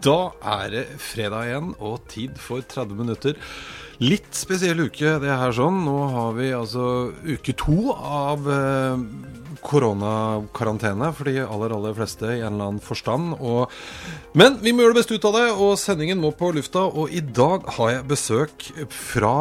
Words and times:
Da 0.00 0.32
er 0.40 0.70
det 0.72 0.86
fredag 0.96 1.50
igjen 1.50 1.72
og 1.76 1.98
tid 2.08 2.38
for 2.40 2.64
30 2.64 2.96
minutter. 2.96 3.36
Litt 4.00 4.32
spesiell 4.32 4.80
uke 4.86 5.18
det 5.20 5.34
her 5.42 5.52
sånn. 5.52 5.82
Nå 5.84 5.96
har 6.14 6.30
vi 6.38 6.46
altså 6.56 6.84
uke 7.20 7.52
to 7.60 7.92
av 7.92 8.48
eh, 8.48 9.02
koronakarantene 9.64 11.10
for 11.16 11.28
de 11.28 11.40
aller, 11.44 11.74
aller 11.76 11.96
fleste 11.96 12.28
i 12.28 12.40
en 12.40 12.54
eller 12.54 12.70
annen 12.70 12.82
forstand. 12.84 13.34
Og, 13.38 13.72
men 14.38 14.58
vi 14.62 14.72
må 14.72 14.84
gjøre 14.84 14.94
det 14.94 15.00
beste 15.00 15.18
ut 15.18 15.28
av 15.30 15.36
det, 15.36 15.44
og 15.52 15.74
sendingen 15.80 16.20
må 16.22 16.32
på 16.36 16.52
lufta. 16.56 16.86
Og 16.88 17.12
i 17.14 17.22
dag 17.24 17.66
har 17.76 17.92
jeg 17.94 18.08
besøk 18.10 18.66
fra 18.94 19.34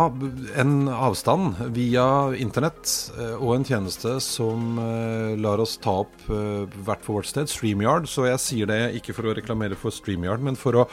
en 0.59 0.75
avstand 0.93 1.61
via 1.75 2.07
internett 2.39 2.91
eh, 3.17 3.37
og 3.37 3.55
en 3.57 3.67
tjeneste 3.67 4.17
som 4.23 4.77
eh, 4.83 5.39
lar 5.39 5.63
oss 5.63 5.77
ta 5.81 5.99
opp 6.03 6.29
eh, 6.29 6.67
hvert 6.85 7.05
for 7.05 7.19
vårt 7.19 7.31
sted, 7.31 7.49
StreamYard. 7.51 8.09
Så 8.09 8.27
jeg 8.29 8.43
sier 8.43 8.69
det 8.69 8.83
ikke 8.99 9.15
for 9.17 9.29
å 9.29 9.35
reklamere 9.37 9.79
for 9.79 9.93
StreamYard, 9.95 10.43
men 10.45 10.59
for 10.59 10.83
å 10.83 10.87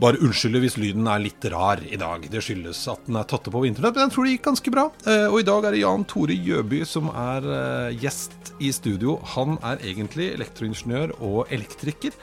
bare 0.00 0.20
unnskylde 0.20 0.60
hvis 0.62 0.76
lyden 0.80 1.06
er 1.08 1.22
litt 1.22 1.44
rar 1.52 1.80
i 1.84 1.98
dag. 2.00 2.26
Det 2.30 2.42
skyldes 2.44 2.82
at 2.92 3.06
den 3.08 3.18
er 3.20 3.28
tatt 3.28 3.48
opp 3.48 3.56
på 3.56 3.64
internett, 3.68 3.96
men 3.96 4.06
jeg 4.06 4.14
tror 4.14 4.26
det 4.26 4.34
gikk 4.34 4.48
ganske 4.50 4.74
bra. 4.74 4.88
Eh, 5.08 5.26
og 5.30 5.38
i 5.40 5.46
dag 5.48 5.64
er 5.68 5.76
det 5.76 5.84
Jan 5.84 6.04
Tore 6.10 6.36
Gjøby 6.36 6.82
som 6.88 7.08
er 7.12 7.48
eh, 7.56 7.96
gjest 8.02 8.52
i 8.60 8.72
studio. 8.74 9.18
Han 9.36 9.56
er 9.64 9.80
egentlig 9.84 10.32
elektroingeniør 10.34 11.16
og 11.20 11.52
elektriker 11.54 12.16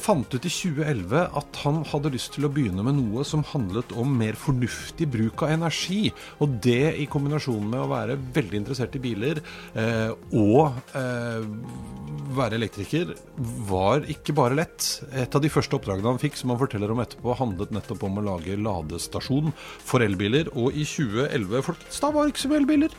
fant 0.00 0.34
ut 0.34 0.46
i 0.46 0.52
2011 0.52 1.24
at 1.40 1.60
han 1.64 1.82
hadde 1.90 2.12
lyst 2.14 2.34
til 2.36 2.46
å 2.48 2.52
begynne 2.52 2.84
med 2.86 2.98
noe 2.98 3.24
som 3.28 3.44
handlet 3.52 3.94
om 3.98 4.12
mer 4.20 4.38
fornuftig 4.38 5.08
bruk 5.12 5.44
av 5.46 5.54
energi. 5.56 6.10
Og 6.40 6.58
det 6.64 6.96
i 7.02 7.08
kombinasjon 7.10 7.68
med 7.70 7.82
å 7.82 7.90
være 7.90 8.18
veldig 8.34 8.62
interessert 8.62 8.96
i 8.96 9.02
biler 9.02 9.42
eh, 9.78 10.10
og 10.36 10.80
eh, 10.98 11.44
være 12.36 12.58
elektriker, 12.60 13.14
var 13.68 14.04
ikke 14.10 14.34
bare 14.36 14.56
lett. 14.58 14.86
Et 15.10 15.34
av 15.34 15.42
de 15.42 15.50
første 15.52 15.76
oppdragene 15.76 16.12
han 16.12 16.20
fikk, 16.22 16.36
som 16.38 16.52
han 16.52 16.60
forteller 16.60 16.92
om 16.92 17.02
etterpå, 17.02 17.34
handlet 17.38 17.72
nettopp 17.74 18.04
om 18.06 18.20
å 18.20 18.26
lage 18.26 18.58
ladestasjon 18.60 19.52
for 19.56 20.04
elbiler. 20.04 20.50
Og 20.54 20.74
i 20.74 20.86
2011, 20.86 21.64
folkens, 21.66 22.00
da 22.02 22.12
var 22.14 22.26
det 22.26 22.34
ikke 22.34 22.44
så 22.44 22.52
mye 22.52 22.62
elbiler. 22.62 22.96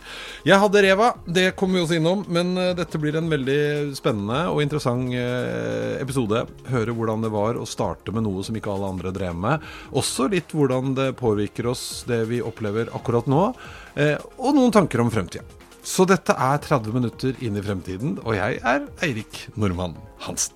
Jeg 0.47 0.61
hadde 0.63 0.83
Reva, 0.85 1.11
det 1.27 1.47
kommer 1.59 1.79
vi 1.79 1.85
også 1.85 1.99
innom, 1.99 2.25
men 2.31 2.53
uh, 2.59 2.71
dette 2.77 2.99
blir 3.01 3.17
en 3.19 3.31
veldig 3.31 3.61
spennende 3.97 4.43
og 4.51 4.63
interessant 4.65 5.15
uh, 5.15 5.95
episode. 6.01 6.43
Høre 6.71 6.90
høre 6.91 6.99
hvordan 6.99 7.23
det 7.23 7.31
var 7.31 7.57
å 7.57 7.65
starte 7.65 8.11
med 8.11 8.25
noe 8.25 8.43
som 8.43 8.55
ikke 8.55 8.71
alle 8.71 8.89
andre 8.91 9.11
drev 9.15 9.35
med. 9.35 9.63
Også 9.95 10.27
litt 10.31 10.51
hvordan 10.51 10.95
det 10.95 11.15
påvirker 11.19 11.67
oss, 11.71 12.03
det 12.07 12.25
vi 12.29 12.41
opplever 12.41 12.91
akkurat 12.93 13.27
nå. 13.27 13.53
Eh, 13.95 14.17
og 14.37 14.55
noen 14.55 14.71
tanker 14.71 15.01
om 15.01 15.11
fremtida. 15.11 15.43
Så 15.83 16.05
dette 16.05 16.35
er 16.37 16.59
30 16.61 16.93
minutter 16.93 17.37
inn 17.41 17.57
i 17.57 17.63
fremtiden, 17.63 18.19
og 18.21 18.35
jeg 18.37 18.59
er 18.61 18.85
Eirik 19.01 19.47
Normann 19.57 19.95
Hansen. 20.21 20.53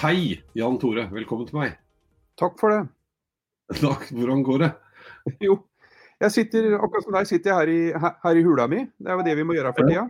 Hei, 0.00 0.40
Jan 0.56 0.78
Tore. 0.80 1.04
Velkommen 1.12 1.46
til 1.46 1.60
meg. 1.60 1.76
Takk 2.40 2.56
for 2.58 2.72
det. 2.72 2.80
Takk. 3.82 4.08
Hvordan 4.10 4.42
går 4.46 4.64
det? 4.64 4.72
Jo, 5.44 5.58
jeg 6.22 6.32
sitter, 6.32 6.74
akkurat 6.78 7.04
som 7.04 7.14
deg 7.16 7.28
sitter 7.28 7.50
jeg 7.50 7.58
her 7.60 7.70
i, 7.74 8.10
her 8.24 8.40
i 8.40 8.44
hula 8.44 8.66
mi. 8.70 8.82
Det 8.96 9.12
er 9.12 9.20
jo 9.20 9.26
det 9.26 9.36
vi 9.36 9.46
må 9.46 9.56
gjøre 9.56 9.74
for 9.76 9.90
tida. 9.90 10.08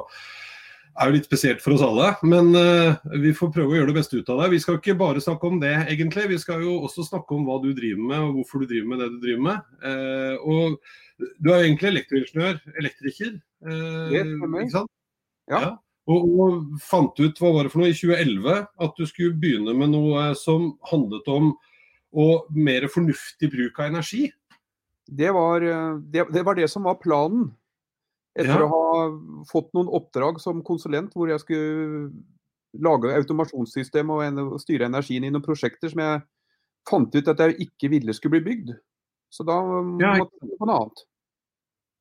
er 0.94 1.09
jo 1.09 1.16
litt 1.16 1.25
spesielt 1.25 1.58
for 1.64 1.74
oss 1.74 1.81
alle, 1.81 2.14
men 2.30 2.53
uh, 2.53 2.94
vi 3.24 3.31
får 3.34 3.50
prøve 3.56 3.72
å 3.74 3.78
gjøre 3.80 3.90
det 3.90 3.98
beste 3.98 4.14
ut 4.20 4.30
av 4.30 4.38
det. 4.44 4.53
Vi 4.53 4.62
skal 4.62 4.78
ikke 4.78 4.94
bare 5.00 5.25
snakke 5.25 5.50
om 5.50 5.58
det, 5.64 5.74
egentlig. 5.88 6.30
Vi 6.36 6.44
skal 6.44 6.62
jo 6.62 6.86
også 6.86 7.02
snakke 7.08 7.34
om 7.34 7.42
hva 7.50 7.58
du 7.64 7.72
driver 7.74 8.03
med, 8.12 8.19
og 8.28 8.31
hvorfor 8.38 8.62
du 8.62 8.69
driver 8.69 8.88
med 8.92 8.98
det 9.02 9.09
du 9.16 9.18
driver 9.25 9.44
med. 9.48 9.58
og 10.44 10.62
du 11.40 11.48
er 11.50 11.58
jo 11.62 11.68
egentlig 11.69 11.90
elektroingeniør, 11.94 12.56
elektriker. 12.81 13.31
det 13.64 14.22
stemmer. 14.22 14.59
Ikke 14.62 14.78
sant? 14.78 14.92
Ja. 15.50 15.59
ja. 15.66 15.72
Og, 16.12 16.24
og, 16.28 16.64
fant 16.84 17.19
ut 17.22 17.38
hva 17.40 17.53
var 17.56 17.66
det 17.66 17.72
for 17.72 17.84
noe 17.84 17.94
i 17.94 17.96
2011 17.96 18.58
at 18.86 18.97
du 19.00 19.06
skulle 19.08 19.38
begynne 19.40 19.75
med 19.78 19.94
noe 19.94 20.31
som 20.36 20.74
handlet 20.90 21.30
om 21.31 21.53
og 22.14 22.50
mer 22.53 22.86
fornuftig 22.91 23.50
bruk 23.50 23.80
av 23.80 23.88
energi. 23.90 24.28
Det 25.08 25.31
var 25.34 25.63
det, 25.63 26.28
det, 26.30 26.44
var 26.46 26.59
det 26.59 26.68
som 26.69 26.86
var 26.86 27.00
planen. 27.02 27.47
Etter 28.38 28.62
ja. 28.62 28.68
å 28.68 28.69
ha 28.69 29.08
fått 29.50 29.72
noen 29.78 29.90
oppdrag 29.94 30.40
som 30.42 30.62
konsulent 30.66 31.13
hvor 31.18 31.30
jeg 31.30 31.42
skulle 31.42 32.12
lage 32.81 33.13
automasjonssystem 33.13 34.09
og 34.13 34.56
styre 34.62 34.90
energien 34.90 35.25
i 35.25 35.31
noen 35.34 35.46
prosjekter 35.46 35.92
som 35.92 36.02
jeg 36.02 36.22
fant 36.90 37.13
ut 37.13 37.30
at 37.30 37.42
jeg 37.44 37.68
ikke 37.68 37.92
ville 37.94 38.16
skulle 38.18 38.40
bli 38.40 38.47
bygd. 38.50 38.74
Så 39.34 39.46
da 39.46 39.58
ja. 40.02 40.16
måtte 40.22 40.42
jeg 40.42 40.59
på 40.59 40.69
noe 40.69 40.80
annet. 40.80 41.06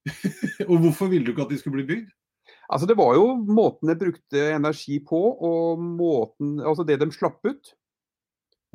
og 0.70 0.76
hvorfor 0.82 1.12
ville 1.12 1.24
du 1.24 1.32
ikke 1.34 1.46
at 1.46 1.52
de 1.52 1.60
skulle 1.60 1.80
bli 1.80 1.88
bygd? 1.94 2.10
Altså 2.68 2.86
Det 2.88 2.96
var 2.96 3.16
jo 3.18 3.26
måten 3.48 3.90
de 3.90 3.98
brukte 3.98 4.42
energi 4.54 4.98
på, 5.04 5.18
og 5.18 5.80
måten, 5.82 6.58
altså 6.60 6.86
det 6.88 7.00
de 7.02 7.10
slapp 7.14 7.40
ut. 7.44 7.72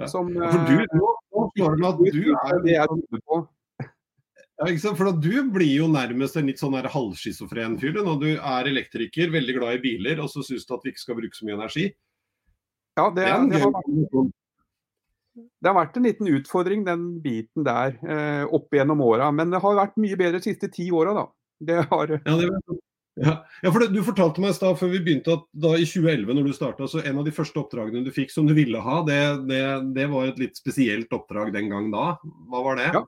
Som, 0.05 0.29
ja, 0.35 0.49
for 0.53 0.67
du, 0.67 0.83
nå, 0.93 1.13
nå, 1.33 1.69
nå 1.81 1.87
at 1.89 2.01
du 2.03 2.27
er 2.29 2.59
det 2.61 2.75
jeg 2.75 2.89
trodde 2.91 3.21
på. 3.25 3.39
Ja, 4.57 4.67
ikke 4.71 4.81
sant? 4.81 4.97
For 4.97 5.13
Du 5.21 5.33
blir 5.53 5.73
jo 5.83 5.87
nærmest 5.89 6.37
en 6.37 6.49
litt 6.49 6.61
sånn 6.61 6.77
halvschizofren 6.77 7.77
fyr 7.81 7.97
når 7.97 8.19
du 8.21 8.29
er 8.35 8.69
elektriker, 8.69 9.31
veldig 9.33 9.55
glad 9.59 9.77
i 9.77 9.83
biler, 9.83 10.21
og 10.21 10.29
så 10.33 10.45
syns 10.45 10.65
du 10.65 10.73
at 10.73 10.85
vi 10.85 10.93
ikke 10.93 11.03
skal 11.03 11.17
bruke 11.19 11.37
så 11.37 11.45
mye 11.45 11.57
energi. 11.59 11.85
Ja, 12.97 13.07
det, 13.13 13.25
det, 13.25 13.33
det, 13.53 13.61
har, 13.61 13.75
det, 15.37 15.69
har, 15.69 15.77
vært 15.77 15.99
en 15.99 16.07
liten 16.09 16.31
utfordring, 16.33 16.85
den 16.87 17.05
biten 17.21 17.65
der, 17.67 17.99
eh, 18.01 18.45
opp 18.57 18.73
gjennom 18.73 19.03
åra. 19.05 19.29
Men 19.29 19.53
det 19.53 19.61
har 19.61 19.77
vært 19.77 20.01
mye 20.01 20.17
bedre 20.17 20.41
de 20.41 20.49
siste 20.49 20.71
ti 20.73 20.89
åra, 20.89 21.13
da. 21.17 21.27
Det 21.57 21.83
har, 21.91 22.17
ja, 22.17 22.37
det 22.37 22.76
ja, 23.17 23.33
ja 23.63 23.71
for 23.73 23.83
det, 23.83 23.89
Du 23.95 24.01
fortalte 24.05 24.43
meg 24.43 24.55
da, 24.61 24.71
før 24.77 24.91
vi 24.93 25.01
begynte 25.03 25.35
at 25.37 25.45
da 25.57 25.73
i 25.75 25.85
2011 25.87 26.37
når 26.37 26.47
du 26.47 26.55
starta, 26.55 26.87
så 26.89 27.03
en 27.03 27.21
av 27.21 27.27
de 27.27 27.33
første 27.35 27.61
oppdragene 27.61 28.05
du 28.05 28.13
fikk 28.13 28.33
som 28.33 28.47
du 28.47 28.55
ville 28.57 28.81
ha, 28.83 29.01
det, 29.07 29.19
det, 29.49 29.61
det, 29.97 30.07
var 30.13 30.29
et 30.29 30.41
litt 30.41 30.59
spesielt 30.59 31.13
oppdrag 31.15 31.53
den 31.55 31.71
gang 31.73 31.91
da. 31.93 32.15
Hva 32.51 32.65
var 32.65 32.81
det? 32.81 32.91
Ja. 32.95 33.05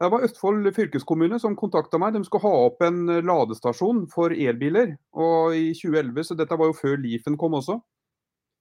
Det 0.00 0.10
var 0.10 0.24
Østfold 0.26 0.68
fylkeskommune 0.74 1.38
som 1.42 1.56
kontakta 1.58 1.98
meg. 2.02 2.14
De 2.14 2.22
skulle 2.26 2.46
ha 2.46 2.66
opp 2.68 2.82
en 2.86 3.06
ladestasjon 3.26 4.04
for 4.10 4.34
elbiler. 4.34 4.94
Og 5.14 5.54
i 5.56 5.68
2011, 5.74 6.28
så 6.28 6.36
dette 6.38 6.58
var 6.58 6.70
jo 6.70 6.76
før 6.78 6.98
Leafen 7.02 7.38
kom 7.38 7.56
også, 7.58 7.78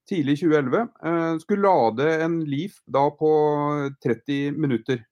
tidlig 0.10 0.38
i 0.38 0.42
2011, 0.44 0.88
eh, 1.06 1.38
skulle 1.44 1.68
lade 1.68 2.10
en 2.26 2.40
Leaf 2.50 2.80
da 2.86 3.08
på 3.18 3.32
30 4.04 4.58
minutter. 4.58 5.04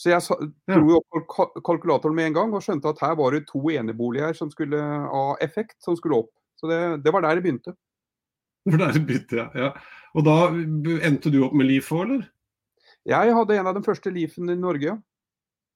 Så 0.00 0.08
jeg 0.08 0.48
dro 0.70 0.96
opp 0.96 1.60
kalkulatoren 1.66 2.16
med 2.16 2.30
en 2.30 2.36
gang 2.38 2.54
og 2.56 2.64
skjønte 2.64 2.88
at 2.88 3.02
her 3.04 3.18
var 3.18 3.36
det 3.36 3.42
to 3.50 3.60
eneboliger 3.68 4.32
som 4.36 4.48
skulle 4.52 4.80
av 4.80 5.34
effekt 5.44 5.76
som 5.84 5.98
skulle 5.98 6.22
opp. 6.22 6.32
Så 6.56 6.70
det, 6.70 6.80
det 7.04 7.12
var 7.12 7.26
der 7.26 7.36
det 7.36 7.44
begynte. 7.44 7.74
Det 8.64 8.72
var 8.74 8.86
der 8.86 8.96
det 8.96 9.04
begynte, 9.08 9.36
ja. 9.42 9.48
ja. 9.56 10.00
Og 10.16 10.24
da 10.24 10.38
endte 11.04 11.32
du 11.32 11.42
opp 11.44 11.52
med 11.56 11.68
Leaf 11.68 11.92
òg, 11.92 12.06
eller? 12.06 12.24
Jeg 13.08 13.36
hadde 13.36 13.56
en 13.56 13.68
av 13.70 13.76
de 13.76 13.84
første 13.84 14.12
Leafene 14.12 14.56
i 14.56 14.60
Norge, 14.60 14.94
ja. 14.94 14.98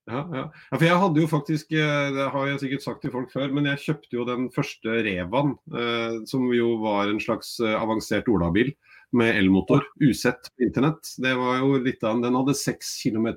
Ja, 0.05 0.21
ja. 0.37 0.43
ja, 0.53 0.77
for 0.77 0.85
jeg 0.85 1.01
hadde 1.01 1.23
jo 1.23 1.29
faktisk, 1.31 1.71
eh, 1.73 2.09
det 2.13 2.27
har 2.35 2.49
jeg 2.51 2.59
sikkert 2.61 2.85
sagt 2.85 2.99
til 3.05 3.13
folk 3.15 3.31
før, 3.33 3.47
men 3.57 3.71
jeg 3.71 3.81
kjøpte 3.87 4.19
jo 4.19 4.27
den 4.29 4.51
første 4.53 4.99
Revan, 5.07 5.55
eh, 5.73 6.19
som 6.29 6.45
jo 6.53 6.75
var 6.83 7.09
en 7.09 7.23
slags 7.25 7.55
eh, 7.65 7.77
avansert 7.79 8.29
olabil 8.29 8.75
med 9.15 9.39
elmotor, 9.39 9.85
usett 10.03 10.51
på 10.57 10.67
internett. 10.67 11.15
Det 11.23 11.35
var 11.39 11.61
jo 11.63 11.79
litt 11.83 12.03
av, 12.05 12.21
Den 12.23 12.35
hadde 12.35 12.57
seks, 12.59 12.97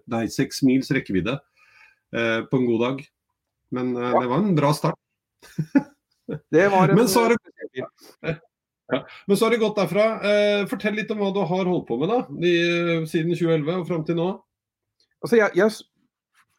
nei, 0.09 0.25
seks 0.33 0.63
mils 0.65 0.89
rekkevidde 0.93 1.37
eh, 1.37 2.41
på 2.49 2.59
en 2.59 2.67
god 2.69 2.83
dag. 2.85 3.03
Men 3.77 3.93
eh, 3.95 4.15
det 4.21 4.31
var 4.31 4.37
en 4.41 4.55
bra 4.57 4.73
start. 4.73 4.99
det 6.55 6.67
var 6.73 6.89
en... 6.89 7.01
Men 7.01 7.11
så 7.11 7.25
har 7.25 7.35
det, 7.35 7.83
ja. 8.93 9.01
Men 9.27 9.37
så 9.37 9.45
har 9.45 9.53
det 9.53 9.61
gått 9.61 9.77
derfra. 9.77 10.07
Eh, 10.31 10.63
fortell 10.71 10.97
litt 10.97 11.11
om 11.13 11.21
hva 11.21 11.29
du 11.35 11.43
har 11.43 11.69
holdt 11.69 11.87
på 11.89 11.99
med 12.01 12.11
da, 12.13 12.23
de, 12.41 12.55
siden 13.11 13.35
2011 13.35 13.71
og 13.75 13.87
fram 13.91 14.07
til 14.07 14.19
nå. 14.19 14.31
Altså, 15.21 15.39
jeg, 15.39 15.53
jeg 15.57 15.73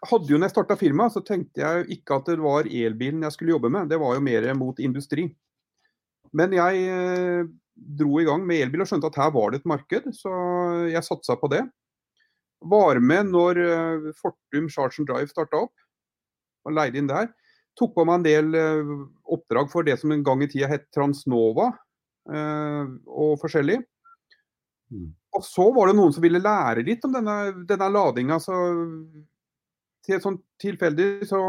hadde 0.06 0.30
jo 0.30 0.38
når 0.38 0.50
jeg 0.50 0.54
starta 0.56 0.78
firmaet, 0.78 1.14
så 1.14 1.24
tenkte 1.26 1.64
jeg 1.64 1.86
ikke 1.98 2.20
at 2.20 2.30
det 2.30 2.38
var 2.42 2.70
elbilen 2.70 3.24
jeg 3.26 3.34
skulle 3.34 3.56
jobbe 3.56 3.70
med. 3.74 3.90
Det 3.90 3.98
var 4.00 4.14
jo 4.14 4.24
mer 4.24 4.50
mot 4.58 4.82
industri. 4.82 5.26
Men 6.36 6.52
jeg 6.52 6.84
eh, 6.92 7.48
dro 7.98 8.20
i 8.20 8.26
gang 8.26 8.44
med 8.46 8.64
elbil 8.64 8.84
og 8.84 8.90
skjønte 8.90 9.10
at 9.10 9.18
her 9.20 9.34
var 9.34 9.52
det 9.52 9.60
et 9.60 9.68
marked, 9.70 10.08
så 10.16 10.32
jeg 10.90 11.06
satsa 11.06 11.36
på 11.40 11.50
det. 11.52 11.62
Var 12.68 12.98
med 13.04 13.30
når 13.30 13.60
eh, 13.62 14.08
Fortum 14.18 14.66
Charge 14.72 15.02
and 15.02 15.10
Drive 15.10 15.30
starta 15.30 15.62
opp, 15.66 15.74
og 16.66 16.74
leide 16.74 16.98
inn 17.00 17.10
der. 17.10 17.30
Tok 17.78 17.94
på 17.94 18.04
meg 18.08 18.18
en 18.18 18.26
del 18.26 18.58
eh, 18.58 18.90
oppdrag 19.30 19.70
for 19.70 19.86
det 19.86 19.98
som 20.00 20.12
en 20.14 20.24
gang 20.26 20.42
i 20.42 20.50
tida 20.50 20.70
het 20.70 20.88
Transnova 20.94 21.70
eh, 22.32 22.84
og 23.06 23.38
forskjellig. 23.42 23.78
Mm. 24.90 25.08
Og 25.38 25.44
så 25.44 25.68
var 25.76 25.90
det 25.90 25.98
noen 25.98 26.14
som 26.16 26.24
ville 26.24 26.42
lære 26.42 26.86
litt 26.86 27.04
om 27.06 27.14
denne, 27.14 27.38
denne 27.68 27.90
ladinga. 27.94 28.40
Så 28.42 28.56
til 30.08 30.22
sånn 30.24 30.38
tilfeldig 30.62 31.28
så 31.28 31.40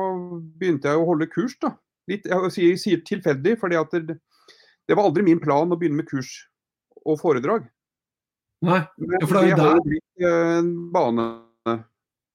begynte 0.59 0.91
jeg 0.91 0.99
å 0.99 1.07
holde 1.09 1.29
kurs, 1.31 1.55
da. 1.63 1.73
Litt, 2.09 2.25
jeg 2.27 2.53
sier, 2.53 2.77
sier 2.81 3.01
tilfeldig, 3.05 3.55
fordi 3.61 3.77
at 3.79 3.93
det, 4.05 4.17
det 4.89 4.97
var 4.97 5.05
aldri 5.05 5.23
min 5.27 5.39
plan 5.41 5.69
å 5.69 5.77
begynne 5.77 6.01
med 6.01 6.09
kurs 6.09 6.31
og 7.05 7.19
foredrag. 7.21 7.67
Nei, 8.65 8.81
for 9.23 9.37
det 9.37 9.43
er 9.43 9.51
jo 9.53 9.59
der 9.61 9.83
blitt 9.85 10.23
eh, 10.25 10.55
en 10.59 10.71
bane. 10.91 11.27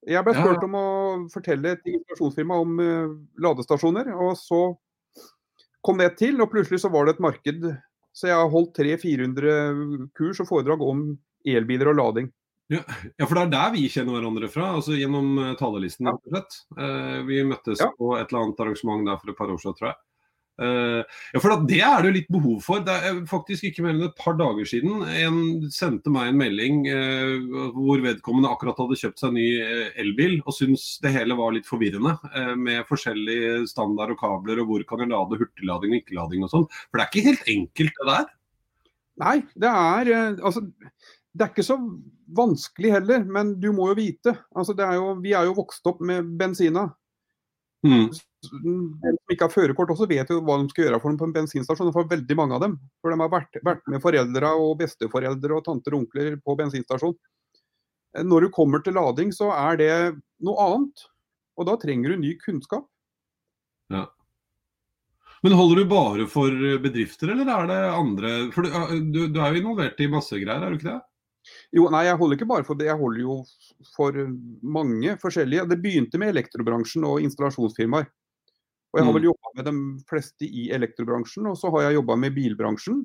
Jeg 0.04 0.20
ble 0.24 0.34
Ja, 0.36 0.52
om 0.66 0.76
å 0.78 0.84
fortelle 1.32 1.74
et 1.74 1.86
installasjonsfirma 1.88 2.56
om 2.60 2.78
eh, 2.80 3.10
ladestasjoner, 3.44 4.08
og 4.14 4.34
så 4.40 4.60
kom 5.84 6.00
det 6.00 6.14
til, 6.20 6.38
og 6.40 6.50
plutselig 6.52 6.80
så 6.84 6.90
var 6.92 7.08
det 7.08 7.16
et 7.16 7.24
marked. 7.24 7.66
Så 8.14 8.28
jeg 8.30 8.36
har 8.38 8.48
holdt 8.52 8.76
300-400 8.78 10.08
kurs 10.16 10.40
og 10.44 10.48
foredrag 10.48 10.84
om 10.86 11.06
elbiler 11.44 11.90
og 11.92 11.98
lading. 11.98 12.30
Ja, 12.72 12.80
for 13.26 13.34
det 13.36 13.42
er 13.48 13.52
der 13.52 13.72
vi 13.74 13.82
kjenner 13.92 14.16
hverandre 14.16 14.48
fra, 14.52 14.70
altså 14.78 14.96
gjennom 14.96 15.34
eh, 15.42 15.52
talerlisten. 15.60 16.08
rett 16.08 16.24
og 16.24 16.36
slett. 16.38 16.60
Vi 17.28 17.42
møttes 17.50 17.82
Ja. 17.82 17.90
på 17.98 18.14
et 18.16 18.30
eller 18.30 18.46
annet 18.46 18.62
arrangement 18.64 19.04
der 19.10 19.20
for 19.20 19.32
et 19.34 19.40
par 19.42 19.52
år 19.52 19.60
siden, 19.60 19.76
tror 19.80 19.90
jeg. 19.92 20.00
Eh, 20.62 21.00
ja, 21.34 21.40
for 21.42 21.56
Det 21.66 21.80
er 21.82 22.02
det 22.02 22.10
jo 22.10 22.14
litt 22.14 22.30
behov 22.30 22.60
for. 22.62 22.82
Det 22.86 22.94
er 22.94 23.16
faktisk 23.30 23.66
ikke 23.66 23.82
mer 23.82 23.96
enn 23.96 24.06
et 24.06 24.20
par 24.20 24.36
dager 24.38 24.68
siden 24.68 25.02
en 25.02 25.40
sendte 25.74 26.12
meg 26.14 26.30
en 26.30 26.38
melding 26.38 26.84
eh, 26.90 27.34
hvor 27.74 28.04
vedkommende 28.04 28.52
akkurat 28.52 28.78
hadde 28.78 29.00
kjøpt 29.00 29.22
seg 29.22 29.32
en 29.32 29.38
ny 29.40 29.48
eh, 29.64 29.90
elbil 30.04 30.38
og 30.44 30.54
syntes 30.54 30.86
det 31.02 31.14
hele 31.16 31.38
var 31.38 31.56
litt 31.56 31.68
forvirrende 31.68 32.14
eh, 32.30 32.54
med 32.54 32.86
forskjellige 32.90 33.64
standard 33.72 34.14
og 34.14 34.22
kabler 34.22 34.62
og 34.62 34.70
hvor 34.70 34.86
kan 34.88 35.02
jeg 35.02 35.10
lade, 35.10 35.40
hurtiglading 35.42 35.96
og 35.96 36.00
ikke-lading 36.02 36.46
og 36.46 36.54
sånn. 36.54 36.70
For 36.86 37.00
det 37.00 37.04
er 37.06 37.12
ikke 37.12 37.28
helt 37.32 37.52
enkelt 37.56 38.00
det 38.00 38.10
der. 38.12 38.32
Nei, 39.24 39.36
det 39.58 39.70
er 39.70 40.14
eh, 40.14 40.42
altså 40.42 40.66
det 41.34 41.42
er 41.42 41.50
ikke 41.50 41.66
så 41.66 41.76
vanskelig 42.38 42.92
heller, 42.94 43.24
men 43.26 43.56
du 43.58 43.72
må 43.74 43.88
jo 43.90 43.96
vite. 43.98 44.36
Altså, 44.54 44.76
er 44.78 45.00
jo, 45.00 45.16
vi 45.22 45.32
er 45.34 45.48
jo 45.48 45.56
vokst 45.58 45.86
opp 45.90 45.98
med 46.06 46.28
bensina. 46.38 46.86
Mm. 47.84 48.08
Som 48.44 49.32
ikke 49.32 49.46
har 49.46 49.52
førerkort 49.52 49.92
også 49.92 50.08
vet 50.08 50.30
jo 50.32 50.40
hva 50.44 50.56
de 50.60 50.70
skal 50.72 50.86
gjøre 50.86 51.00
for 51.02 51.12
dem 51.12 51.20
på 51.20 51.28
en 51.28 51.36
bensinstasjon. 51.36 51.92
For 51.94 52.08
veldig 52.08 52.36
mange 52.38 52.56
av 52.56 52.64
dem. 52.64 52.78
For 53.04 53.12
de 53.12 53.20
har 53.20 53.32
vært, 53.32 53.60
vært 53.66 53.84
med 53.92 54.02
foreldre 54.04 54.52
og 54.60 54.78
besteforeldre 54.80 55.58
og 55.58 55.64
tanter 55.68 55.96
og 55.96 56.04
onkler 56.04 56.38
på 56.40 56.56
bensinstasjon. 56.60 57.16
Eh, 58.16 58.24
Når 58.24 58.46
du 58.46 58.54
kommer 58.56 58.84
til 58.84 58.96
lading, 58.96 59.32
så 59.36 59.52
er 59.52 59.80
det 59.80 59.94
noe 60.44 60.68
annet. 60.68 61.06
Og 61.60 61.68
da 61.68 61.78
trenger 61.80 62.14
du 62.14 62.24
ny 62.24 62.34
kunnskap. 62.40 62.88
Ja. 63.92 64.06
Men 65.44 65.52
holder 65.58 65.82
du 65.82 65.90
bare 65.90 66.24
for 66.30 66.48
bedrifter, 66.80 67.34
eller 67.34 67.50
er 67.52 67.66
det 67.68 67.80
andre 67.92 68.30
For 68.54 68.64
du, 68.64 69.02
du, 69.12 69.18
du 69.28 69.42
er 69.44 69.52
jo 69.52 69.60
involvert 69.60 70.00
i 70.00 70.08
masse 70.08 70.38
greier, 70.40 70.62
er 70.64 70.72
du 70.72 70.78
ikke 70.78 70.88
det? 70.88 71.02
Jo, 71.72 71.88
nei, 71.92 72.04
jeg 72.06 72.16
holder 72.16 72.36
ikke 72.38 72.48
bare 72.48 72.64
for 72.64 72.74
det, 72.80 72.86
jeg 72.88 72.96
holder 73.00 73.20
jo 73.20 73.36
for 73.94 74.12
mange 74.62 75.16
forskjellige. 75.20 75.68
Det 75.68 75.80
begynte 75.82 76.18
med 76.18 76.32
elektrobransjen 76.34 77.04
og 77.04 77.20
installasjonsfirmaer. 77.24 78.06
Og 78.94 78.98
jeg 79.00 79.04
har 79.04 79.12
Mm. 79.12 79.18
vel 79.18 79.28
jobba 79.30 79.50
med 79.56 79.64
de 79.66 80.04
fleste 80.08 80.46
i 80.46 80.70
elektrobransjen, 80.70 81.46
og 81.50 81.56
så 81.58 81.70
har 81.74 81.82
jeg 81.90 81.96
jobba 81.98 82.16
med 82.16 82.34
bilbransjen. 82.34 83.04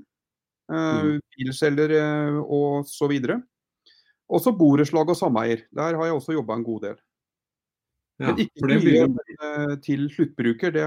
Eh, 0.72 1.04
Mm. 1.04 1.22
Bilselgere 1.38 2.44
og 2.46 2.86
så 2.86 3.08
videre. 3.10 3.42
Også 4.30 4.56
borettslag 4.56 5.10
og 5.10 5.18
sameier. 5.18 5.64
Der 5.74 5.96
har 5.98 6.06
jeg 6.06 6.14
også 6.14 6.34
jobba 6.38 6.54
en 6.54 6.64
god 6.64 6.82
del. 6.82 6.96
Ja, 8.20 8.28
Men 8.28 8.38
ikke 8.38 8.68
mye 8.68 8.80
blir 9.08 9.40
eh, 9.42 9.76
til 9.82 10.10
sluttbruker, 10.10 10.72
det, 10.72 10.86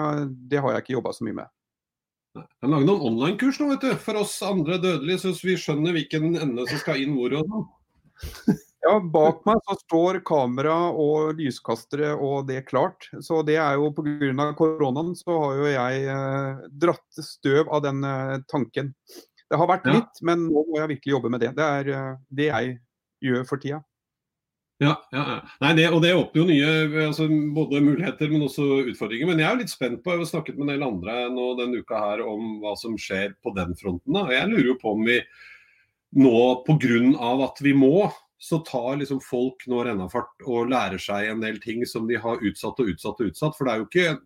det 0.48 0.60
har 0.60 0.70
jeg 0.72 0.82
ikke 0.84 0.94
jobba 1.00 1.12
så 1.12 1.24
mye 1.24 1.34
med. 1.34 1.46
Jeg 2.32 2.48
kan 2.64 2.72
lage 2.72 2.86
noen 2.88 3.02
online-kurs 3.10 3.58
nå, 3.60 3.68
vet 3.74 3.82
du. 3.84 3.94
For 4.00 4.16
oss 4.22 4.38
andre 4.46 4.78
dødelige, 4.80 5.20
så 5.20 5.32
vi 5.44 5.56
skjønner 5.60 5.92
hvilken 5.96 6.30
ende 6.40 6.64
som 6.68 6.80
skal 6.80 7.02
inn 7.02 7.16
hvor 7.18 7.34
og 7.36 7.50
sånn. 7.50 7.66
Ja, 8.82 8.96
bak 9.14 9.44
meg 9.46 9.60
så 9.68 9.76
står 9.78 10.18
kamera 10.26 10.74
og 10.90 11.36
lyskastere 11.38 12.14
og 12.16 12.48
det 12.48 12.64
klart. 12.66 13.06
Så 13.22 13.42
det 13.46 13.58
er 13.62 13.76
jo 13.78 13.92
pga. 13.94 14.48
koronaen 14.58 15.12
så 15.18 15.36
har 15.38 15.60
jo 15.60 15.68
jeg 15.70 16.08
eh, 16.10 16.64
dratt 16.82 17.20
støv 17.22 17.70
av 17.70 17.84
den 17.84 18.02
eh, 18.08 18.40
tanken. 18.50 18.90
Det 19.52 19.60
har 19.60 19.68
vært 19.68 19.86
Ja. 19.86 19.98
litt, 20.00 20.22
men 20.22 20.48
nå 20.48 20.64
må 20.66 20.80
jeg 20.80 20.96
virkelig 20.96 21.14
jobbe 21.14 21.30
med 21.30 21.44
det. 21.44 21.52
Det 21.54 21.68
er 21.68 21.92
eh, 21.92 22.16
det 22.32 22.48
jeg 22.48 22.78
gjør 23.22 23.46
for 23.46 23.62
tida. 23.62 23.82
Ja, 24.82 24.96
ja, 25.14 25.22
ja. 25.22 25.38
Nei, 25.62 25.70
det, 25.78 25.84
og 25.94 26.00
det 26.02 26.10
åpner 26.16 26.42
jo 26.42 26.48
nye 26.48 27.06
altså, 27.06 27.28
både 27.54 27.82
muligheter, 27.84 28.30
men 28.32 28.42
også 28.48 28.66
utfordringer. 28.90 29.28
Men 29.30 29.42
jeg 29.42 29.46
er 29.46 29.54
jo 29.54 29.62
litt 29.62 29.72
spent 29.72 30.02
på, 30.02 30.14
jeg 30.14 30.24
har 30.24 30.30
snakket 30.32 30.58
med 30.58 30.66
en 30.66 30.72
del 30.74 30.86
andre 30.88 31.16
nå 31.30 31.52
denne 31.60 31.82
uka 31.84 32.00
her 32.02 32.24
om 32.26 32.56
hva 32.62 32.74
som 32.80 32.96
skjer 32.98 33.36
på 33.44 33.54
den 33.56 33.76
fronten. 33.78 34.16
Da. 34.16 34.26
Jeg 34.34 34.50
lurer 34.50 34.72
jo 34.72 34.78
på 34.82 34.96
om 34.96 35.06
vi 35.06 35.20
nå 36.18 36.42
pga. 36.66 37.38
at 37.46 37.62
vi 37.64 37.72
må, 37.78 38.10
så 38.42 38.58
tar 38.66 38.98
liksom 38.98 39.20
folk 39.22 39.62
nå 39.70 39.84
rennafart 39.86 40.42
og 40.50 40.72
lærer 40.72 40.98
seg 40.98 41.30
en 41.30 41.44
del 41.44 41.60
ting 41.62 41.86
som 41.86 42.08
de 42.08 42.18
har 42.18 42.42
utsatt 42.42 42.80
og 42.82 42.90
utsatt 42.90 43.20
og 43.22 43.30
utsatt. 43.30 43.56
For 43.56 43.68
det 43.68 43.72
er 43.72 43.82
jo 43.82 43.88
ikke 43.88 44.18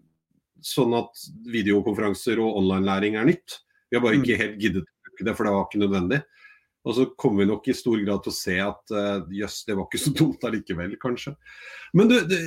sånn 0.65 0.97
at 0.97 1.27
videokonferanser 1.53 2.41
og 2.41 2.57
online-læring 2.63 3.21
er 3.21 3.29
nytt. 3.29 3.61
Vi 3.91 3.99
har 3.99 4.05
bare 4.05 4.17
ikke 4.23 4.41
helt 4.41 4.57
giddet 4.63 4.89
å 4.89 5.11
bruke 5.11 5.29
det, 5.29 5.37
for 5.37 5.45
det 5.45 5.53
var 5.53 5.69
ikke 5.69 5.83
nødvendig. 5.85 6.23
Og 6.87 6.95
så 6.95 7.07
kommer 7.19 7.43
vi 7.43 7.49
nok 7.51 7.67
i 7.69 7.75
stor 7.75 7.99
grad 8.07 8.23
til 8.23 8.31
å 8.31 8.37
se 8.37 8.57
at 8.63 8.93
eh, 8.95 9.25
jøss, 9.41 9.63
det 9.67 9.75
var 9.75 9.89
ikke 9.89 10.03
så 10.05 10.13
dumt 10.15 10.45
allikevel, 10.47 10.95
kanskje. 11.03 11.35
Men 11.97 12.13
du, 12.13 12.21
det, 12.31 12.43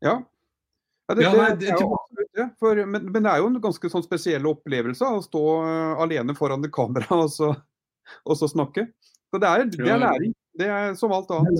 Ja. 0.00 0.20
Ja, 1.10 1.14
det, 1.18 1.24
Ja, 1.26 1.32
nei, 1.34 1.48
det 1.58 1.72
er 1.74 1.82
jo 1.82 1.96
det. 2.38 2.46
For, 2.62 2.78
men, 2.86 3.08
men 3.10 3.24
det 3.24 3.30
er 3.32 3.42
jo 3.42 3.48
en 3.50 3.58
ganske 3.62 3.90
sånn 3.90 4.04
spesiell 4.06 4.46
opplevelse 4.46 5.08
å 5.18 5.22
stå 5.24 5.44
eh, 5.66 6.02
alene 6.06 6.36
foran 6.38 6.62
det 6.62 6.70
kamera 6.74 7.08
og 7.24 7.32
så, 7.34 7.50
og 8.22 8.38
så 8.38 8.48
snakke. 8.50 8.86
Så 9.30 9.42
det 9.42 9.50
er, 9.50 9.66
det 9.74 9.90
er 9.90 9.98
læring. 10.04 10.36
Det 10.60 10.68
er 10.70 10.94
som 10.98 11.12
alt 11.14 11.30
annet. 11.34 11.58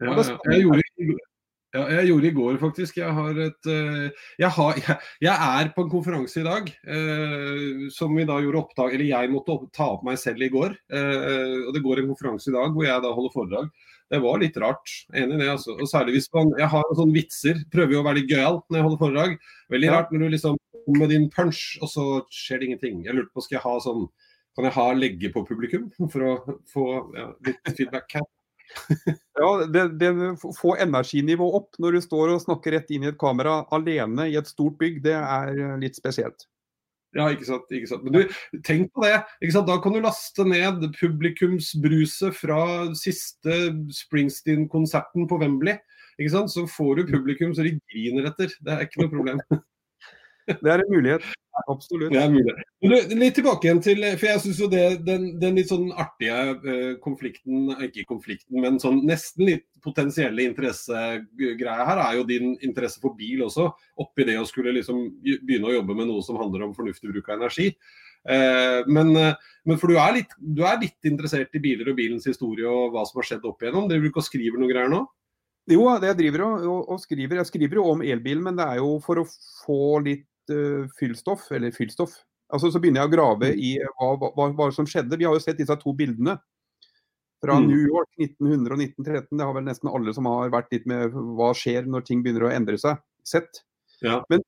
ja, 0.00 0.08
ja, 0.08 0.24
jeg, 0.52 0.64
gjorde, 0.64 1.20
ja, 1.70 1.84
jeg 1.94 2.08
gjorde 2.08 2.26
i 2.26 2.34
går, 2.34 2.56
faktisk. 2.58 2.96
Jeg 2.98 3.14
har 3.14 3.36
et 3.44 3.68
eh, 3.70 4.24
jeg, 4.42 4.50
har, 4.56 4.78
jeg, 4.82 4.96
jeg 5.22 5.34
er 5.60 5.70
på 5.76 5.84
en 5.84 5.92
konferanse 5.92 6.40
i 6.40 6.46
dag 6.46 6.66
eh, 6.66 7.84
som 7.94 8.16
vi 8.16 8.26
da 8.26 8.40
gjorde 8.42 8.64
opptak 8.64 8.96
Eller 8.96 9.06
jeg 9.06 9.30
måtte 9.30 9.54
opp, 9.54 9.68
ta 9.76 9.86
opp 9.94 10.02
meg 10.06 10.18
selv 10.18 10.42
i 10.42 10.50
går. 10.50 10.74
eh, 10.90 11.60
og 11.68 11.70
Det 11.76 11.84
går 11.84 12.02
en 12.02 12.10
konferanse 12.10 12.50
i 12.50 12.56
dag 12.56 12.74
hvor 12.74 12.88
jeg 12.88 13.04
da 13.04 13.12
holder 13.14 13.34
foredrag. 13.36 13.70
Det 14.10 14.18
var 14.24 14.42
litt 14.42 14.58
rart. 14.58 14.96
Enig 15.14 15.36
i 15.36 15.42
det, 15.44 15.52
altså. 15.52 15.76
Og 15.78 15.86
særlig 15.86 16.16
hvis 16.16 16.26
man 16.34 16.50
Jeg 16.58 16.72
har 16.72 16.90
sånne 16.98 17.14
vitser. 17.14 17.62
Prøver 17.70 17.94
jo 17.94 18.02
å 18.02 18.08
være 18.08 18.18
litt 18.18 18.34
gøyal 18.34 18.58
når 18.66 18.80
jeg 18.80 18.86
holder 18.88 19.02
foredrag. 19.04 19.38
Veldig 19.76 19.92
rart 19.94 20.10
når 20.10 20.24
du 20.24 20.34
liksom 20.34 20.58
kommer 20.80 21.04
med 21.04 21.14
din 21.14 21.30
punch, 21.30 21.62
og 21.84 21.92
så 21.92 22.08
skjer 22.34 22.58
det 22.58 22.70
ingenting. 22.70 23.04
Jeg 23.06 23.14
lurte 23.14 23.30
på, 23.36 23.46
skal 23.46 23.60
jeg 23.60 23.66
ha 23.68 23.78
sånn 23.86 24.08
Kan 24.58 24.66
jeg 24.66 24.74
ha 24.74 24.90
legge 24.98 25.28
på 25.30 25.44
publikum 25.46 25.86
for 26.10 26.26
å 26.26 26.58
få 26.72 26.86
ja, 27.14 27.30
litt 27.46 27.76
feedback 27.76 28.18
her? 28.18 28.26
Ja, 29.40 29.50
det, 29.72 29.82
det 30.00 30.10
Få 30.58 30.74
energinivå 30.82 31.46
opp 31.56 31.78
når 31.80 31.96
du 31.96 32.04
står 32.04 32.34
og 32.34 32.42
snakker 32.42 32.74
rett 32.76 32.90
inn 32.92 33.06
i 33.06 33.10
et 33.10 33.18
kamera 33.20 33.62
alene 33.72 34.28
i 34.28 34.36
et 34.36 34.50
stort 34.50 34.76
bygg, 34.80 34.98
det 35.06 35.14
er 35.16 35.52
eh, 35.54 35.76
litt 35.80 35.96
spesielt. 35.96 36.44
Ja, 37.16 37.26
ikke 37.32 37.46
sant. 37.48 37.72
ikke 37.74 37.88
sant. 37.90 38.04
Men 38.06 38.14
du, 38.14 38.60
tenk 38.66 38.92
på 38.94 39.02
det. 39.02 39.16
Da 39.66 39.78
kan 39.82 39.96
du 39.96 40.02
laste 40.04 40.44
ned 40.46 40.84
publikumsbruset 40.98 42.36
fra 42.38 42.60
siste 42.98 43.56
Springsteen-konserten 43.96 45.26
på 45.30 45.40
Wembley. 45.40 45.80
Så 46.28 46.66
får 46.68 47.00
du 47.00 47.06
publikum 47.08 47.54
så 47.56 47.64
de 47.66 47.78
griner 47.90 48.28
etter. 48.30 48.52
Det 48.60 48.76
er 48.76 48.86
ikke 48.86 49.02
noe 49.02 49.14
problem. 49.16 49.42
Det 50.50 50.70
er 50.70 50.82
en 50.82 50.90
mulighet. 50.90 51.26
Absolutt. 51.66 52.12
Det 52.12 52.26
mulig. 52.30 52.54
Du, 52.80 53.14
litt 53.18 53.34
tilbake 53.36 53.66
igjen 53.66 53.80
til 53.84 54.04
For 54.20 54.28
jeg 54.28 54.42
syns 54.44 54.60
jo 54.62 54.68
det, 54.70 54.84
den, 55.06 55.26
den 55.42 55.58
litt 55.58 55.70
sånn 55.70 55.90
artige 55.98 56.36
eh, 56.56 56.92
konflikten, 57.02 57.72
ikke 57.86 58.06
konflikten, 58.08 58.60
men 58.62 58.78
sånn 58.82 59.02
nesten 59.06 59.48
litt 59.48 59.66
potensielle 59.84 60.44
interessegreia 60.46 61.88
her, 61.88 62.02
er 62.04 62.18
jo 62.20 62.26
din 62.28 62.54
interesse 62.66 63.02
for 63.02 63.16
bil 63.18 63.44
også. 63.48 63.70
Oppi 64.00 64.28
det 64.28 64.38
å 64.40 64.46
skulle 64.48 64.74
liksom 64.76 65.02
begynne 65.20 65.72
å 65.72 65.76
jobbe 65.80 65.96
med 65.98 66.10
noe 66.12 66.24
som 66.24 66.38
handler 66.40 66.68
om 66.68 66.76
fornuftig 66.76 67.10
bruk 67.10 67.28
av 67.28 67.40
energi. 67.40 67.70
Eh, 68.28 68.80
men, 68.86 69.14
eh, 69.16 69.34
men 69.64 69.80
for 69.80 69.90
du 69.90 69.98
er, 69.98 70.20
litt, 70.20 70.34
du 70.38 70.62
er 70.68 70.80
litt 70.82 71.08
interessert 71.08 71.54
i 71.56 71.62
biler 71.62 71.92
og 71.92 71.98
bilens 71.98 72.28
historie 72.28 72.68
og 72.68 72.94
hva 72.94 73.06
som 73.08 73.20
har 73.20 73.30
skjedd 73.30 73.48
opp 73.48 73.64
igjennom? 73.64 73.88
Driver 73.90 74.06
du 74.06 74.12
ikke 74.12 74.22
og 74.22 74.28
skriver 74.28 74.60
noe 74.60 74.72
greier 74.72 74.92
nå? 74.92 75.04
Jo, 75.70 75.84
det 76.02 76.10
jeg 76.10 76.18
driver 76.24 76.46
og, 76.46 76.66
og, 76.66 76.80
og 76.94 77.00
skriver. 77.02 77.38
Jeg 77.40 77.50
skriver 77.50 77.78
jo 77.78 77.86
om 77.92 78.02
elbilen, 78.02 78.42
men 78.46 78.58
det 78.58 78.66
er 78.66 78.80
jo 78.80 78.96
for 79.04 79.22
å 79.22 79.28
få 79.28 80.00
litt 80.04 80.26
uh, 80.54 80.88
fyllstoff, 80.98 81.48
eller 81.56 81.74
fyllstoff. 81.74 82.18
Altså, 82.50 82.70
så 82.72 82.80
begynner 82.82 83.04
jeg 83.04 83.10
å 83.10 83.14
grave 83.14 83.52
i 83.54 83.74
hva, 83.98 84.14
hva, 84.18 84.48
hva 84.58 84.70
som 84.74 84.88
skjedde. 84.88 85.18
Vi 85.18 85.26
har 85.28 85.36
jo 85.36 85.42
sett 85.42 85.60
disse 85.60 85.76
to 85.78 85.94
bildene 85.96 86.38
fra 87.40 87.56
Mm. 87.56 87.68
New 87.68 87.82
York 87.86 88.08
1900 88.18 88.74
og 88.74 88.80
1913. 88.82 89.38
Det 89.38 89.44
har 89.46 89.54
vel 89.54 89.64
nesten 89.64 89.88
alle 89.88 90.14
som 90.14 90.26
har 90.28 90.50
vært 90.52 90.72
litt 90.74 90.86
med 90.86 91.14
hva 91.38 91.52
skjer 91.56 91.86
når 91.88 92.04
ting 92.04 92.24
begynner 92.24 92.48
å 92.48 92.52
endre 92.52 92.76
seg, 92.78 93.00
sett. 93.24 93.62
Ja. 94.04 94.20
Men 94.28 94.44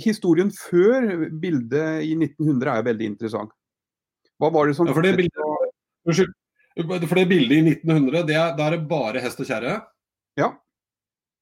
historien 0.00 0.50
før 0.50 1.28
bildet 1.30 2.02
i 2.04 2.16
1900 2.16 2.72
er 2.72 2.88
veldig 2.88 3.12
interessant. 3.12 3.54
Hva 4.40 4.50
var 4.52 4.68
det 4.68 4.76
som 4.76 4.88
Ja, 4.88 4.94
for 4.96 5.06
det 5.06 5.16
bildet, 5.16 6.34
for 7.08 7.16
det 7.16 7.28
bildet 7.30 7.56
i 7.56 7.62
1900, 7.78 8.26
det 8.26 8.36
er, 8.36 8.56
da 8.58 8.66
er 8.66 8.76
det 8.76 8.88
bare 8.90 9.22
hest 9.24 9.40
og 9.40 9.48
kjerre? 9.48 9.78
Ja. 10.36 10.52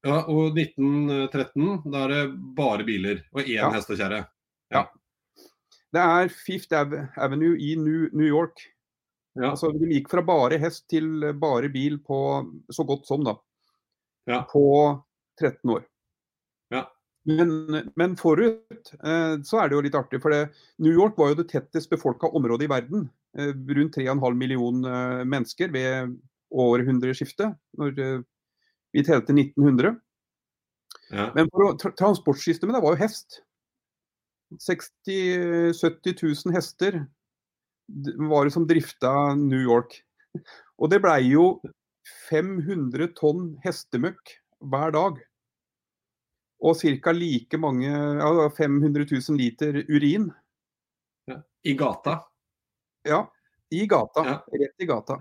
Ja, 0.04 0.20
Og 0.28 0.52
1913, 0.58 1.80
da 1.88 2.04
er 2.04 2.12
det 2.12 2.22
bare 2.56 2.84
biler 2.84 3.22
og 3.32 3.40
én 3.42 3.56
Ja. 3.56 3.70
hestekjerre. 3.72 4.26
Ja. 4.70 4.82
ja. 4.82 4.84
Det 5.94 6.02
er 6.02 6.28
Fifth 6.28 6.74
Avenue 7.16 7.56
i 7.56 7.74
New, 7.76 8.26
York. 8.26 8.60
Ja. 9.34 9.50
Altså, 9.52 9.72
de 9.72 9.88
gikk 9.88 10.10
fra 10.10 10.22
bare 10.22 10.58
hest 10.58 10.88
til 10.90 11.32
bare 11.40 11.70
bil 11.72 11.98
på 11.98 12.18
så 12.70 12.84
godt 12.86 13.06
som, 13.06 13.24
da. 13.24 13.36
Ja. 14.28 14.42
På 14.50 15.04
13 15.40 15.70
år. 15.70 15.84
Ja. 16.70 16.84
Men, 17.24 17.90
men 17.96 18.16
forut 18.16 18.92
eh, 19.00 19.40
så 19.42 19.62
er 19.62 19.68
det 19.68 19.78
jo 19.78 19.82
litt 19.86 19.96
artig, 19.96 20.20
for 20.20 20.34
det, 20.34 20.52
New 20.78 20.92
York 20.92 21.16
var 21.16 21.32
jo 21.32 21.40
det 21.40 21.48
tettest 21.48 21.90
befolka 21.90 22.28
området 22.28 22.68
i 22.68 22.72
verden 22.72 23.08
rundt 23.34 23.96
3,5 23.96 24.36
millioner 24.38 25.24
mennesker 25.26 25.72
ved 25.74 26.12
århundreskiftet, 26.54 27.56
når 27.74 28.22
vi 28.94 29.02
telte 29.04 29.34
1900. 29.34 29.96
Ja. 31.10 31.32
Men 31.34 31.50
tra 31.50 31.90
transportsystemet 31.98 32.82
var 32.82 32.94
jo 32.94 33.02
hest. 33.02 33.42
60 34.60 35.10
000-70 35.74 36.46
000 36.46 36.54
hester 36.54 37.00
var 38.30 38.46
det 38.46 38.54
som 38.54 38.66
drifta 38.66 39.34
New 39.34 39.60
York. 39.60 39.98
Og 40.78 40.90
det 40.90 41.00
blei 41.02 41.20
jo 41.32 41.58
500 42.28 43.10
tonn 43.18 43.54
hestemøkk 43.64 44.36
hver 44.70 44.94
dag. 44.94 45.18
Og 46.64 46.78
ca. 46.78 47.12
like 47.12 47.58
mange, 47.60 47.90
ja, 47.90 48.48
500 48.56 49.06
000 49.10 49.38
liter 49.38 49.82
urin. 49.90 50.30
Ja. 51.26 51.42
I 51.64 51.74
gata? 51.74 52.18
Ja, 53.04 53.24
i 53.74 53.86
gata. 53.90 54.44
Rett 54.52 54.80
i 54.80 54.86
gata. 54.88 55.18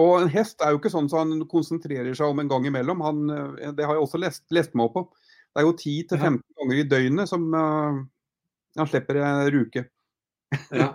Og 0.00 0.22
en 0.22 0.30
hest 0.32 0.62
er 0.64 0.72
jo 0.72 0.80
ikke 0.80 0.92
sånn 0.92 1.10
som 1.10 1.18
så 1.18 1.22
han 1.24 1.48
konsentrerer 1.50 2.14
seg 2.16 2.32
om 2.32 2.40
en 2.40 2.48
gang 2.48 2.66
imellom. 2.68 3.02
Han, 3.04 3.24
eh, 3.28 3.72
det 3.76 3.84
har 3.84 3.98
jeg 3.98 4.06
også 4.06 4.20
lest, 4.22 4.44
lest 4.54 4.76
meg 4.78 4.88
opp 4.88 4.96
på. 4.96 5.02
Det 5.52 5.60
er 5.60 5.66
jo 5.66 5.74
10-15 5.76 6.38
ganger 6.60 6.78
i 6.80 6.86
døgnet 6.88 7.28
som 7.28 7.42
uh, 7.52 7.98
han 8.78 8.88
slipper 8.88 9.18
en 9.20 9.50
ruke. 9.52 9.84
Ja. 10.72 10.94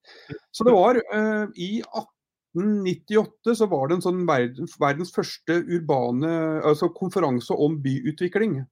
så 0.56 0.64
det 0.64 0.72
var 0.72 0.96
uh, 0.96 1.44
I 1.60 1.82
1898 1.84 3.58
så 3.60 3.68
var 3.68 3.90
det 3.90 3.98
en 3.98 4.06
sånn 4.06 4.24
verdens, 4.28 4.78
verdens 4.80 5.12
første 5.12 5.58
urbane 5.60 6.32
altså 6.64 6.88
konferanse 6.96 7.52
om 7.52 7.76
byutvikling. 7.84 8.62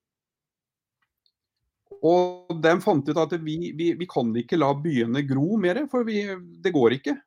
Og 2.01 2.57
de 2.65 2.73
fant 2.81 3.05
ut 3.05 3.21
at 3.21 3.37
vi, 3.45 3.75
vi, 3.77 3.93
vi 4.01 4.09
kan 4.09 4.33
ikke 4.41 4.57
la 4.57 4.73
byene 4.73 5.21
gro 5.29 5.61
mer, 5.61 5.85
for 5.93 6.09
vi, 6.09 6.23
det 6.65 6.73
går 6.73 6.97
ikke. 6.97 7.19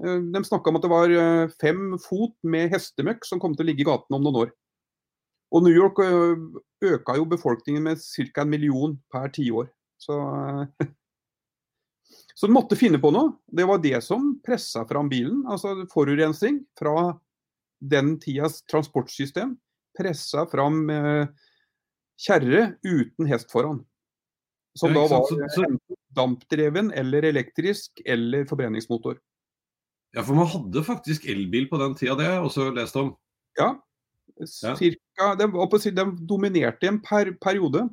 Eh, 0.00 0.22
de 0.34 0.44
snakka 0.46 0.70
om 0.70 0.78
at 0.78 0.86
det 0.86 0.92
var 0.92 1.14
fem 1.60 1.84
fot 2.02 2.36
med 2.42 2.72
hestemøkk 2.74 3.26
som 3.28 3.42
kom 3.42 3.56
til 3.56 3.66
å 3.66 3.70
ligge 3.70 3.84
i 3.84 3.88
gatene 3.88 4.18
om 4.18 4.26
noen 4.26 4.42
år. 4.46 4.54
Og 5.50 5.64
New 5.66 5.74
York 5.74 5.98
øka 5.98 7.16
jo 7.18 7.26
befolkningen 7.26 7.82
med 7.82 7.98
ca. 7.98 8.44
en 8.44 8.50
million 8.52 8.92
per 9.10 9.32
tiår. 9.34 9.66
Så, 9.98 10.14
så 12.38 12.46
de 12.46 12.54
måtte 12.54 12.78
finne 12.78 13.00
på 13.02 13.10
noe. 13.10 13.34
Det 13.50 13.66
var 13.66 13.82
det 13.82 13.98
som 14.06 14.36
pressa 14.46 14.86
fram 14.86 15.10
bilen. 15.10 15.42
Altså 15.50 15.74
forurensning 15.90 16.62
fra 16.78 17.16
den 17.80 18.14
tidas 18.22 18.60
transportsystem 18.70 19.56
pressa 19.98 20.46
fram 20.50 20.90
eh, 20.90 21.26
kjerre 22.20 22.74
uten 22.84 23.28
hest 23.30 23.50
foran. 23.52 23.82
Som 24.78 24.94
da 24.94 25.06
var 25.10 25.26
dampdreven 26.14 26.92
eller 26.94 27.26
elektrisk 27.26 28.02
eller 28.06 28.46
forbrenningsmotor. 28.46 29.18
Ja, 30.16 30.24
for 30.26 30.34
man 30.34 30.48
hadde 30.50 30.82
faktisk 30.86 31.28
elbil 31.30 31.68
på 31.70 31.78
den 31.78 31.94
tida, 31.98 32.16
det 32.18 32.26
har 32.26 32.38
jeg 32.38 32.48
også 32.48 32.70
lest 32.74 32.98
om. 32.98 33.12
Ja, 33.58 33.74
Cirka, 34.46 35.34
den, 35.36 35.52
den, 35.94 36.26
dominerte 36.26 36.86
i 36.86 36.88
en 36.88 37.00
per, 37.02 37.32
periode. 37.42 37.88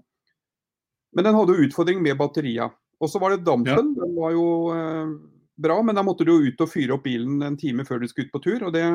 Men 1.16 1.26
den 1.26 1.36
hadde 1.36 1.56
jo 1.56 1.68
utfordring 1.68 2.02
med 2.04 2.18
batteria. 2.18 2.70
Og 3.02 3.10
så 3.12 3.20
var 3.20 3.34
det 3.34 3.46
dampen. 3.46 3.94
Ja. 3.96 4.04
Den 4.04 4.16
var 4.16 4.34
jo 4.36 4.46
eh, 4.74 5.14
bra, 5.60 5.80
men 5.84 5.98
da 5.98 6.04
måtte 6.06 6.26
du 6.26 6.34
jo 6.34 6.52
ut 6.52 6.62
og 6.64 6.72
fyre 6.72 6.96
opp 6.96 7.06
bilen 7.06 7.42
en 7.46 7.58
time 7.60 7.86
før 7.88 8.02
du 8.02 8.08
skulle 8.10 8.30
ut 8.30 8.36
på 8.36 8.44
tur. 8.46 8.68
Og 8.68 8.76
det, 8.76 8.86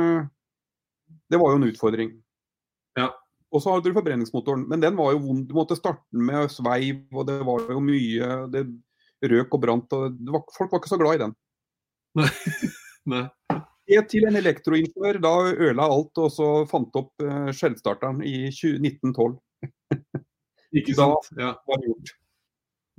det 1.30 1.40
var 1.40 1.52
jo 1.52 1.60
en 1.60 1.68
utfordring. 1.68 2.14
Ja. 2.98 3.10
Og 3.52 3.60
så 3.60 3.72
hadde 3.72 3.90
du 3.90 3.98
forbrenningsmotoren. 3.98 4.64
Men 4.70 4.82
den 4.84 4.96
var 4.98 5.12
jo 5.12 5.24
vond. 5.26 5.44
Du 5.48 5.56
måtte 5.56 5.78
starte 5.78 6.04
den 6.14 6.24
med 6.30 6.52
sveiv, 6.52 7.04
og 7.12 7.28
det 7.28 7.40
var 7.46 7.66
jo 7.68 7.82
mye 7.84 8.46
Det 8.52 8.64
røk 9.28 9.58
og 9.58 9.66
brant. 9.66 9.92
og 9.92 10.22
var, 10.32 10.46
Folk 10.56 10.72
var 10.72 10.82
ikke 10.82 10.94
så 10.94 11.00
glad 11.00 11.18
i 11.18 11.26
den. 11.26 11.36
Nei. 12.18 12.30
Nei 13.10 13.26
til 14.08 14.26
en 14.28 14.38
elektroingeniør, 14.38 15.20
da 15.22 15.34
øla 15.52 15.86
alt 15.90 16.18
og 16.22 16.32
så 16.32 16.48
fant 16.70 16.94
opp 16.98 17.22
uh, 17.24 17.50
skjellstarteren 17.52 18.22
i 18.24 18.48
20, 18.54 18.80
1912. 18.80 19.38
Ikke 20.78 20.96
sant? 20.96 21.32
Da 21.36 21.48
ja. 21.50 21.54
var 21.68 21.80
det 21.82 21.90
gjort. 21.90 22.12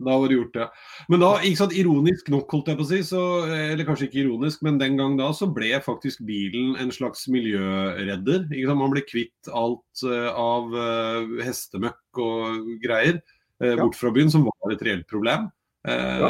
Da 0.03 0.15
var 0.19 0.29
det 0.29 0.35
gjort, 0.35 0.55
ja. 0.57 0.65
Men 1.13 1.21
da, 1.21 1.29
ikke 1.45 1.59
sant, 1.59 1.73
ironisk 1.77 2.29
nok, 2.33 2.49
holdt 2.51 2.71
jeg 2.71 2.77
på 2.79 2.83
å 2.83 2.87
si, 2.89 2.99
så, 3.05 3.21
eller 3.45 3.85
kanskje 3.85 4.07
ikke 4.07 4.23
ironisk, 4.23 4.63
men 4.65 4.79
den 4.81 4.97
gang 4.97 5.13
da 5.19 5.27
så 5.37 5.45
ble 5.53 5.69
faktisk 5.85 6.23
bilen 6.27 6.73
en 6.81 6.89
slags 6.91 7.27
miljøredder. 7.31 8.47
Ikke 8.49 8.71
sant? 8.71 8.81
Man 8.81 8.93
ble 8.95 9.03
kvitt 9.05 9.51
alt 9.53 10.03
uh, 10.05 10.31
av 10.33 10.73
uh, 10.73 11.37
hestemøkk 11.45 12.21
og 12.25 12.73
greier 12.83 13.21
uh, 13.21 13.75
bort 13.79 13.97
fra 13.99 14.11
byen, 14.17 14.33
som 14.33 14.49
var 14.49 14.73
et 14.73 14.83
reelt 14.85 15.07
problem. 15.09 15.47
Ja. 15.83 16.29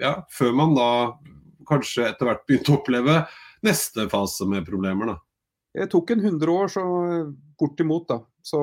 ja. 0.00 0.10
Før 0.30 0.52
man 0.54 0.76
da 0.76 0.90
kanskje 1.68 2.08
etter 2.08 2.28
hvert 2.28 2.46
begynte 2.48 2.72
å 2.72 2.78
oppleve 2.80 3.20
neste 3.66 4.08
fase 4.12 4.46
med 4.50 4.66
problemer, 4.66 5.12
da? 5.12 5.18
Det 5.72 5.86
tok 5.92 6.10
en 6.12 6.24
100 6.24 6.52
år, 6.52 6.68
så 6.68 6.82
bortimot, 7.60 8.08
da. 8.10 8.18
Så 8.44 8.60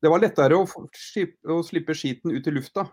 det 0.00 0.10
var 0.10 0.22
lettere 0.22 0.56
å, 0.56 0.64
å, 0.64 1.60
slippe 1.66 1.94
skiten 1.94 2.32
ut 2.34 2.46
i 2.48 2.54
lufta. 2.54 2.86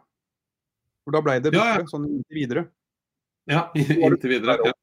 For 1.08 1.16
da 1.16 1.24
ble 1.24 1.38
det 1.40 1.54
bedre, 1.54 1.64
ja, 1.64 1.82
ja. 1.82 1.90
sånn 1.90 2.10
inntil 2.10 2.42
videre. 2.42 2.66
Ja, 3.48 3.68
inntil 3.80 4.36
videre. 4.36 4.58
Ja. 4.68 4.76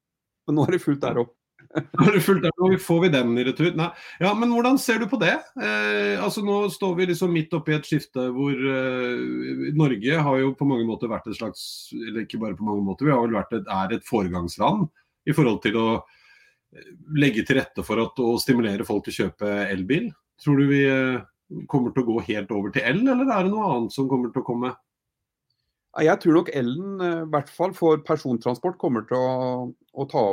Men 0.49 0.59
nå 0.59 0.65
er 0.67 0.77
det 0.77 0.85
fullt 0.85 1.03
der 1.05 1.21
opp. 1.21 1.35
Nå 1.75 2.07
du 2.15 2.21
fulgt 2.23 2.47
fullt 2.47 2.83
får 2.83 3.01
vi 3.03 3.11
den 3.11 3.39
i 3.39 3.45
retur. 3.49 3.71
Nei. 3.75 3.89
Ja, 4.23 4.31
Men 4.39 4.53
hvordan 4.55 4.79
ser 4.79 5.01
du 5.03 5.09
på 5.11 5.19
det? 5.23 5.35
Eh, 5.59 6.23
altså 6.23 6.45
Nå 6.47 6.61
står 6.71 6.95
vi 7.01 7.09
liksom 7.11 7.35
midt 7.35 7.55
oppi 7.57 7.75
et 7.75 7.89
skifte 7.89 8.29
hvor 8.35 8.55
eh, 8.55 9.73
Norge 9.75 10.21
har 10.27 10.41
jo 10.43 10.53
på 10.59 10.69
mange 10.71 10.87
måter 10.87 11.11
vært 11.11 11.27
et 11.31 11.39
slags 11.39 11.65
Eller 11.97 12.25
ikke 12.25 12.41
bare 12.43 12.59
på 12.59 12.67
mange 12.67 12.85
måter, 12.87 13.09
vi 13.09 13.15
har 13.15 13.25
vel 13.25 13.35
vært 13.35 13.57
et, 13.59 13.67
er 13.67 13.97
et 13.97 14.07
foregangsland 14.07 14.87
i 15.25 15.35
forhold 15.35 15.63
til 15.65 15.79
å 15.81 15.89
eh, 15.99 16.95
legge 17.19 17.47
til 17.47 17.59
rette 17.59 17.87
for 17.87 18.03
at, 18.05 18.23
å 18.23 18.39
stimulere 18.43 18.87
folk 18.87 19.07
til 19.07 19.17
å 19.17 19.21
kjøpe 19.25 19.53
elbil? 19.73 20.11
Tror 20.43 20.61
du 20.61 20.69
vi 20.71 20.85
eh, 20.87 21.23
kommer 21.71 21.95
til 21.95 22.05
å 22.05 22.15
gå 22.15 22.25
helt 22.31 22.51
over 22.55 22.75
til 22.75 22.87
el, 22.87 23.03
eller 23.03 23.27
er 23.27 23.47
det 23.47 23.55
noe 23.55 23.71
annet 23.73 23.95
som 23.95 24.11
kommer 24.11 24.31
til 24.35 24.45
å 24.45 24.47
komme? 24.47 24.75
Jeg 26.03 26.19
tror 26.23 26.41
nok 26.41 26.51
elen, 26.51 27.01
eh, 27.01 27.23
i 27.23 27.31
hvert 27.31 27.51
fall 27.55 27.75
for 27.77 28.01
persontransport, 28.07 28.79
kommer 28.81 29.07
til 29.07 29.19
å, 29.19 29.71
å 29.71 30.07
ta, 30.11 30.25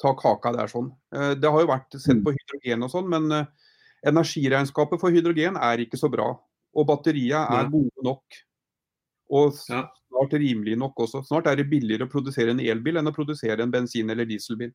ta, 0.00 0.14
kaka 0.18 0.52
der. 0.56 0.70
sånn. 0.70 0.92
Det 1.10 1.50
har 1.50 1.64
jo 1.64 1.70
vært 1.70 1.96
sett 1.98 2.20
på 2.24 2.34
hydrogen 2.36 2.86
og 2.86 2.92
sånn, 2.92 3.08
men 3.10 3.46
energiregnskapet 4.06 5.00
for 5.00 5.10
hydrogen 5.14 5.58
er 5.58 5.82
ikke 5.82 5.98
så 5.98 6.10
bra. 6.12 6.28
Og 6.78 6.86
batteriet 6.86 7.50
er 7.50 7.70
gode 7.72 8.04
nok. 8.06 8.38
Og 9.34 9.52
snart 9.58 10.36
rimelig 10.38 10.76
nok 10.80 11.00
også. 11.04 11.24
Snart 11.26 11.48
er 11.50 11.58
det 11.58 11.68
billigere 11.70 12.06
å 12.06 12.12
produsere 12.12 12.54
en 12.54 12.62
elbil 12.62 13.00
enn 13.00 13.10
å 13.10 13.14
produsere 13.14 13.62
en 13.64 13.72
bensin- 13.72 14.10
eller 14.10 14.28
dieselbil. 14.28 14.70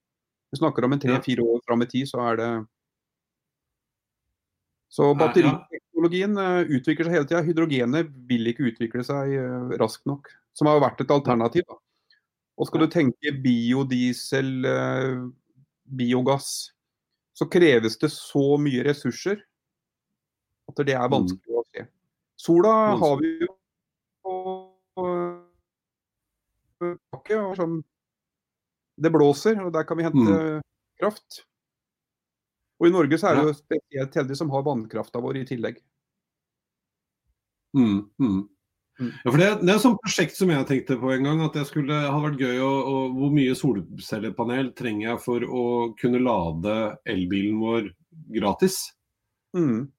Vi 0.52 0.60
snakker 0.60 0.86
om 0.86 0.94
en 0.94 1.02
tre-fire 1.02 1.42
år 1.42 1.64
fram 1.66 1.82
i 1.82 1.90
tid, 1.90 2.08
så 2.10 2.22
er 2.32 2.38
det 2.38 2.50
Så 4.94 5.16
batteriteknologien 5.18 6.38
eh, 6.38 6.70
utvikler 6.78 7.08
seg 7.08 7.16
hele 7.16 7.26
tida. 7.26 7.42
Hydrogenet 7.42 8.12
vil 8.30 8.52
ikke 8.52 8.68
utvikle 8.70 9.02
seg 9.08 9.32
raskt 9.82 10.06
nok, 10.06 10.30
som 10.54 10.70
har 10.70 10.84
vært 10.84 11.02
et 11.02 11.10
alternativ. 11.16 11.66
Da. 11.66 11.80
Og 12.60 12.70
skal 12.70 12.84
du 12.84 12.92
tenke 12.92 13.34
biodiesel, 13.44 14.52
uh, 14.68 15.24
biogass, 15.84 16.74
så 17.34 17.48
kreves 17.50 17.98
det 18.02 18.12
så 18.14 18.58
mye 18.62 18.84
ressurser 18.86 19.42
at 20.70 20.84
det 20.86 20.94
er 20.96 21.08
mm. 21.08 21.14
vanskelig 21.16 21.58
å 21.60 21.64
se. 21.74 21.86
Sola 22.44 22.74
har 23.00 23.18
vi 23.22 23.34
jo 23.42 23.50
og 26.84 27.56
sånn, 27.58 27.78
Det 29.00 29.10
blåser, 29.10 29.58
og 29.64 29.72
der 29.74 29.86
kan 29.88 29.98
vi 29.98 30.06
hente 30.06 30.36
mm. 30.38 30.64
kraft. 31.02 31.44
Og 32.82 32.90
i 32.90 32.94
Norge 32.94 33.18
så 33.18 33.30
er 33.30 33.40
det 33.40 33.46
jo 33.48 33.56
spesielt 33.58 34.18
heldige 34.20 34.38
som 34.38 34.52
har 34.54 34.66
vannkrafta 34.66 35.22
vår 35.24 35.40
i 35.42 35.46
tillegg. 35.50 35.80
Mm, 37.74 38.04
mm. 38.22 38.42
Mm. 39.02 39.10
Ja, 39.24 39.32
for 39.32 39.40
det, 39.42 39.48
det, 39.64 39.72
er 39.72 39.78
et 39.80 39.84
sånt 39.84 40.02
prosjekt 40.04 40.38
som 40.38 40.52
jeg 40.54 40.68
tenkte 40.70 41.00
på 41.02 41.10
en 41.16 41.26
gang. 41.26 41.42
at 41.42 41.56
det 41.58 41.66
skulle, 41.70 41.98
ha 42.14 42.20
vært 42.22 42.42
gøy 42.42 42.62
å, 42.62 42.70
å, 42.70 42.96
Hvor 43.16 43.34
mye 43.34 43.56
solcellepanel 43.58 44.72
trenger 44.78 45.08
jeg 45.08 45.24
for 45.24 45.46
å 45.48 45.66
kunne 46.00 46.22
lade 46.22 46.78
elbilen 47.10 47.60
vår 47.64 47.90
gratis? 48.38 48.84
Mm. 49.58 49.90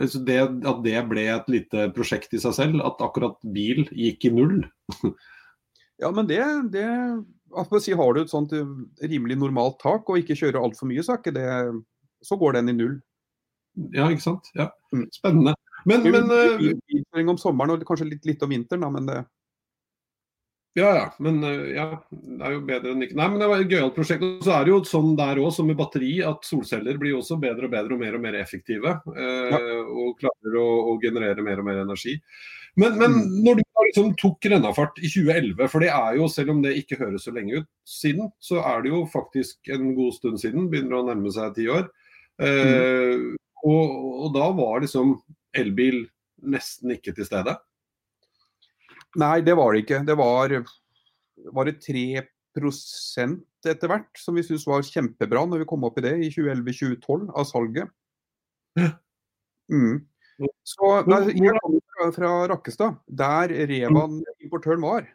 Altså 0.00 0.22
det, 0.24 0.38
at 0.68 0.82
det 0.84 0.96
ble 1.10 1.26
et 1.28 1.48
lite 1.52 1.88
prosjekt 1.96 2.32
i 2.36 2.40
seg 2.42 2.56
selv, 2.56 2.82
at 2.84 3.00
akkurat 3.04 3.38
bil 3.54 3.84
gikk 3.90 4.28
i 4.28 4.32
null. 4.32 4.62
ja, 6.02 6.12
men 6.12 6.28
det, 6.28 6.42
det 6.72 6.88
si, 7.84 7.96
Har 7.96 8.14
du 8.14 8.22
et 8.22 8.32
sånt 8.32 8.52
eh, 8.56 8.76
rimelig 9.08 9.38
normalt 9.40 9.80
tak 9.82 10.08
og 10.08 10.20
ikke 10.20 10.38
kjører 10.38 10.62
altfor 10.62 10.88
mye, 10.88 11.04
så, 11.04 11.18
det, 11.32 11.48
så, 12.24 12.38
går 12.40 12.60
den 12.60 12.72
i 12.72 12.76
null. 12.78 12.96
Ja, 13.92 14.08
ikke 14.12 14.24
sant. 14.24 14.48
Ja. 14.56 14.70
Mm. 14.92 15.08
Spennende. 15.12 15.56
Men, 15.88 16.04
men 16.06 16.30
uh... 16.30 17.30
om 17.32 17.38
sommeren 17.40 17.74
og 17.74 17.86
kanskje 17.86 18.10
litt, 18.10 18.26
litt 18.28 18.42
om 18.44 18.52
vinteren, 18.52 18.84
da, 18.84 18.90
men 18.92 19.08
det 19.08 19.20
Ja, 20.78 20.90
ja. 20.96 21.06
Men 21.20 21.42
eh, 21.44 21.74
ja, 21.76 21.86
det 22.10 22.46
er 22.46 22.54
jo 22.54 22.62
bedre 22.68 22.94
enn 22.94 23.04
ikke 23.04 23.18
Nei, 23.18 23.26
men 23.28 23.42
det 23.42 23.48
var 23.50 23.60
et 23.60 23.72
gøyalt 23.72 23.96
prosjekt. 23.96 24.24
Og 24.24 24.46
så 24.46 24.54
er 24.56 24.64
det 24.64 24.72
jo 24.72 24.80
sånn 24.88 25.12
der 25.18 25.42
òg, 25.42 25.50
som 25.52 25.68
med 25.68 25.76
batteri, 25.80 26.14
at 26.24 26.48
solceller 26.48 26.96
blir 27.00 27.18
også 27.18 27.36
bedre 27.42 27.68
og 27.68 27.74
bedre 27.74 27.98
og 27.98 28.00
mer 28.00 28.16
og 28.16 28.24
mer 28.24 28.38
effektive. 28.40 28.96
Eh, 29.12 29.52
ja. 29.52 29.60
Og 29.82 30.16
klarer 30.22 30.58
å, 30.62 30.66
å, 30.92 30.96
generere 31.02 31.44
mer 31.44 31.60
og 31.60 31.68
mer 31.68 31.82
energi. 31.84 32.16
Men, 32.80 32.96
men 32.96 33.18
mm. 33.18 33.34
når 33.44 33.60
du 33.60 33.64
liksom 33.92 34.14
tok 34.20 34.48
rennafart 34.48 34.96
i 35.02 35.10
2011, 35.12 35.68
for 35.68 35.84
det 35.84 35.90
er 35.92 36.16
jo, 36.16 36.28
selv 36.32 36.54
om 36.54 36.62
det 36.64 36.72
ikke 36.80 36.96
høres 37.02 37.26
så 37.28 37.34
lenge 37.36 37.60
ut 37.60 37.68
siden, 37.84 38.30
så 38.40 38.62
er 38.64 38.80
det 38.84 38.94
jo 38.94 39.02
faktisk 39.12 39.72
en 39.74 39.92
god 39.98 40.16
stund 40.16 40.40
siden. 40.40 40.70
Begynner 40.72 41.02
å 41.02 41.04
nærme 41.10 41.32
seg 41.34 41.52
ti 41.58 41.68
år. 41.68 41.90
Eh, 42.40 43.12
mm. 43.20 43.28
og, 43.68 43.96
og 44.24 44.32
da 44.38 44.48
var 44.56 44.80
liksom 44.86 45.18
elbil 45.58 46.04
nesten 46.42 46.94
ikke 46.94 47.14
til 47.16 47.28
stede. 47.28 47.54
Nei, 49.20 49.40
det 49.44 49.54
var 49.58 49.72
det 49.72 49.82
ikke. 49.84 50.00
Det 50.08 50.16
var, 50.18 50.54
var 51.52 51.68
det 51.68 51.80
3 51.84 52.04
etter 52.52 53.88
hvert 53.88 54.18
som 54.20 54.36
vi 54.36 54.44
syntes 54.44 54.66
var 54.68 54.84
kjempebra 54.84 55.44
når 55.48 55.62
vi 55.62 55.68
kom 55.70 55.84
opp 55.88 55.98
i 56.00 56.04
det 56.04 56.14
i 56.26 56.30
2011-2012 56.34 57.28
av 57.30 57.46
salget. 57.48 57.92
Mm. 59.72 60.02
Så 60.66 60.92
nei, 61.06 61.20
Jeg 61.38 61.60
kom 61.62 61.76
fra, 61.78 62.08
fra 62.16 62.30
Rakkestad, 62.50 62.96
der 63.06 63.52
Revan 63.70 64.22
importøren 64.42 64.82
var. 64.84 65.06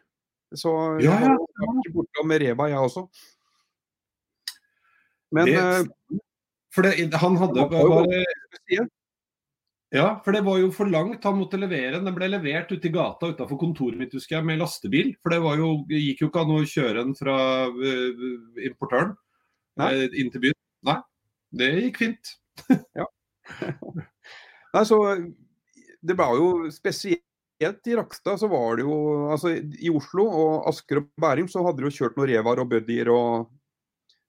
Så 0.56 0.72
jeg 1.02 1.12
har 1.12 1.36
vært 1.36 1.90
bortom 1.92 2.30
med 2.30 2.40
Reva, 2.42 2.70
jeg 2.72 2.80
også. 2.80 3.04
Men 5.36 5.50
det, 5.50 5.58
eh, 5.60 6.20
For 6.72 6.86
det, 6.86 7.10
han 7.20 7.36
hadde 7.36 7.66
bare 7.68 8.22
ja, 9.90 10.08
for 10.24 10.36
det 10.36 10.42
var 10.44 10.58
jo 10.60 10.68
for 10.74 10.90
langt. 10.92 11.24
Han 11.24 11.38
måtte 11.38 11.60
levere 11.60 11.96
den. 11.96 12.04
Den 12.04 12.16
ble 12.16 12.28
levert 12.28 12.72
ute 12.72 12.90
i 12.90 12.92
gata 12.92 13.30
utafor 13.32 13.60
kontoret 13.60 13.96
mitt 14.00 14.12
husker 14.12 14.36
jeg, 14.36 14.44
med 14.44 14.60
lastebil. 14.60 15.14
For 15.22 15.32
det, 15.32 15.38
jo, 15.60 15.70
gikk 15.88 16.24
jo 16.24 16.28
ikke 16.28 16.42
an 16.44 16.52
å 16.52 16.58
kjøre 16.68 17.04
den 17.06 17.14
fra 17.16 17.36
uh, 17.72 18.26
importøren 18.68 19.14
uh, 19.80 20.04
inn 20.12 20.28
til 20.34 20.44
byen. 20.44 20.58
Nei, 20.88 20.98
det 21.56 21.70
gikk 21.86 22.02
fint. 22.04 22.34
ja. 22.98 23.08
Nei, 24.74 24.84
så 24.84 25.00
det 26.04 26.16
var 26.18 26.36
jo 26.36 26.68
spesielt 26.70 27.88
i 27.88 27.96
Rakstad 27.96 28.38
så 28.38 28.50
var 28.52 28.76
det 28.78 28.84
jo 28.84 28.98
altså 29.32 29.54
I 29.56 29.88
Oslo 29.90 30.26
og 30.28 30.68
Asker 30.68 31.00
og 31.00 31.08
Bærum 31.18 31.48
så 31.50 31.64
hadde 31.64 31.80
de 31.80 31.88
jo 31.88 31.96
kjørt 31.96 32.18
noen 32.18 32.28
Revar 32.30 32.60
og 32.62 32.68
Buddier 32.70 33.08
og 33.10 33.48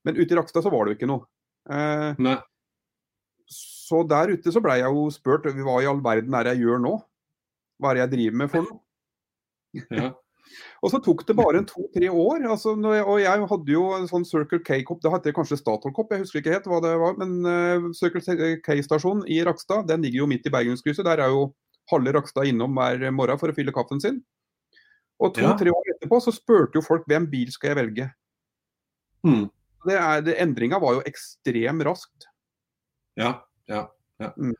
Men 0.08 0.16
ute 0.16 0.32
i 0.32 0.38
Rakstad 0.38 0.64
så 0.64 0.72
var 0.72 0.88
det 0.88 0.94
jo 0.94 0.98
ikke 0.98 1.10
noe. 1.10 1.28
Eh, 1.68 2.16
Nei 2.24 2.38
så 3.90 4.02
der 4.06 4.32
ute 4.36 4.54
så 4.54 4.62
blei 4.64 4.78
jeg 4.80 4.94
jo 4.94 5.08
spurt 5.12 5.48
hva 5.50 5.80
i 5.82 5.88
all 5.90 6.02
verden 6.04 6.34
er 6.38 6.46
det 6.46 6.56
jeg 6.56 6.68
gjør 6.68 6.82
nå? 6.86 6.96
Hva 7.80 7.90
er 7.90 7.98
det 7.98 8.04
jeg 8.04 8.14
driver 8.16 8.42
med 8.44 8.54
for 8.54 8.68
noe? 8.68 8.82
Ja. 9.94 10.08
og 10.82 10.90
så 10.90 10.98
tok 11.02 11.22
det 11.28 11.36
bare 11.38 11.62
to-tre 11.68 12.08
år. 12.10 12.42
Altså, 12.50 12.74
jeg, 12.74 13.04
og 13.04 13.20
jeg 13.22 13.46
hadde 13.52 13.74
jo 13.74 13.84
en 13.94 14.08
sånn 14.10 14.26
Circle 14.26 14.58
K-kopp, 14.66 14.98
det 15.04 15.12
heter 15.14 15.36
kanskje 15.36 15.60
Statoil-kopp, 15.60 16.10
jeg 16.10 16.24
husker 16.24 16.42
ikke 16.42 16.56
helt 16.56 16.66
hva 16.70 16.80
det 16.84 16.94
var. 17.02 17.16
Men 17.20 17.36
uh, 17.46 17.90
Circle 17.96 18.56
K-stasjonen 18.64 19.22
i 19.30 19.40
Rakstad 19.46 19.86
den 19.90 20.02
ligger 20.06 20.24
jo 20.24 20.30
midt 20.30 20.48
i 20.48 20.54
Bergenskrysset. 20.54 21.06
Der 21.06 21.22
er 21.22 21.34
jo 21.34 21.50
halve 21.92 22.14
Rakstad 22.18 22.50
innom 22.50 22.74
hver 22.78 23.06
morgen 23.14 23.40
for 23.40 23.52
å 23.52 23.56
fylle 23.56 23.74
kaffen 23.76 24.02
sin. 24.02 24.20
Og 25.20 25.34
to-tre 25.36 25.70
ja. 25.70 25.76
år 25.76 25.94
etterpå 25.94 26.20
så 26.24 26.32
spurte 26.32 26.80
jo 26.80 26.84
folk 26.84 27.06
hvem 27.10 27.28
bil 27.30 27.50
skal 27.52 27.74
jeg 27.74 27.80
velge. 27.82 28.08
Mm. 29.26 29.46
Det 29.84 29.96
er, 29.96 30.22
det, 30.24 30.36
endringa 30.40 30.80
var 30.80 30.98
jo 30.98 31.06
ekstremt 31.08 31.84
raskt. 31.86 32.28
Ja. 33.20 33.38
Ja, 33.70 33.86
ja. 34.20 34.32
Mm. 34.36 34.56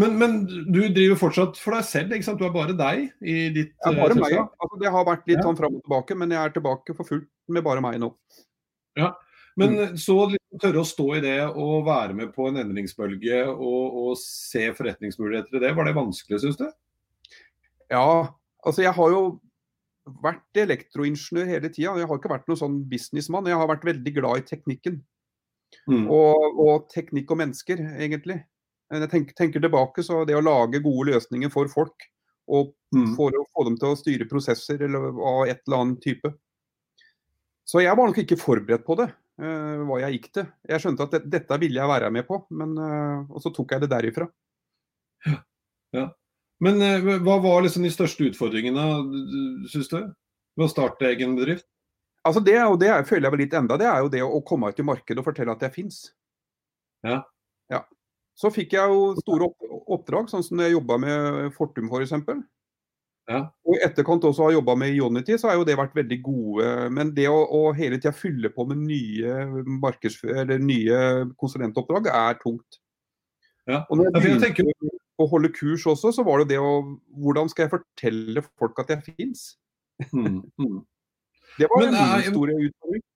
Men, 0.00 0.14
men, 0.16 0.36
du 0.72 0.80
driver 0.88 1.18
fortsatt 1.20 1.58
for 1.60 1.76
deg 1.76 1.84
selv, 1.84 2.14
ikke 2.16 2.24
sant? 2.24 2.40
Du 2.40 2.46
er 2.46 2.54
bare 2.54 2.76
deg 2.76 3.10
i 3.20 3.34
ditt 3.52 3.74
ja, 3.74 3.92
bare 3.92 4.16
uh, 4.16 4.20
meg, 4.22 4.32
ja. 4.32 4.46
Altså, 4.56 4.78
det 4.80 4.92
har 4.94 5.08
vært 5.08 5.26
litt 5.28 5.42
sånn 5.44 5.58
fram 5.58 5.76
og 5.76 5.82
tilbake, 5.84 6.16
men 6.16 6.32
jeg 6.32 6.40
er 6.40 6.54
tilbake 6.54 6.96
for 6.96 7.08
fullt 7.08 7.28
med 7.52 7.66
bare 7.66 7.84
meg 7.84 7.98
nå. 8.00 8.08
Ja, 8.98 9.12
Men 9.60 9.76
mm. 9.76 9.98
så 10.00 10.16
liksom 10.32 10.62
tørre 10.62 10.80
å 10.80 10.88
stå 10.88 11.06
i 11.18 11.22
det 11.24 11.36
og 11.50 11.84
være 11.86 12.16
med 12.16 12.32
på 12.32 12.48
en 12.48 12.62
endringsbølge 12.62 13.42
og, 13.52 14.00
og 14.00 14.16
se 14.22 14.70
forretningsmuligheter 14.78 15.60
i 15.60 15.62
det, 15.66 15.74
var 15.76 15.88
det 15.90 15.96
vanskelig, 15.98 16.40
syns 16.42 16.58
du? 16.60 16.66
Ja, 17.92 18.08
altså 18.64 18.86
jeg 18.86 18.96
har 18.96 19.12
jo 19.12 19.22
vært 20.24 20.58
elektroingeniør 20.58 21.48
hele 21.50 21.68
tida. 21.68 21.94
Jeg 22.00 22.08
har 22.08 22.18
ikke 22.18 22.32
vært 22.32 22.48
noen 22.48 22.58
sånn 22.58 22.78
businessmann. 22.88 23.48
Jeg 23.50 23.60
har 23.60 23.68
vært 23.70 23.86
veldig 23.86 24.12
glad 24.16 24.40
i 24.40 24.46
teknikken. 24.48 25.02
Mm. 25.90 26.06
Og, 26.12 26.60
og, 26.60 26.88
teknikk 26.92 27.30
og 27.32 27.40
mennesker, 27.40 27.82
egentlig. 27.98 28.40
Jeg 28.90 29.10
tenker, 29.12 29.36
tenker, 29.38 29.62
tilbake, 29.62 30.02
så 30.06 30.24
det 30.26 30.36
å 30.38 30.42
lage 30.42 30.82
gode 30.82 31.12
løsninger 31.12 31.52
for 31.52 31.70
folk, 31.70 32.06
og 32.50 32.72
mm. 32.94 33.12
for 33.14 33.34
å 33.38 33.46
få 33.54 33.66
dem 33.68 33.78
til 33.78 33.92
å 33.92 33.98
styre 33.98 34.26
prosesser 34.30 34.82
eller 34.86 35.10
av 35.14 35.44
et 35.46 35.60
eller 35.62 35.84
annet 35.84 36.02
type. 36.02 36.32
Så 37.70 37.84
jeg 37.84 37.94
var 37.94 38.10
nok 38.10 38.18
ikke 38.18 38.40
forberedt 38.40 38.86
på 38.86 38.96
det, 38.98 39.06
uh, 39.42 39.82
hva 39.86 40.00
jeg 40.02 40.16
gikk 40.16 40.30
til. 40.34 40.48
Jeg 40.72 40.82
skjønte 40.82 41.06
at 41.06 41.14
det, 41.14 41.22
dette 41.36 41.60
ville 41.62 41.78
jeg 41.78 41.92
være 41.92 42.10
med 42.14 42.26
på, 42.26 42.40
men, 42.58 42.74
uh, 42.74 43.28
og 43.30 43.44
så 43.44 43.54
tok 43.54 43.76
jeg 43.76 43.84
det 43.84 43.92
derifra. 43.92 44.26
Ja. 45.28 45.36
ja. 45.94 46.06
Men 46.64 46.82
uh, 46.82 47.12
hva 47.22 47.38
var 47.44 47.62
liksom 47.62 47.86
de 47.86 47.94
største 47.94 48.26
utfordringene, 48.26 48.88
syns 49.70 49.92
du? 49.92 50.00
Ved 50.58 50.66
å 50.66 50.72
starte 50.72 51.06
egen 51.12 51.38
bedrift? 51.38 51.69
Altså 52.26 52.42
det, 52.44 52.56
og 52.66 52.76
det 52.80 52.92
føler 53.08 53.28
jeg 53.28 53.34
vel 53.34 53.42
litt 53.46 53.54
enda, 53.56 53.78
det 53.80 53.88
er 53.88 54.00
jo 54.04 54.10
det 54.12 54.22
å 54.24 54.42
komme 54.46 54.68
ut 54.68 54.80
i 54.80 54.84
markedet 54.84 55.22
og 55.22 55.28
fortelle 55.30 55.54
at 55.54 55.62
jeg 55.64 55.76
fins. 55.76 56.00
Ja. 57.06 57.22
ja. 57.72 57.84
Så 58.36 58.50
fikk 58.52 58.76
jeg 58.76 58.92
jo 58.92 59.14
store 59.22 59.48
oppdrag, 59.88 60.28
sånn 60.28 60.44
som 60.44 60.60
jeg 60.60 60.74
jobba 60.74 60.98
med 61.00 61.54
Fortum 61.56 61.88
f.eks. 61.88 62.12
For 62.26 62.42
ja. 63.30 63.44
Og 63.62 63.76
i 63.76 63.82
etterkant 63.86 64.24
også 64.26 64.48
har 64.48 64.56
jobba 64.56 64.74
med 64.80 64.96
Ionity, 64.96 65.36
så 65.38 65.50
har 65.50 65.60
jo 65.60 65.66
det 65.68 65.76
vært 65.78 65.94
veldig 65.94 66.18
gode. 66.24 66.70
Men 66.92 67.12
det 67.14 67.28
å, 67.30 67.38
å 67.38 67.70
hele 67.76 68.00
tida 68.00 68.12
fylle 68.16 68.50
på 68.52 68.66
med 68.66 68.80
nye, 68.82 70.56
nye 70.58 71.02
konsulentoppdrag 71.38 72.10
er 72.10 72.40
tungt. 72.42 72.80
Ja. 73.70 73.84
Og 73.86 74.00
når 74.00 74.10
jeg 74.10 74.42
begynte 74.42 74.90
å 75.20 75.28
holde 75.30 75.52
kurs 75.54 75.86
også, 75.86 76.10
så 76.16 76.24
var 76.26 76.42
det 76.42 76.56
det 76.56 76.60
å 76.64 76.80
Hvordan 77.20 77.50
skal 77.52 77.66
jeg 77.66 77.74
fortelle 77.76 78.44
folk 78.58 78.82
at 78.82 78.96
jeg 78.96 79.14
fins? 79.14 79.52
Mm, 80.10 80.40
mm. 80.58 80.78
Det 81.58 81.68
var 81.70 81.86
Men, 81.86 81.96
en 81.96 82.28
store 82.30 82.58
utfordring. 82.68 83.06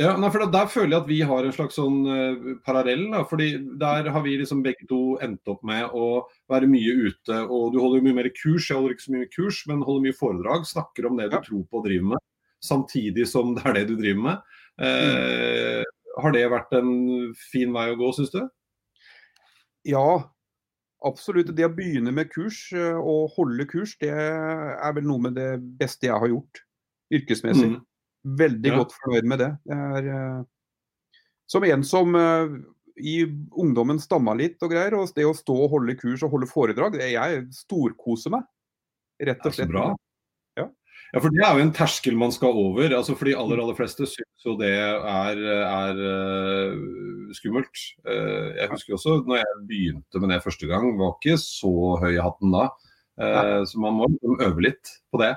Ja, 0.00 0.14
nei, 0.16 0.30
for 0.32 0.48
Der 0.50 0.68
føler 0.72 0.94
jeg 0.94 1.02
at 1.02 1.08
vi 1.10 1.18
har 1.28 1.44
en 1.44 1.54
slags 1.54 1.76
sånn 1.76 1.98
uh, 2.08 2.52
parallell. 2.64 3.04
Da, 3.12 3.22
fordi 3.28 3.50
Der 3.80 4.08
har 4.14 4.24
vi 4.24 4.38
liksom 4.40 4.62
begge 4.64 4.86
to 4.88 5.18
endt 5.22 5.48
opp 5.52 5.62
med 5.68 5.92
å 5.92 6.24
være 6.50 6.70
mye 6.70 7.10
ute. 7.10 7.42
og 7.44 7.74
Du 7.74 7.80
holder 7.82 8.04
mye 8.04 8.22
mer 8.22 8.30
kurs, 8.32 8.70
jeg 8.70 8.78
holder 8.78 8.96
ikke 8.96 9.06
så 9.06 9.16
mye 9.16 9.30
kurs, 9.34 9.62
men 9.68 9.84
holder 9.84 10.06
mye 10.08 10.18
foredrag. 10.18 10.66
Snakker 10.68 11.08
om 11.08 11.20
det 11.20 11.28
du 11.30 11.38
ja. 11.38 11.42
tror 11.44 11.66
på 11.68 11.82
og 11.82 11.86
driver 11.86 12.14
med, 12.14 12.24
samtidig 12.64 13.28
som 13.28 13.54
det 13.58 13.66
er 13.68 13.78
det 13.80 13.86
du 13.92 13.96
driver 14.00 14.26
med. 14.30 14.58
Uh. 14.80 15.84
Har 16.22 16.34
det 16.34 16.44
vært 16.52 16.74
en 16.76 16.92
fin 17.38 17.70
vei 17.72 17.86
å 17.92 17.96
gå, 17.96 18.10
syns 18.16 18.32
du? 18.34 18.42
Ja, 19.88 20.08
absolutt. 21.04 21.54
Det 21.56 21.64
å 21.68 21.72
begynne 21.72 22.12
med 22.12 22.28
kurs 22.32 22.66
og 22.74 23.32
holde 23.36 23.64
kurs, 23.68 23.94
det 24.00 24.12
er 24.12 24.92
vel 24.96 25.08
noe 25.08 25.28
med 25.28 25.36
det 25.40 25.54
beste 25.80 26.08
jeg 26.10 26.20
har 26.20 26.32
gjort 26.32 26.60
yrkesmessig. 27.12 27.72
Mm. 27.74 27.80
Veldig 28.38 28.70
ja. 28.70 28.78
godt 28.78 28.94
fornøyd 29.00 29.28
med 29.32 29.42
det. 29.42 29.50
det 29.66 29.78
er, 29.98 30.08
uh, 30.12 30.44
som 31.50 31.66
en 31.66 31.82
som 31.86 32.14
uh, 32.14 32.54
i 33.02 33.16
ungdommen 33.58 33.98
stamma 34.00 34.34
litt 34.38 34.62
og 34.62 34.72
greier, 34.72 34.94
og 34.96 35.10
det 35.16 35.26
å 35.26 35.34
stå 35.36 35.56
og 35.64 35.74
holde 35.76 35.96
kurs 35.98 36.22
og 36.22 36.36
holde 36.36 36.48
foredrag, 36.50 36.98
det, 37.00 37.10
jeg 37.16 37.42
storkoser 37.56 38.36
meg. 38.36 38.46
Rett 39.22 39.42
og 39.46 39.56
slett. 39.56 39.74
Ja, 39.74 39.88
ja. 40.58 40.66
ja, 41.12 41.18
for 41.18 41.34
det 41.34 41.42
er 41.46 41.58
jo 41.58 41.64
en 41.64 41.74
terskel 41.74 42.16
man 42.18 42.34
skal 42.34 42.56
over. 42.58 42.94
altså 42.94 43.16
For 43.18 43.28
de 43.28 43.36
aller 43.38 43.62
aller 43.62 43.76
fleste 43.78 44.06
syns 44.10 44.46
jo 44.46 44.54
det 44.58 44.70
er, 44.70 45.42
er 45.42 46.00
uh, 46.02 47.34
skummelt. 47.36 47.84
jeg 48.06 48.70
husker 48.70 48.96
også 48.96 49.18
når 49.26 49.42
jeg 49.42 49.60
begynte 49.68 50.22
med 50.22 50.34
det 50.34 50.42
første 50.46 50.70
gang, 50.70 50.88
var 51.00 51.14
ikke 51.16 51.38
så 51.42 51.74
høy 52.02 52.12
i 52.14 52.22
hatten 52.22 52.54
da. 52.54 52.70
Uh, 53.20 53.60
så 53.68 53.80
man 53.80 53.98
må 53.98 54.08
liksom 54.08 54.40
øve 54.40 54.64
litt 54.64 54.90
på 55.12 55.20
det. 55.20 55.34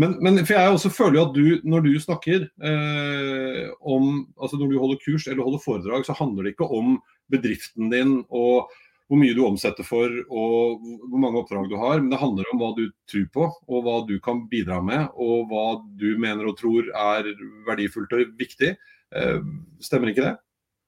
Men, 0.00 0.16
men, 0.20 0.40
for 0.42 0.56
jeg 0.56 0.74
også 0.74 0.90
føler 0.92 1.18
jo 1.18 1.24
at 1.24 1.36
du, 1.36 1.44
når 1.64 1.84
du 1.86 1.92
snakker 2.02 2.48
uh, 2.60 3.66
om 3.80 4.24
altså 4.36 4.58
Når 4.60 4.72
du 4.72 4.80
holder 4.82 5.02
kurs 5.04 5.28
eller 5.28 5.46
holder 5.46 5.62
foredrag, 5.62 6.06
så 6.06 6.16
handler 6.18 6.44
det 6.44 6.54
ikke 6.54 6.68
om 6.68 6.98
bedriften 7.32 7.92
din 7.92 8.18
og 8.28 8.72
hvor 9.08 9.20
mye 9.20 9.34
du 9.36 9.42
omsetter 9.44 9.84
for 9.84 10.08
og 10.32 10.80
hvor 10.80 11.20
mange 11.20 11.36
oppdrag 11.42 11.68
du 11.68 11.76
har, 11.76 11.98
men 12.00 12.08
det 12.12 12.20
handler 12.22 12.48
om 12.50 12.60
hva 12.60 12.70
du 12.76 12.86
tror 13.10 13.26
på 13.34 13.48
og 13.52 13.84
hva 13.84 13.98
du 14.08 14.14
kan 14.24 14.46
bidra 14.48 14.78
med 14.84 15.12
og 15.20 15.50
hva 15.50 15.66
du 16.00 16.14
mener 16.20 16.48
og 16.48 16.56
tror 16.60 16.88
er 16.88 17.28
verdifullt 17.68 18.16
og 18.16 18.32
viktig. 18.40 18.74
Uh, 19.14 19.44
stemmer 19.84 20.12
ikke 20.12 20.24
det? 20.24 20.34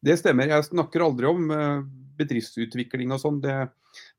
Det 0.07 0.19
stemmer. 0.21 0.53
Jeg 0.53 0.69
snakker 0.69 1.05
aldri 1.05 1.29
om 1.29 1.49
bedriftsutvikling 2.17 3.13
og 3.15 3.21
sånn. 3.23 3.41
Det, 3.43 3.55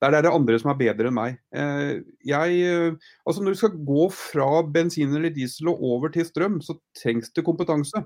der 0.04 0.16
er 0.18 0.26
det 0.26 0.34
andre 0.34 0.60
som 0.62 0.72
er 0.72 0.80
bedre 0.80 1.10
enn 1.10 1.18
meg. 1.18 1.40
Eh, 1.56 2.04
jeg, 2.28 2.60
eh, 2.68 3.10
altså 3.28 3.44
når 3.44 3.56
du 3.56 3.60
skal 3.62 3.80
gå 3.88 4.06
fra 4.14 4.62
bensin 4.64 5.16
eller 5.18 5.34
diesel 5.34 5.72
og 5.74 5.84
over 5.94 6.14
til 6.14 6.28
strøm, 6.28 6.60
så 6.66 6.78
trengs 6.98 7.34
det 7.34 7.46
kompetanse. 7.48 8.04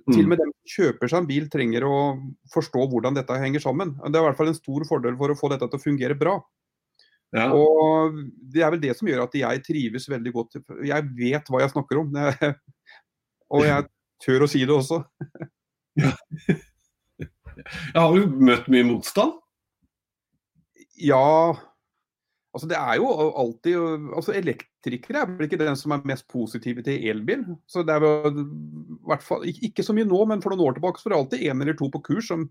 Mm. 0.00 0.14
Til 0.14 0.22
og 0.22 0.30
med 0.32 0.40
dem 0.40 0.52
som 0.52 0.72
kjøper 0.76 1.10
seg 1.10 1.20
en 1.20 1.28
bil 1.28 1.50
trenger 1.52 1.84
å 1.88 1.96
forstå 2.54 2.86
hvordan 2.92 3.18
dette 3.18 3.38
henger 3.42 3.62
sammen. 3.62 3.96
Det 3.98 4.14
er 4.14 4.22
i 4.22 4.28
hvert 4.28 4.38
fall 4.38 4.52
en 4.52 4.58
stor 4.58 4.86
fordel 4.88 5.18
for 5.20 5.32
å 5.32 5.38
få 5.38 5.50
dette 5.52 5.68
til 5.68 5.80
å 5.80 5.84
fungere 5.84 6.18
bra. 6.18 6.38
Ja. 7.36 7.50
Og 7.54 8.16
det 8.50 8.64
er 8.64 8.72
vel 8.74 8.82
det 8.82 8.96
som 8.98 9.06
gjør 9.10 9.26
at 9.28 9.36
jeg 9.38 9.62
trives 9.66 10.08
veldig 10.10 10.32
godt. 10.34 10.58
Jeg 10.86 11.10
vet 11.18 11.50
hva 11.50 11.62
jeg 11.62 11.74
snakker 11.74 12.02
om. 12.02 12.16
Og 13.54 13.66
jeg 13.66 13.86
tør 14.22 14.46
å 14.46 14.50
si 14.50 14.62
det 14.62 14.74
også. 14.74 15.02
Jeg 17.60 17.98
Har 17.98 18.14
jo 18.16 18.28
møtt 18.40 18.68
mye 18.72 18.86
motstand? 18.88 19.34
Ja 21.00 21.56
Altså 22.50 22.66
det 22.66 22.74
er 22.74 22.96
jo 22.98 23.06
alltid 23.38 23.76
altså 24.10 24.32
Elektrikere 24.34 25.20
er 25.22 25.28
vel 25.30 25.46
ikke 25.46 25.58
den 25.60 25.76
som 25.78 25.92
er 25.94 26.06
mest 26.08 26.26
positive 26.30 26.82
til 26.82 27.04
elbil. 27.12 27.44
Så 27.70 27.84
det 27.86 27.94
er 27.94 28.02
vel, 28.02 28.40
hvert 29.06 29.22
fall, 29.22 29.46
Ikke 29.46 29.84
så 29.86 29.94
mye 29.94 30.08
nå, 30.08 30.18
men 30.26 30.42
for 30.42 30.50
noen 30.50 30.66
år 30.66 30.74
tilbake 30.78 30.98
så 30.98 31.06
var 31.06 31.14
det 31.14 31.20
alltid 31.20 31.44
en 31.46 31.62
eller 31.62 31.78
to 31.78 31.86
på 31.94 32.02
kurs 32.10 32.26
som 32.32 32.48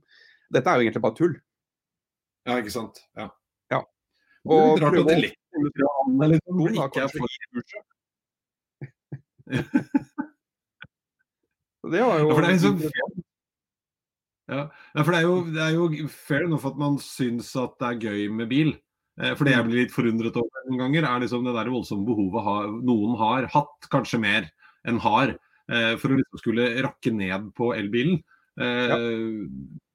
Dette 0.55 0.71
er 0.71 0.79
jo 0.79 0.87
egentlig 0.87 1.03
bare 1.03 1.17
tull. 1.19 1.35
Ja, 2.47 2.55
ikke 2.57 2.73
sant. 2.73 3.03
Ja. 3.19 3.27
Ja. 3.69 3.83
Og 4.47 4.79
Det 4.79 4.85
er 4.87 4.87
litt 4.87 4.87
rart 4.87 4.99
at 5.03 5.11
elektrikere 5.17 6.31
liksom, 6.31 6.55
ikke 6.79 7.03
er 7.03 7.11
for 7.13 7.27
kurset. 7.53 7.83
Det 11.89 12.01
var 12.03 12.19
jo 12.19 12.27
Ja, 12.27 12.33
for 12.35 12.41
det 12.43 12.49
er 12.49 12.53
liksom 12.55 12.75
Ja, 14.49 14.63
for 15.03 15.13
det 15.13 15.19
er, 15.19 15.25
jo, 15.27 15.41
det 15.53 15.61
er 15.61 15.75
jo 15.75 16.07
fair 16.09 16.47
enough 16.47 16.65
at 16.65 16.79
man 16.79 16.97
syns 17.03 17.51
at 17.59 17.75
det 17.81 17.89
er 17.89 17.99
gøy 18.07 18.23
med 18.33 18.49
bil. 18.51 18.73
Eh, 19.19 19.35
For 19.35 19.45
det 19.45 19.53
jeg 19.53 19.67
blir 19.67 19.83
litt 19.83 19.93
forundret 19.93 20.39
over 20.39 20.65
noen 20.65 20.81
ganger, 20.85 21.05
er 21.05 21.23
liksom 21.23 21.45
det 21.45 21.53
der 21.57 21.71
voldsomme 21.73 22.07
behovet 22.07 22.45
ha, 22.45 22.55
noen 22.87 23.17
har 23.19 23.49
hatt, 23.53 23.89
kanskje 23.93 24.21
mer 24.23 24.49
enn 24.87 24.99
har, 25.03 25.35
eh, 25.69 25.93
for 26.01 26.11
å 26.11 26.19
liksom 26.19 26.41
skulle 26.41 26.71
rakke 26.85 27.13
ned 27.13 27.51
på 27.57 27.73
elbilen. 27.77 28.21
Ja. 28.59 28.97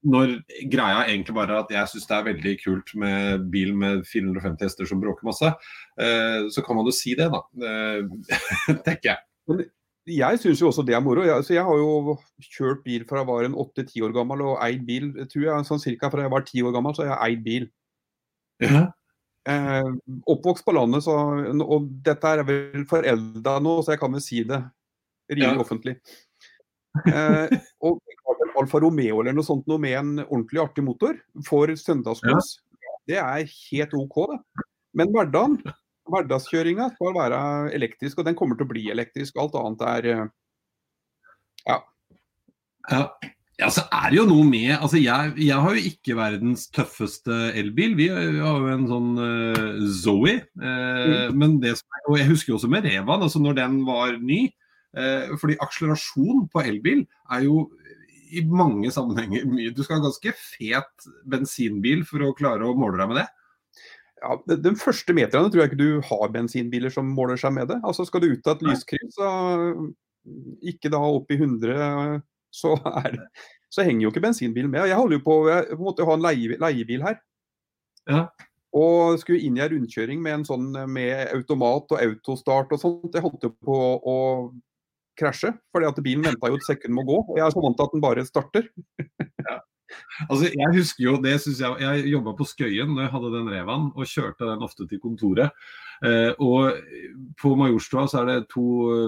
Når 0.05 0.35
greia 0.73 1.05
egentlig 1.09 1.35
bare 1.37 1.53
er 1.55 1.63
at 1.63 1.73
jeg 1.73 1.91
syns 1.91 2.07
det 2.09 2.17
er 2.17 2.27
veldig 2.27 2.53
kult 2.61 2.91
med 3.01 3.47
bil 3.53 3.73
med 3.77 4.03
450 4.09 4.67
hester 4.67 4.89
som 4.89 5.01
bråker 5.01 5.25
masse, 5.25 5.49
eh, 5.97 6.45
så 6.53 6.65
kan 6.65 6.77
man 6.77 6.89
jo 6.89 6.93
si 6.93 7.15
det, 7.17 7.31
da. 7.33 7.41
Eh, 7.65 8.05
tenker 8.87 9.15
jeg. 9.15 9.69
Jeg 10.07 10.39
syns 10.43 10.61
jo 10.61 10.69
også 10.69 10.83
det 10.85 10.95
er 10.97 11.01
moro. 11.01 11.23
Jeg, 11.25 11.45
så 11.47 11.55
jeg 11.57 11.65
har 11.65 11.79
jo 11.81 12.17
kjørt 12.45 12.83
bil 12.85 13.07
fra 13.09 13.23
jeg 13.23 13.29
var 13.31 13.47
en 13.47 13.57
åtte-ti 13.65 14.03
år 14.05 14.13
gammel 14.13 14.43
og 14.45 14.59
eid 14.65 14.83
bil 14.85 15.07
jeg 15.17 15.31
tror 15.33 15.47
jeg, 15.47 15.69
sånn 15.71 15.81
cirka 15.81 16.11
fra 16.13 16.27
jeg 16.27 16.33
var 16.35 16.45
ti 16.45 16.61
år 16.65 16.75
gammel, 16.77 16.93
så 16.97 17.07
har 17.07 17.15
jeg 17.15 17.33
eid 17.39 17.45
bil. 17.47 17.67
Ja. 18.65 18.83
Eh, 19.49 19.89
oppvokst 20.31 20.65
på 20.65 20.73
landet, 20.77 21.05
så, 21.05 21.15
og 21.65 21.89
dette 22.05 22.31
er 22.33 22.45
vel 22.49 22.85
forelda 22.89 23.59
nå, 23.65 23.79
så 23.85 23.95
jeg 23.95 24.01
kan 24.01 24.13
vel 24.17 24.25
si 24.25 24.43
det 24.49 24.61
rimelig 25.33 25.57
Ja. 25.57 25.65
offentlig. 25.65 25.97
Eh, 27.11 27.57
og 27.83 27.99
Alfa 28.61 28.79
Romeo 28.85 29.19
eller 29.21 29.35
noe 29.35 29.45
sånt 29.45 29.67
noe 29.67 29.81
med 29.83 29.97
en 29.99 30.13
ordentlig 30.29 30.63
artig 30.63 30.85
motor 30.87 31.17
for 31.49 31.73
søndagskos, 31.75 32.59
det 33.09 33.19
er 33.21 33.49
helt 33.49 33.97
OK, 33.99 34.21
det. 34.31 34.39
Men 34.95 35.11
hverdagen, 35.13 35.59
hverdagskjøringa 36.11 36.91
skal 36.95 37.15
være 37.17 37.39
elektrisk, 37.77 38.19
og 38.21 38.29
den 38.29 38.37
kommer 38.39 38.59
til 38.59 38.67
å 38.67 38.73
bli 38.73 38.89
elektrisk. 38.93 39.39
Alt 39.41 39.57
annet 39.61 39.85
er 39.89 40.09
ja. 41.65 41.79
Ja. 42.91 43.05
ja, 43.59 43.71
så 43.73 43.87
er 43.89 44.11
det 44.13 44.19
jo 44.19 44.27
noe 44.29 44.45
med 44.45 44.75
altså 44.75 45.01
jeg, 45.01 45.33
jeg 45.41 45.61
har 45.65 45.77
jo 45.77 45.91
ikke 45.91 46.17
verdens 46.19 46.67
tøffeste 46.75 47.39
elbil. 47.57 47.97
Vi 47.99 48.11
har 48.13 48.27
jo 48.37 48.73
en 48.73 48.89
sånn 48.91 49.15
uh, 49.17 49.87
Zoe. 50.03 50.37
eh, 50.45 51.31
Men 51.33 51.59
det 51.63 51.79
som 51.81 52.03
og 52.05 52.19
jeg 52.21 52.29
husker 52.29 52.53
jo 52.53 52.59
også 52.59 52.69
med 52.69 52.85
Revan, 52.85 53.23
altså 53.25 53.41
når 53.41 53.57
den 53.63 53.81
var 53.87 54.19
ny. 54.21 54.47
Uh, 54.95 55.33
fordi 55.41 55.57
akselerasjon 55.65 56.45
på 56.53 56.63
elbil 56.63 57.01
er 57.35 57.47
jo 57.49 57.65
i 58.35 58.43
mange 58.47 58.91
sammenhenger 58.95 59.47
mye. 59.49 59.73
Du 59.75 59.83
skal 59.83 59.99
ha 59.99 60.05
ganske 60.05 60.35
fet 60.37 61.09
bensinbil 61.31 62.05
for 62.07 62.23
å 62.27 62.35
klare 62.37 62.67
å 62.67 62.77
måle 62.79 63.01
deg 63.01 63.11
med 63.11 63.21
det. 63.23 63.27
Ja, 64.25 64.57
de- 64.65 64.75
første 64.81 65.15
meterne 65.17 65.51
tror 65.53 65.63
jeg 65.63 65.71
ikke 65.73 65.81
du 65.83 66.01
har 66.09 66.33
bensinbiler 66.35 66.93
som 66.93 67.11
måler 67.17 67.39
seg 67.41 67.53
med 67.57 67.69
det. 67.71 67.77
Altså 67.85 68.07
Skal 68.09 68.25
du 68.25 68.31
ut 68.33 68.49
av 68.49 68.57
et 68.57 68.65
lyskryss, 68.71 69.19
så 69.19 69.29
ikke 70.65 70.91
da 70.93 71.03
opp 71.05 71.31
i 71.35 71.37
100, 71.37 72.23
så, 72.55 72.73
er 73.05 73.11
det, 73.19 73.29
så 73.73 73.85
henger 73.85 74.07
jo 74.07 74.13
ikke 74.15 74.25
bensinbilen 74.25 74.73
med. 74.73 74.89
Jeg 74.89 74.97
holder 74.99 75.19
jo 75.19 75.25
på, 75.27 75.39
jeg 75.51 75.79
måtte 75.81 76.09
ha 76.09 76.17
en 76.17 76.25
leie, 76.25 76.59
leiebil 76.63 77.05
her. 77.05 77.19
Ja. 78.09 78.27
Og 78.75 79.21
skulle 79.23 79.45
inn 79.47 79.59
i 79.59 79.63
ei 79.63 79.69
rundkjøring 79.71 80.23
med 80.23 80.41
en 80.41 80.47
sånn 80.49 80.71
med 80.91 81.29
automat 81.37 81.93
og 81.95 82.01
autostart 82.01 82.73
og 82.75 82.81
sånt. 82.83 83.13
Jeg 83.15 83.23
holdt 83.23 83.45
jo 83.47 83.53
på 83.63 83.77
å 84.03 84.17
krasje, 85.21 85.53
fordi 85.71 85.87
at 85.87 86.01
bilen 86.03 86.25
venta 86.27 86.51
jo 86.51 86.59
et 86.59 86.67
sekund 86.67 86.97
med 86.97 87.05
å 87.05 87.13
gå. 87.13 87.21
Og 87.29 87.39
jeg 87.39 87.47
er 87.47 87.55
så 87.55 87.63
vant 87.63 87.79
til 87.79 87.87
at 87.87 87.95
den 87.95 88.03
bare 88.03 88.25
starter. 88.27 88.67
Altså, 90.29 90.51
jeg 90.51 90.77
husker 90.77 91.05
jo, 91.05 91.17
det 91.23 91.41
synes 91.41 91.61
Jeg 91.61 91.77
jeg 91.81 92.13
jobba 92.13 92.35
på 92.39 92.47
Skøyen 92.49 92.95
da 92.97 93.07
jeg 93.07 93.15
hadde 93.15 93.33
den 93.35 93.51
Revaen, 93.51 93.91
og 93.95 94.07
kjørte 94.07 94.51
den 94.51 94.63
ofte 94.67 94.87
til 94.89 95.01
kontoret. 95.03 95.51
Eh, 96.03 96.33
og 96.43 96.75
På 97.41 97.53
Majorstua 97.59 98.07
så 98.11 98.21
er 98.23 98.27
det 98.31 98.49
to 98.53 98.65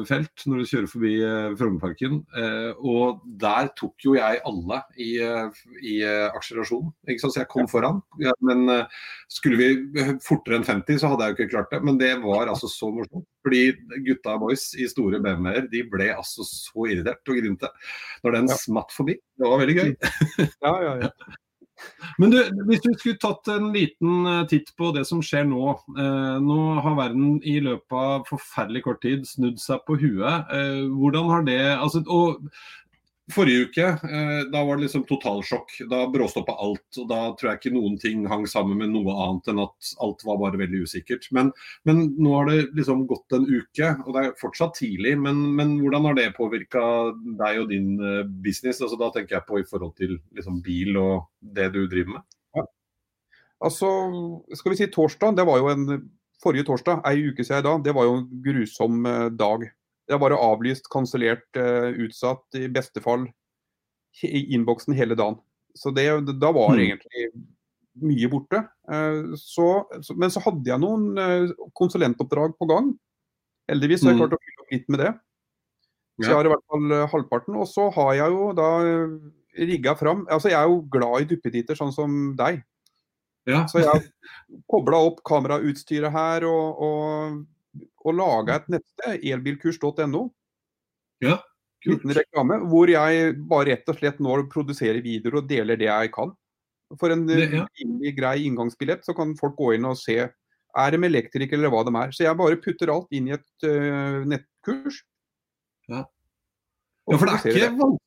felt 0.09 0.45
når 0.47 0.63
du 0.63 0.69
kjører 0.71 0.89
forbi 0.91 1.13
eh, 1.23 1.55
Frognerparken. 1.59 2.21
Eh, 2.37 2.73
og 2.79 3.23
der 3.41 3.71
tok 3.79 3.95
jo 4.05 4.17
jeg 4.19 4.41
alle 4.47 4.81
i, 4.99 5.11
eh, 5.23 5.63
i 5.83 5.97
eh, 6.07 6.27
akselerasjon. 6.31 6.91
Så 7.23 7.33
jeg 7.39 7.49
kom 7.53 7.69
foran. 7.71 8.03
Men 8.45 8.69
eh, 8.73 8.99
skulle 9.33 9.59
vi 9.61 10.05
fortere 10.25 10.61
enn 10.61 10.67
50, 10.67 11.01
så 11.03 11.13
hadde 11.13 11.29
jeg 11.29 11.35
jo 11.35 11.39
ikke 11.41 11.53
klart 11.57 11.73
det. 11.75 11.83
Men 11.87 11.99
det 12.03 12.13
var 12.25 12.51
altså 12.53 12.71
så 12.71 12.91
morsomt. 12.95 13.27
Fordi 13.47 13.65
gutta 14.07 14.35
boys 14.43 14.73
i 14.75 14.89
store 14.91 15.21
BMW-er 15.23 15.69
de 15.71 15.85
ble 15.87 16.11
altså 16.17 16.43
så 16.47 16.89
irritert 16.91 17.23
og 17.31 17.39
grinte 17.39 17.71
når 18.25 18.41
den 18.41 18.49
Ja. 18.51 18.57
smatt 18.59 18.91
forbi. 18.95 19.15
Det 19.39 19.47
var 19.51 19.63
veldig 19.63 19.77
gøy. 19.79 19.93
Ja, 20.63 20.75
ja, 20.83 20.95
ja. 21.07 21.11
Men 22.21 22.33
du, 22.33 22.39
hvis 22.69 22.83
du 22.85 22.91
skulle 22.95 23.21
tatt 23.21 23.49
en 23.53 23.69
liten 23.75 24.29
eh, 24.31 24.45
titt 24.51 24.73
på 24.79 24.93
det 24.97 25.05
som 25.09 25.21
skjer 25.25 25.47
nå. 25.49 25.75
Eh, 25.97 26.39
nå 26.43 26.59
har 26.85 26.99
verden 26.99 27.37
i 27.45 27.59
løpet 27.65 27.99
av 28.01 28.25
forferdelig 28.31 28.85
kort 28.87 29.03
tid 29.05 29.27
snudd 29.29 29.61
seg 29.63 29.85
på 29.89 29.99
huet. 30.01 30.51
Eh, 30.53 30.83
hvordan 30.93 31.31
har 31.33 31.47
det 31.49 31.61
altså, 31.77 32.03
og 32.07 32.49
Forrige 33.35 33.67
uke 33.67 33.83
eh, 33.83 34.43
da 34.53 34.61
var 34.63 34.79
det 34.79 34.85
liksom 34.85 35.03
totalsjokk. 35.09 35.73
Da 35.91 36.05
bråstoppa 36.11 36.55
alt. 36.63 36.85
og 37.01 37.09
Da 37.11 37.19
tror 37.35 37.51
jeg 37.51 37.59
ikke 37.59 37.73
noen 37.75 37.97
ting 37.99 38.23
hang 38.31 38.45
sammen 38.47 38.79
med 38.79 38.93
noe 38.95 39.17
annet 39.25 39.51
enn 39.51 39.63
at 39.65 39.91
alt 40.05 40.23
var 40.29 40.39
bare 40.45 40.61
veldig 40.61 40.85
usikkert. 40.87 41.27
Men, 41.35 41.51
men 41.89 42.05
nå 42.15 42.37
har 42.37 42.53
det 42.53 42.61
liksom 42.79 43.03
gått 43.11 43.35
en 43.35 43.49
uke, 43.49 43.91
og 44.05 44.15
det 44.15 44.23
er 44.23 44.39
fortsatt 44.39 44.79
tidlig. 44.79 45.17
Men, 45.19 45.43
men 45.59 45.75
hvordan 45.83 46.07
har 46.07 46.19
det 46.21 46.29
påvirka 46.39 46.85
deg 47.43 47.65
og 47.65 47.75
din 47.75 47.97
eh, 47.99 48.23
business? 48.47 48.79
Altså, 48.79 49.01
da 49.01 49.11
tenker 49.15 49.41
jeg 49.41 49.49
på 49.51 49.59
i 49.59 49.67
forhold 49.67 49.97
til 49.99 50.21
liksom, 50.37 50.63
bil 50.63 50.95
og 51.03 51.27
det 51.57 51.73
du 51.75 51.83
driver 51.91 52.19
med. 52.19 52.27
Altså, 53.65 53.89
skal 54.53 54.75
vi 54.75 54.77
si 54.77 54.87
torsdag, 54.93 55.35
det 55.39 55.47
var 55.49 55.63
jo 55.63 55.71
en 55.73 55.87
forrige 56.43 56.67
torsdag, 56.69 57.01
ei 57.09 57.31
uke 57.31 57.45
siden 57.45 57.65
da, 57.65 57.75
det 57.83 57.95
var 57.97 58.05
jo 58.05 58.19
en 58.21 58.27
grusom 58.45 59.07
eh, 59.09 59.29
dag. 59.33 59.65
Det 60.09 60.19
var 60.21 60.31
avlyst, 60.37 60.89
kansellert, 60.93 61.47
eh, 61.57 61.91
utsatt, 62.07 62.45
i 62.55 62.69
beste 62.69 63.01
fall 63.03 63.27
i 64.23 64.55
innboksen 64.55 64.95
hele 64.95 65.15
dagen. 65.19 65.39
Så 65.75 65.91
det, 65.95 66.07
da 66.41 66.53
var 66.53 66.71
Mm. 66.77 66.81
egentlig 66.81 67.27
mye 68.01 68.29
borte. 68.31 68.69
Eh, 68.89 69.35
Så, 69.37 69.85
men 70.17 70.31
så 70.31 70.41
hadde 70.41 70.65
jeg 70.65 70.81
noen 70.81 71.19
eh, 71.19 71.53
konsulentoppdrag 71.75 72.55
på 72.59 72.69
gang. 72.69 72.99
Heldigvis 73.69 74.03
har 74.05 74.13
jeg 74.13 74.21
Mm. 74.21 74.23
klart 74.29 74.39
å 74.39 74.43
fylle 74.45 74.63
opp 74.63 74.73
litt 74.73 74.89
med 74.89 75.01
det. 75.01 75.15
Så 76.23 76.29
jeg 76.31 76.35
har 76.37 76.47
i 76.47 76.49
hvert 76.49 76.69
fall 76.71 77.09
halvparten. 77.13 77.57
Og 77.61 77.67
så 77.69 77.93
har 77.93 78.15
jeg 78.15 78.31
jo 78.31 78.53
da 78.53 78.71
rigga 79.59 79.95
fram 79.99 80.27
Altså 80.31 80.49
jeg 80.49 80.55
er 80.61 80.69
jo 80.69 80.81
glad 80.89 81.21
i 81.21 81.25
duppeditter, 81.35 81.75
sånn 81.77 81.93
som 81.93 82.35
deg. 82.37 82.63
Ja. 83.47 83.67
Så 83.67 83.81
jeg 83.81 83.87
har 83.87 84.03
kobla 84.71 84.97
opp 85.07 85.23
kamerautstyret 85.25 86.11
her 86.11 86.45
og, 86.45 86.81
og, 86.81 87.47
og 88.05 88.15
laga 88.15 88.57
et 88.61 88.69
nettsted, 88.77 89.21
elbilkurs.no. 89.33 90.23
Ja, 91.25 91.39
uten 91.87 92.13
reklame, 92.17 92.59
hvor 92.69 92.91
jeg 92.91 93.37
bare 93.49 93.71
rett 93.73 93.89
og 93.89 93.99
slett 93.99 94.19
nå 94.21 94.41
produserer 94.53 95.03
videoer 95.05 95.41
og 95.43 95.49
deler 95.49 95.79
det 95.81 95.89
jeg 95.89 96.13
kan. 96.13 96.33
For 97.01 97.11
en 97.11 97.27
Det- 97.27 97.53
ja. 97.53 97.67
grei 98.17 98.47
inngangsbillett, 98.47 99.05
så 99.05 99.15
kan 99.17 99.35
folk 99.37 99.57
gå 99.57 99.75
inn 99.75 99.85
og 99.85 99.97
se 99.97 100.19
er 100.77 100.91
de 100.91 100.99
elektrikere 101.07 101.57
eller 101.57 101.71
hva 101.73 101.85
de 101.85 101.95
er. 101.97 102.11
Så 102.13 102.25
jeg 102.27 102.37
bare 102.37 102.57
putter 102.61 102.91
alt 102.93 103.09
inn 103.11 103.29
i 103.29 103.33
et 103.33 103.65
uh, 103.65 104.25
nettkurs. 104.29 105.03
Ja. 105.89 106.05
Ja, 107.09 107.17
for 107.17 107.27
det 107.27 107.35
er, 107.39 107.71
ikke, 107.71 107.99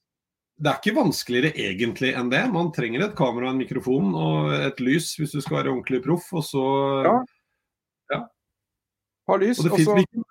det 0.59 0.69
er 0.69 0.77
ikke 0.77 0.95
vanskeligere 0.97 1.53
egentlig 1.55 2.13
enn 2.19 2.29
det. 2.29 2.43
Man 2.51 2.71
trenger 2.75 3.05
et 3.07 3.15
kamera, 3.15 3.49
en 3.49 3.57
mikrofon 3.57 4.13
og 4.13 4.51
et 4.53 4.79
lys 4.83 5.15
hvis 5.17 5.31
du 5.31 5.41
skal 5.41 5.61
være 5.63 5.71
ordentlig 5.71 6.03
proff. 6.03 6.27
Og 6.33 6.43
så 6.43 6.63
Ja. 7.07 7.17
Har 9.29 9.41
lys. 9.41 9.59
Og 9.61 9.69
det 9.69 9.77
finnes 9.77 10.05
så- 10.09 10.25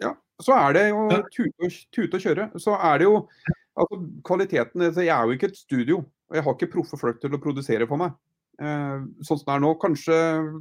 ja, 0.00 0.14
så 0.40 0.56
er 0.56 0.72
det 0.76 0.84
jo 0.90 1.02
tute 1.36 1.70
tute 1.92 2.14
og 2.16 2.24
kjøre. 2.24 2.48
Så 2.60 2.74
er 2.78 2.98
det 2.98 3.04
jo 3.08 3.28
altså 3.76 4.00
kvaliteten 4.26 4.82
altså 4.88 5.04
Jeg 5.04 5.14
er 5.14 5.26
jo 5.28 5.36
ikke 5.36 5.48
et 5.52 5.56
studio, 5.60 5.98
og 6.30 6.34
jeg 6.38 6.44
har 6.44 6.54
ikke 6.56 6.72
proffe 6.72 6.98
folk 7.00 7.20
til 7.20 7.30
å 7.36 7.40
produsere 7.42 7.86
for 7.88 8.00
meg. 8.00 8.12
Eh, 8.60 8.98
sånn 9.24 9.38
som 9.40 9.46
det 9.46 9.54
er 9.56 9.60
nå. 9.64 9.74
Kanskje 9.80 10.16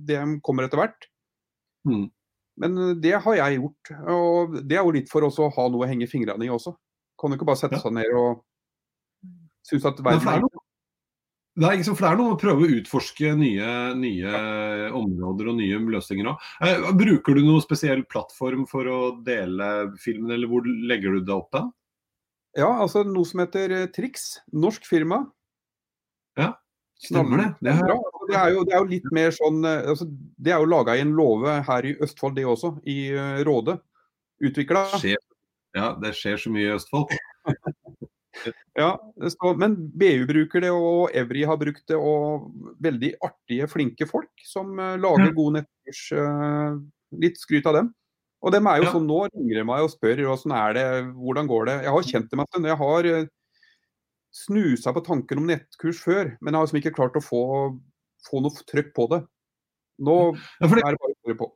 det 0.06 0.20
kommer 0.44 0.64
etter 0.68 0.80
hvert. 0.80 1.08
Mm. 1.88 2.10
Men 2.60 3.00
det 3.02 3.14
har 3.24 3.36
jeg 3.36 3.60
gjort. 3.62 3.92
Og 4.12 4.54
det 4.68 4.78
er 4.78 4.84
jo 4.84 4.92
litt 4.92 5.10
for 5.10 5.22
også 5.28 5.48
å 5.48 5.54
ha 5.56 5.68
noe 5.70 5.86
å 5.86 5.90
henge 5.90 6.08
fingrene 6.12 6.44
i 6.44 6.52
også. 6.52 6.76
Kan 7.20 7.32
du 7.32 7.38
ikke 7.38 7.48
bare 7.48 7.60
sette 7.60 7.76
Ja. 7.76 7.80
seg 7.84 7.94
ned 7.94 8.12
og 8.16 8.44
synes 9.64 9.86
at 9.86 9.98
verden 10.04 10.28
er 10.28 10.42
Det 11.60 11.68
er, 11.68 11.80
liksom, 11.82 11.96
for 11.98 12.06
det 12.06 12.10
er 12.14 12.20
noe 12.22 12.34
å 12.36 12.40
prøve 12.40 12.64
å 12.64 12.76
utforske 12.78 13.34
nye, 13.36 13.72
nye 14.00 14.44
områder 14.96 15.50
og 15.52 15.58
nye 15.58 15.80
løsninger 15.92 16.30
òg. 16.32 16.46
Eh, 16.64 16.86
bruker 16.96 17.36
du 17.36 17.42
noen 17.44 17.64
spesiell 17.64 18.06
plattform 18.08 18.64
for 18.70 18.88
å 18.88 19.00
dele 19.26 19.90
filmen, 20.00 20.32
eller 20.38 20.48
hvor 20.48 20.64
legger 20.64 21.18
du 21.18 21.26
det 21.28 21.36
opp 21.36 21.50
da? 21.56 21.66
Ja, 22.58 22.70
altså 22.86 23.04
noe 23.04 23.28
som 23.28 23.44
heter 23.44 23.76
eh, 23.76 23.90
Trix. 23.92 24.38
Norsk 24.56 24.88
firma. 24.88 25.26
Ja, 26.40 26.54
stemmer 27.04 27.44
det. 27.44 27.50
Det, 27.68 27.74
er, 27.76 27.92
det, 28.30 28.38
er, 28.40 28.54
jo, 28.56 28.64
det 28.64 28.78
er 28.78 28.80
jo, 28.80 28.90
litt 28.94 29.10
mer 29.16 29.36
sånn 29.36 29.60
eh, 29.68 29.92
altså, 29.92 30.08
Det 30.40 30.54
er 30.56 30.64
jo 30.64 30.72
laga 30.72 30.96
i 30.96 31.04
en 31.04 31.12
låve 31.18 31.60
her 31.68 31.90
i 31.92 31.96
Østfold, 32.08 32.40
det 32.40 32.48
også. 32.48 32.78
I 32.88 33.00
uh, 33.20 33.42
Råde. 33.48 33.82
Utvikla. 34.48 34.86
Ja, 35.76 35.92
det 36.00 36.16
skjer 36.16 36.40
så 36.40 36.56
mye 36.56 36.72
i 36.72 36.78
Østfold. 36.78 37.12
Ja, 38.80 38.94
så, 39.34 39.52
men 39.60 39.76
BU 40.00 40.24
bruker 40.30 40.64
det, 40.64 40.72
og 40.72 41.12
Evry 41.18 41.44
har 41.48 41.58
brukt 41.60 41.84
det, 41.92 41.98
og 41.98 42.50
veldig 42.84 43.12
artige, 43.26 43.68
flinke 43.72 44.08
folk 44.08 44.46
som 44.48 44.72
uh, 44.80 44.96
lager 45.02 45.34
gode 45.36 45.60
nettkurs. 45.60 46.04
Uh, 46.16 46.78
litt 47.20 47.42
skryt 47.42 47.68
av 47.68 47.76
dem. 47.76 47.90
Og 48.40 48.54
dem 48.56 48.70
er 48.72 48.80
jo 48.80 48.88
ja. 48.88 48.94
sånn, 48.96 49.10
Nå 49.10 49.26
ringer 49.28 49.60
de 49.60 49.66
meg 49.68 49.84
og 49.84 49.92
spør 49.92 50.22
hvordan 50.24 50.56
er 50.56 50.78
det, 50.78 50.86
hvordan 51.18 51.50
går 51.50 51.68
det. 51.68 51.76
Jeg 51.84 51.96
har 51.96 52.08
kjent 52.14 52.32
dem 52.32 52.44
en 52.44 52.50
stund. 52.50 52.70
Jeg 52.72 52.80
har 52.80 53.10
uh, 53.10 53.28
snusa 54.40 54.96
på 54.96 55.04
tanken 55.10 55.42
om 55.42 55.50
nettkurs 55.50 56.00
før, 56.06 56.36
men 56.40 56.54
jeg 56.54 56.60
har 56.60 56.70
liksom 56.70 56.82
ikke 56.84 56.96
klart 56.96 57.20
å 57.20 57.26
få, 57.26 57.44
få 58.30 58.44
noe 58.46 58.68
trøkk 58.70 58.94
på 58.96 59.10
det. 59.16 59.24
Nå 60.08 60.20
ja, 60.32 60.70
det... 60.70 60.80
er 60.80 60.96
det 60.96 61.02
bare 61.04 61.36
å 61.36 61.40
på. 61.44 61.50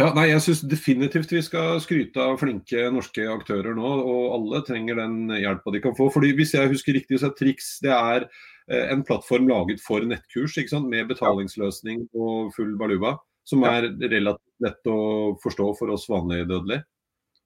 Ja, 0.00 0.10
nei, 0.16 0.30
Jeg 0.30 0.40
syns 0.44 0.62
definitivt 0.64 1.32
vi 1.34 1.42
skal 1.44 1.80
skryte 1.84 2.22
av 2.24 2.38
flinke 2.40 2.86
norske 2.94 3.26
aktører 3.28 3.74
nå. 3.76 3.88
Og 4.00 4.22
alle 4.36 4.62
trenger 4.64 4.96
den 4.96 5.34
hjelpa 5.36 5.74
de 5.74 5.82
kan 5.84 5.96
få. 5.98 6.08
fordi 6.12 6.32
Hvis 6.38 6.54
jeg 6.56 6.70
husker 6.72 6.96
riktig, 6.96 7.20
så 7.20 7.28
er 7.28 7.36
Triks 7.36 7.68
det 7.84 7.92
er 7.92 8.24
eh, 8.24 8.86
en 8.94 9.04
plattform 9.04 9.50
laget 9.50 9.82
for 9.84 10.00
nettkurs 10.00 10.56
ikke 10.56 10.72
sant? 10.72 10.88
med 10.88 11.10
betalingsløsning 11.12 12.06
og 12.14 12.54
full 12.56 12.72
baluba. 12.80 13.18
Som 13.44 13.64
er 13.66 13.90
relativt 13.98 14.64
lett 14.64 14.88
å 14.88 15.36
forstå 15.42 15.68
for 15.78 15.92
oss 15.92 16.08
vanlige 16.08 16.48
dødelige. 16.48 16.84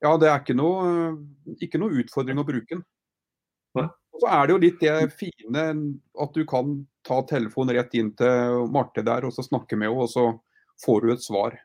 Ja, 0.04 0.16
det 0.20 0.28
er 0.28 0.42
ikke 0.42 0.56
noe, 0.58 1.14
ikke 1.64 1.80
noe 1.80 2.02
utfordring 2.02 2.42
å 2.42 2.46
bruke 2.46 2.76
den. 2.76 2.84
Så 4.14 4.30
er 4.30 4.46
det 4.46 4.54
jo 4.54 4.62
litt 4.62 4.82
det 4.82 5.14
fine 5.18 5.62
at 6.22 6.36
du 6.36 6.44
kan 6.46 6.76
ta 7.06 7.22
telefonen 7.26 7.74
rett 7.74 7.94
inn 7.98 8.12
til 8.14 8.66
Marte 8.70 9.02
der 9.06 9.26
og 9.26 9.34
så 9.34 9.42
snakke 9.42 9.78
med 9.80 9.90
henne, 9.90 10.04
og 10.04 10.12
så 10.12 10.28
får 10.84 11.02
du 11.02 11.14
et 11.14 11.24
svar. 11.24 11.56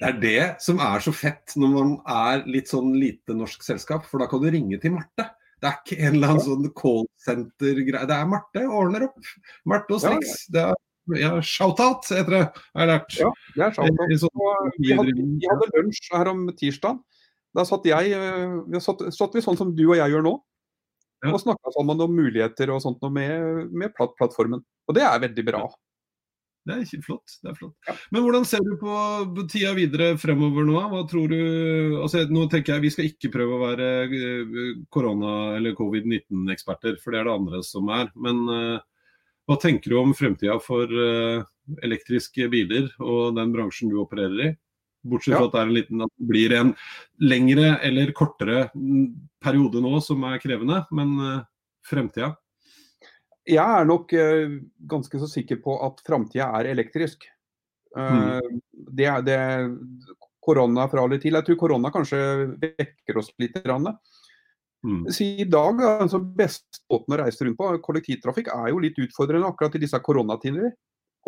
Det 0.00 0.08
er 0.08 0.18
det 0.22 0.46
som 0.64 0.80
er 0.82 1.04
så 1.04 1.14
fett 1.16 1.54
når 1.60 1.72
man 1.72 1.94
er 2.08 2.44
litt 2.50 2.72
sånn 2.72 2.92
lite 2.98 3.36
norsk 3.36 3.64
selskap, 3.66 4.06
for 4.08 4.22
da 4.22 4.28
kan 4.30 4.42
du 4.42 4.50
ringe 4.52 4.78
til 4.82 4.94
Marte. 4.96 5.28
Det 5.62 5.68
er 5.70 5.76
ikke 5.78 5.98
en 6.02 6.16
eller 6.16 6.32
annen 6.32 6.42
sånn 6.42 6.70
callsenter-greie. 6.74 8.06
Det 8.10 8.16
er 8.16 8.30
Marte 8.30 8.64
ordner 8.66 9.06
opp. 9.06 9.28
Marte 9.70 9.94
og 9.94 10.02
Strix. 10.02 10.32
Ja, 10.50 10.72
ja. 10.72 11.18
ja, 11.20 11.32
shout-out 11.46 12.08
heter 12.10 12.34
det, 12.34 12.42
har 12.74 12.82
jeg 12.82 12.90
lært. 12.90 13.18
Ja, 13.20 13.30
det 13.54 13.66
er 13.68 13.76
shout-out. 13.76 14.16
Sånn, 14.24 14.72
vi, 14.78 14.96
vi, 14.96 15.50
hadde 15.50 15.70
lunsj 15.76 16.08
her 16.16 16.32
om 16.32 16.48
tirsdag. 16.58 16.98
Da 17.52 17.66
satt 17.68 17.86
jeg 17.86 18.16
eh, 18.16 18.56
vi 18.72 18.80
satt, 18.80 19.04
satt 19.14 19.36
vi 19.36 19.44
sånn 19.44 19.58
som 19.60 19.70
du 19.76 19.84
og 19.90 19.96
jeg 20.00 20.14
gjør 20.14 20.26
nå. 20.26 20.34
Ja. 21.22 21.30
Og 21.30 21.38
snakka 21.38 21.70
sammen 21.76 22.00
om 22.02 22.14
muligheter 22.18 22.72
og 22.74 22.82
sånt 22.82 23.04
med, 23.14 23.70
med 23.70 23.94
plattformen. 23.94 24.64
Og 24.90 24.96
det 24.98 25.04
er 25.06 25.20
veldig 25.22 25.44
bra. 25.46 25.66
Det 26.62 26.76
er 26.78 27.02
flott. 27.02 27.34
det 27.42 27.50
er 27.50 27.56
flott. 27.58 27.74
Ja. 27.88 27.94
Men 28.14 28.22
hvordan 28.22 28.44
ser 28.46 28.62
du 28.62 28.76
på 28.78 29.46
tida 29.50 29.72
videre 29.74 30.12
fremover 30.20 30.66
nå? 30.68 30.76
Hva 30.92 31.02
tror 31.10 31.32
du 31.32 31.98
altså 31.98 32.22
Nå 32.30 32.44
tenker 32.52 32.76
jeg 32.76 32.84
Vi 32.84 32.92
skal 32.94 33.08
ikke 33.10 33.32
prøve 33.34 33.56
å 33.56 33.62
være 33.64 33.88
eh, 34.06 34.52
korona- 34.92 35.56
eller 35.56 35.74
covid-19-eksperter, 35.78 37.00
for 37.02 37.12
det 37.12 37.22
er 37.22 37.30
det 37.30 37.34
andre 37.34 37.62
som 37.66 37.90
er. 37.90 38.12
Men 38.14 38.44
uh, 38.46 38.78
hva 39.50 39.58
tenker 39.58 39.90
du 39.90 39.98
om 39.98 40.14
fremtida 40.14 40.58
for 40.62 40.86
uh, 40.86 41.42
elektriske 41.82 42.46
biler 42.52 42.92
og 43.02 43.34
den 43.38 43.54
bransjen 43.54 43.90
du 43.90 43.98
opererer 44.02 44.44
i? 44.46 44.52
Bortsett 45.02 45.34
fra 45.34 45.42
ja. 45.42 45.48
at 45.48 45.56
det, 45.56 45.62
en 45.66 45.74
liten, 45.74 46.04
at 46.06 46.12
det 46.14 46.28
blir 46.30 46.54
en 46.54 46.70
lengre 47.26 47.72
eller 47.82 48.14
kortere 48.14 48.68
mm, 48.70 49.08
periode 49.42 49.82
nå 49.82 49.96
som 50.04 50.22
er 50.30 50.38
krevende. 50.42 50.84
Men 50.94 51.18
uh, 51.18 51.40
fremtida? 51.90 52.36
Jeg 53.48 53.58
er 53.62 53.86
nok 53.88 54.12
uh, 54.14 54.58
ganske 54.90 55.18
så 55.18 55.28
sikker 55.30 55.58
på 55.64 55.74
at 55.86 56.02
framtida 56.06 56.50
er 56.60 56.70
elektrisk. 56.72 57.26
Uh, 57.96 58.38
mm. 58.38 58.60
det, 58.96 59.08
det 59.26 59.40
korona 60.42 60.86
fra 60.90 61.04
eller 61.04 61.20
til. 61.22 61.34
Jeg 61.38 61.46
tror 61.46 61.58
korona 61.60 61.90
kanskje 61.94 62.20
vekker 62.62 63.18
oss 63.18 63.32
litt. 63.42 63.58
Mm. 64.82 65.04
I 65.10 65.46
dag 65.50 65.82
er 65.82 66.06
altså 66.06 66.22
Beste 66.22 66.82
måten 66.90 67.14
å 67.14 67.20
reise 67.20 67.46
rundt 67.46 67.58
på, 67.58 67.68
kollektivtrafikk, 67.84 68.50
er 68.54 68.72
jo 68.72 68.80
litt 68.82 68.98
utfordrende 69.02 69.50
akkurat 69.50 69.76
i 69.78 69.82
disse 69.84 70.00
koronatider 70.02 70.72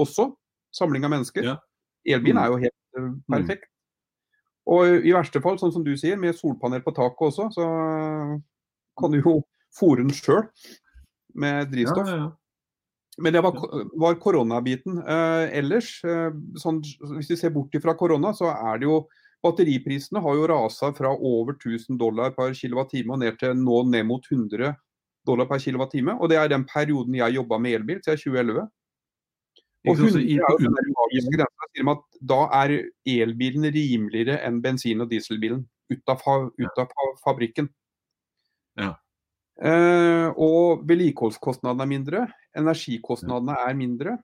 også. 0.00 0.33
Samling 0.74 1.07
av 1.07 1.14
mennesker. 1.14 1.46
Ja. 1.53 1.59
Elbilen 2.07 2.40
mm. 2.40 2.44
er 2.44 2.50
jo 2.50 2.62
helt 2.64 2.98
uh, 2.98 3.12
perfekt. 3.37 3.70
Og 4.64 5.05
i 5.05 5.12
verste 5.12 5.42
fall, 5.44 5.59
sånn 5.61 5.74
som 5.74 5.85
du 5.85 5.92
sier, 6.00 6.16
med 6.16 6.38
solpanel 6.38 6.81
på 6.85 6.94
taket 6.96 7.27
også, 7.27 7.50
så 7.53 7.66
kan 8.96 9.12
du 9.12 9.18
jo 9.18 9.35
fòre 9.77 10.00
den 10.00 10.14
sjøl 10.14 10.46
med 11.35 11.70
drivstoff. 11.73 12.09
Ja, 12.09 12.16
ja, 12.16 12.31
Men 13.18 13.33
det 13.33 13.42
var, 13.47 13.59
var 14.01 14.16
koronabiten. 14.23 14.99
Eh, 14.99 15.59
ellers, 15.59 15.97
eh, 16.05 16.31
sånn, 16.61 16.81
hvis 17.16 17.31
vi 17.31 17.38
ser 17.38 17.55
bort 17.55 17.75
fra 17.83 17.94
korona, 17.99 18.35
så 18.35 18.51
er 18.55 18.83
det 18.83 18.90
jo 18.90 19.05
Batteriprisene 19.44 20.23
har 20.25 20.38
jo 20.38 20.47
rasa 20.49 20.88
fra 20.97 21.11
over 21.12 21.53
1000 21.59 21.99
dollar 22.01 22.31
per 22.33 22.55
kWt 22.57 23.03
og 23.05 23.18
ned 23.20 23.37
til 23.37 23.53
nå 23.61 23.83
ned 23.90 24.07
mot 24.09 24.25
100 24.25 24.73
dollar 25.29 25.49
per 25.51 25.61
kWt. 25.61 26.01
Og 26.16 26.31
det 26.33 26.38
er 26.40 26.49
den 26.49 26.64
perioden 26.64 27.18
jeg 27.18 27.37
jobba 27.37 27.59
med 27.61 27.77
elbil, 27.77 28.01
siden 28.01 28.23
2011. 28.23 28.64
Og 29.85 30.01
100 30.01 30.25
er 30.25 30.40
jo 30.40 30.59
den 30.62 30.94
magiske 30.97 31.35
grensa. 31.37 31.68
Sier 31.75 31.90
at 31.92 32.05
da 32.33 32.40
er 32.62 32.75
elbilen 33.05 33.68
rimeligere 33.75 34.38
enn 34.47 34.62
bensin- 34.64 35.05
og 35.05 35.11
dieselbilen 35.12 35.66
ut 35.92 36.09
av, 36.09 36.25
ut 36.49 36.81
av 36.81 36.94
fabrikken. 37.25 37.68
Ja. 38.81 38.94
Eh, 39.62 40.29
og 40.35 40.83
vedlikeholdskostnadene 40.88 41.85
er 41.85 41.90
mindre, 41.90 42.23
energikostnadene 42.59 43.59
er 43.69 43.77
mindre. 43.79 44.17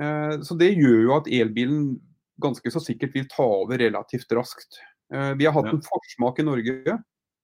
Eh, 0.00 0.38
så 0.46 0.56
det 0.58 0.72
gjør 0.74 1.04
jo 1.04 1.12
at 1.18 1.30
elbilen 1.30 1.84
ganske 2.42 2.70
så 2.70 2.82
sikkert 2.82 3.14
vil 3.14 3.28
ta 3.30 3.46
over 3.46 3.78
relativt 3.78 4.32
raskt. 4.34 4.80
Eh, 5.14 5.32
vi 5.38 5.46
har 5.46 5.54
hatt 5.54 5.70
en 5.70 5.84
forsmak 5.84 6.42
i 6.42 6.46
Norge 6.46 6.98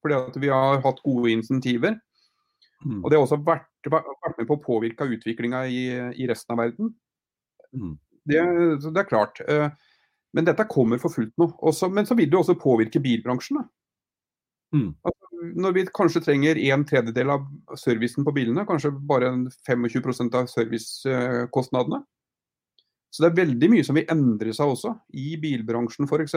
fordi 0.04 0.16
at 0.18 0.34
vi 0.36 0.50
har 0.52 0.82
hatt 0.84 1.00
gode 1.00 1.30
insentiver. 1.32 1.94
Mm. 2.84 2.98
Og 3.00 3.06
det 3.08 3.16
har 3.16 3.22
også 3.24 3.38
vært, 3.40 3.70
vært 3.88 4.34
med 4.36 4.48
på 4.50 4.58
å 4.58 4.60
påvirke 4.60 5.06
utviklinga 5.08 5.62
i, 5.72 5.84
i, 6.12 6.26
resten 6.28 6.52
av 6.52 6.60
verden. 6.60 6.90
Mm. 7.72 7.94
Det, 8.28 8.42
det, 8.84 8.98
er 9.00 9.08
klart. 9.08 9.40
Men 10.36 10.44
dette 10.44 10.66
kommer 10.68 11.00
for 11.00 11.14
fullt 11.14 11.32
nå. 11.40 11.48
Også, 11.64 11.88
men 11.88 12.04
så 12.04 12.18
vil 12.18 12.28
det 12.28 12.36
også 12.36 12.58
påvirke 12.60 13.00
bilbransjen. 13.00 13.62
Mm. 14.76 14.90
Altså, 15.00 15.33
når 15.52 15.76
vi 15.76 15.84
kanskje 15.94 16.22
trenger 16.24 16.58
en 16.72 16.84
tredjedel 16.88 17.32
av 17.34 17.46
servicen 17.80 18.26
på 18.26 18.34
bilene, 18.36 18.66
kanskje 18.68 18.92
bare 19.08 19.30
25% 19.68 20.38
av 20.40 20.50
servicekostnadene. 20.52 22.02
Så 23.14 23.22
det 23.22 23.30
er 23.30 23.40
veldig 23.44 23.70
mye 23.70 23.86
som 23.86 23.98
vil 23.98 24.08
endre 24.10 24.54
seg 24.56 24.72
også, 24.72 24.96
i 25.14 25.36
bilbransjen 25.40 26.08
f.eks. 26.08 26.34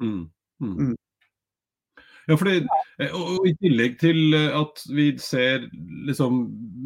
Mm. 0.00 0.22
Mm. 0.62 0.72
Mm. 0.72 0.94
Ja, 2.30 2.36
fordi, 2.38 2.60
eh, 3.02 3.14
og 3.16 3.46
I 3.48 3.56
tillegg 3.58 3.96
til 3.98 4.36
eh, 4.38 4.52
at 4.54 4.84
vi 4.94 5.08
ser 5.18 5.64
liksom 6.06 6.44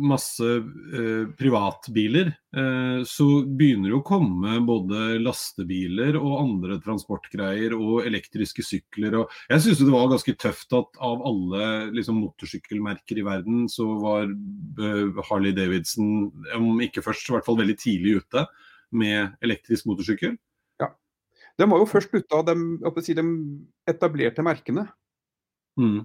masse 0.08 0.46
eh, 0.46 1.26
privatbiler, 1.36 2.30
eh, 2.56 3.02
så 3.08 3.26
begynner 3.44 3.92
det 3.92 3.98
å 3.98 4.06
komme 4.06 4.56
både 4.64 5.18
lastebiler 5.20 6.16
og 6.16 6.38
andre 6.38 6.78
transportgreier 6.84 7.76
og 7.76 8.06
elektriske 8.08 8.64
sykler. 8.64 9.18
Og 9.20 9.36
jeg 9.52 9.66
syns 9.66 9.84
det 9.84 9.92
var 9.92 10.08
ganske 10.14 10.36
tøft 10.46 10.72
at 10.80 11.02
av 11.10 11.26
alle 11.28 11.68
liksom, 11.92 12.22
motorsykkelmerker 12.24 13.20
i 13.20 13.26
verden, 13.28 13.68
så 13.68 13.90
var 14.00 14.24
eh, 14.30 15.22
Harley 15.28 15.52
Davidson, 15.56 16.30
om 16.56 16.82
ikke 16.88 17.04
først, 17.04 17.26
så 17.26 17.34
i 17.34 17.38
hvert 17.38 17.52
fall 17.52 17.60
veldig 17.60 17.78
tidlig 17.84 18.18
ute 18.24 18.48
med 18.96 19.36
elektrisk 19.44 19.92
motorsykkel. 19.92 20.38
Ja. 20.80 20.94
De 21.60 21.68
var 21.68 21.84
jo 21.84 21.92
først 21.92 22.16
ute 22.16 22.40
av 22.40 22.48
de, 22.48 22.56
de 23.20 23.30
etablerte 23.92 24.44
merkene. 24.46 24.88
Mm. 25.80 26.04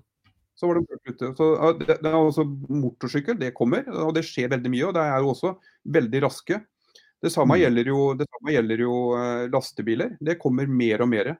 Så 0.59 0.67
var 0.67 0.75
de 0.79 0.97
ute. 1.07 1.29
Så, 1.37 1.45
det, 1.79 1.99
det 2.03 2.09
er 2.09 2.17
også 2.17 2.43
motorsykkel, 2.43 3.37
det 3.39 3.53
kommer, 3.55 3.85
og 4.03 4.11
det 4.17 4.25
skjer 4.27 4.51
veldig 4.51 4.71
mye. 4.73 4.89
Og 4.89 4.97
det 4.97 5.05
er 5.05 5.23
jo 5.23 5.31
også 5.31 5.53
veldig 5.97 6.23
raske. 6.25 6.59
Det 7.23 7.31
samme 7.31 7.55
mm. 7.55 7.61
gjelder 7.61 7.91
jo, 7.91 8.01
det 8.19 8.27
samme 8.27 8.55
gjelder 8.55 8.83
jo 8.83 8.97
uh, 9.15 9.45
lastebiler. 9.53 10.17
Det 10.19 10.35
kommer 10.41 10.67
mer 10.67 11.05
og 11.05 11.09
mer. 11.11 11.31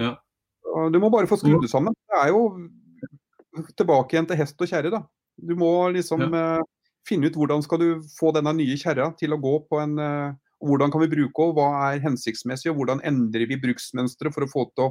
Ja. 0.00 0.16
Du 0.90 0.98
må 1.02 1.10
bare 1.10 1.30
få 1.30 1.38
skrudd 1.38 1.64
det 1.64 1.70
sammen. 1.72 1.94
Det 2.10 2.18
er 2.18 2.30
jo 2.30 2.42
tilbake 3.78 4.14
igjen 4.14 4.28
til 4.30 4.38
hest 4.38 4.60
og 4.62 4.70
kjerre, 4.70 4.92
da. 4.92 5.02
Du 5.40 5.56
må 5.58 5.72
liksom 5.94 6.26
ja. 6.26 6.44
uh, 6.60 6.96
finne 7.08 7.30
ut 7.30 7.38
hvordan 7.38 7.62
skal 7.66 7.82
du 7.82 7.88
få 8.14 8.30
denne 8.36 8.52
nye 8.58 8.78
kjerra 8.78 9.10
til 9.18 9.34
å 9.34 9.40
gå 9.42 9.58
på 9.70 9.82
en 9.82 9.98
uh, 9.98 10.38
Hvordan 10.60 10.90
kan 10.92 11.00
vi 11.00 11.06
bruke 11.08 11.40
henne, 11.40 11.54
hva 11.56 11.86
er 11.88 12.02
hensiktsmessig, 12.04 12.68
og 12.68 12.82
hvordan 12.82 12.98
endrer 13.08 13.46
vi 13.48 13.56
bruksmønsteret 13.62 14.34
for 14.34 14.44
å 14.44 14.48
få 14.50 14.66
til 14.74 14.90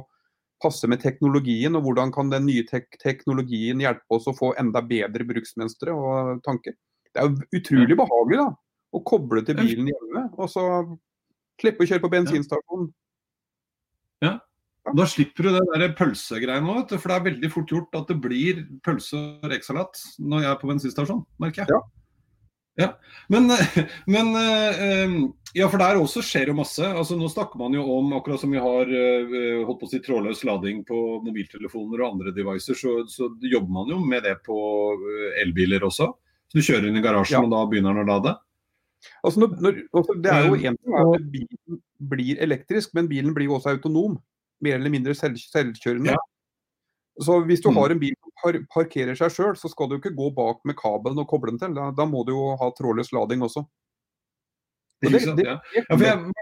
passe 0.62 0.88
med 0.90 1.00
teknologien, 1.02 1.76
og 1.76 1.86
hvordan 1.86 2.12
kan 2.14 2.32
den 2.32 2.46
nye 2.48 2.64
tek 2.68 2.88
teknologien 3.02 3.80
hjelpe 3.82 4.16
oss 4.16 4.28
å 4.30 4.36
få 4.36 4.52
enda 4.60 4.82
bedre 4.84 5.26
bruksmønstre 5.28 5.94
og 5.94 6.42
tanker. 6.46 6.76
Det 7.10 7.22
er 7.22 7.30
jo 7.30 7.60
utrolig 7.60 7.96
behagelig 7.98 8.42
da, 8.42 8.48
å 8.94 9.02
koble 9.06 9.42
til 9.46 9.58
bilen 9.58 9.90
hjemme, 9.90 10.26
og 10.36 10.50
så 10.52 10.64
slippe 11.60 11.84
å 11.84 11.90
kjøre 11.90 12.04
på 12.04 12.12
bensinstasjonen. 12.12 12.90
Ja. 14.24 14.38
Da 14.96 15.04
slipper 15.08 15.46
du 15.46 15.54
det 15.54 15.80
der 15.82 15.92
pølsegreiene 15.96 16.72
òg, 16.72 16.92
for 16.96 17.12
det 17.12 17.16
er 17.16 17.26
veldig 17.28 17.50
fort 17.52 17.72
gjort 17.72 17.96
at 17.98 18.08
det 18.10 18.16
blir 18.24 18.62
pølse 18.86 19.18
og 19.18 19.50
rekesalat 19.52 20.00
når 20.22 20.46
jeg 20.46 20.50
er 20.52 20.60
på 20.62 20.70
bensinstasjon, 20.70 21.24
merker 21.42 21.64
jeg. 21.64 21.74
Ja. 21.74 21.99
Ja. 22.80 22.94
Men, 23.32 23.50
men 24.14 24.32
eh, 24.40 25.14
Ja, 25.54 25.66
for 25.66 25.82
der 25.82 25.98
også 25.98 26.22
skjer 26.22 26.52
jo 26.52 26.56
masse. 26.60 26.86
Altså 26.86 27.16
Nå 27.18 27.26
snakker 27.32 27.58
man 27.58 27.74
jo 27.74 27.82
om, 27.96 28.12
akkurat 28.18 28.42
som 28.42 28.52
vi 28.54 28.60
har 28.62 28.90
eh, 28.90 29.62
holdt 29.66 29.80
på 29.80 29.88
å 29.88 29.90
si 29.90 30.00
trådløs 30.04 30.44
lading 30.46 30.84
på 30.88 31.00
mobiltelefoner 31.26 32.02
og 32.04 32.12
andre 32.12 32.34
devices, 32.36 32.78
så, 32.78 33.00
så 33.10 33.28
jobber 33.42 33.74
man 33.80 33.90
jo 33.90 33.98
med 34.04 34.24
det 34.28 34.36
på 34.46 34.60
eh, 34.94 35.40
elbiler 35.42 35.86
også. 35.90 36.10
Så 36.50 36.58
du 36.58 36.66
kjører 36.66 36.88
inn 36.90 36.98
i 36.98 37.04
garasjen, 37.04 37.38
Ja. 37.38 37.46
og 37.46 37.52
da 37.54 37.64
begynner 37.70 37.98
den 37.98 38.06
å 38.06 38.10
lade? 38.14 38.36
Altså, 39.24 39.40
når, 39.42 39.54
når, 39.64 39.78
altså, 39.96 40.16
det 40.22 40.32
er 40.34 40.46
jo 40.46 40.56
en 40.58 40.76
ting 40.76 40.96
at 41.00 41.28
bilen 41.34 41.78
blir 42.12 42.42
elektrisk, 42.46 42.94
men 42.98 43.08
bilen 43.10 43.36
blir 43.36 43.48
jo 43.50 43.56
også 43.58 43.74
autonom. 43.74 44.18
Mer 44.60 44.76
eller 44.76 44.92
mindre 44.92 45.14
selv, 45.16 45.38
selvkjørende. 45.40 46.14
Ja. 46.14 46.20
Så 47.18 47.40
hvis 47.44 47.60
du 47.60 47.70
Mm. 47.70 47.76
har 47.76 47.90
en 47.90 47.98
bil 47.98 48.14
som 48.22 48.30
par, 48.42 48.58
parkerer 48.74 49.16
seg 49.18 49.30
sjøl, 49.34 49.56
så 49.56 49.68
skal 49.68 49.88
du 49.88 49.98
ikke 49.98 50.14
gå 50.16 50.30
bak 50.34 50.60
med 50.64 50.76
kabelen 50.76 51.18
og 51.18 51.28
koble 51.28 51.50
den 51.50 51.58
til. 51.58 51.74
Da, 51.74 51.90
da 51.90 52.04
må 52.06 52.24
du 52.24 52.32
jo 52.32 52.56
ha 52.56 52.70
trådløs 52.70 53.10
lading 53.12 53.42
også. 53.42 53.64
Og 55.04 55.10
Ikke? 55.10 55.20
Ja. 55.26 55.34
det, 55.34 55.46
Ja, 55.46 55.96
for 55.96 56.04
jeg, 56.04 56.32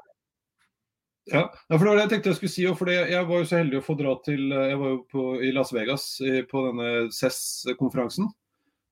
ja, 1.32 1.42
for 1.70 1.78
det 1.78 1.88
var 1.88 1.96
det 1.96 2.02
jeg 2.04 2.10
tenkte 2.10 2.30
jeg 2.30 2.36
skulle 2.36 2.50
si. 2.54 2.66
For 2.78 2.86
Jeg 2.90 3.26
var 3.28 3.38
jo 3.38 3.44
så 3.44 3.58
heldig 3.60 3.78
å 3.80 3.84
få 3.84 3.96
dra 3.98 4.14
til 4.24 4.48
Jeg 4.50 4.78
var 4.78 4.88
jo 4.88 5.06
på, 5.12 5.24
i 5.44 5.50
Las 5.52 5.72
Vegas 5.72 6.20
eh, 6.24 6.42
på 6.48 6.62
denne 6.68 7.10
CES-konferansen. 7.12 8.28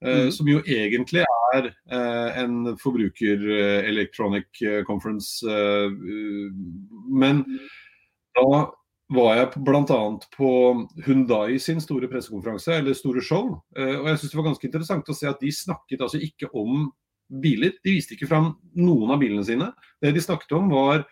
eh, 0.02 0.24
Mhm. 0.26 0.32
Som 0.32 0.46
jo 0.48 0.60
egentlig 0.62 1.24
er 1.54 1.70
eh, 1.90 2.38
en 2.42 2.76
forbruker 2.76 3.46
eh, 3.48 3.88
electronic 3.88 4.46
eh, 4.62 4.82
conference. 4.84 5.42
eh, 5.48 5.90
men 7.08 7.44
da 8.36 8.70
var 9.14 9.36
jeg 9.38 9.62
bl.a. 9.62 9.98
på 10.34 10.50
Hundai 11.06 11.58
sin 11.62 11.78
store 11.82 12.08
pressekonferanse, 12.10 12.80
eller 12.80 12.96
store 12.98 13.22
show. 13.22 13.52
eh, 13.78 13.94
og 14.00 14.08
jeg 14.10 14.18
synes 14.18 14.32
det 14.32 14.40
var 14.40 14.48
ganske 14.48 14.66
interessant 14.66 15.10
å 15.12 15.16
se 15.16 15.28
at 15.30 15.42
de 15.42 15.52
snakket 15.54 16.02
altså 16.02 16.18
ikke 16.22 16.50
om 16.58 16.88
biler. 17.42 17.76
De 17.84 17.94
viste 17.94 18.16
ikke 18.16 18.28
fram 18.30 18.52
noen 18.74 19.14
av 19.14 19.22
bilene 19.22 19.44
sine. 19.46 19.70
Det 20.02 20.14
de 20.14 20.24
snakket 20.24 20.56
om 20.58 20.70
var 20.72 21.06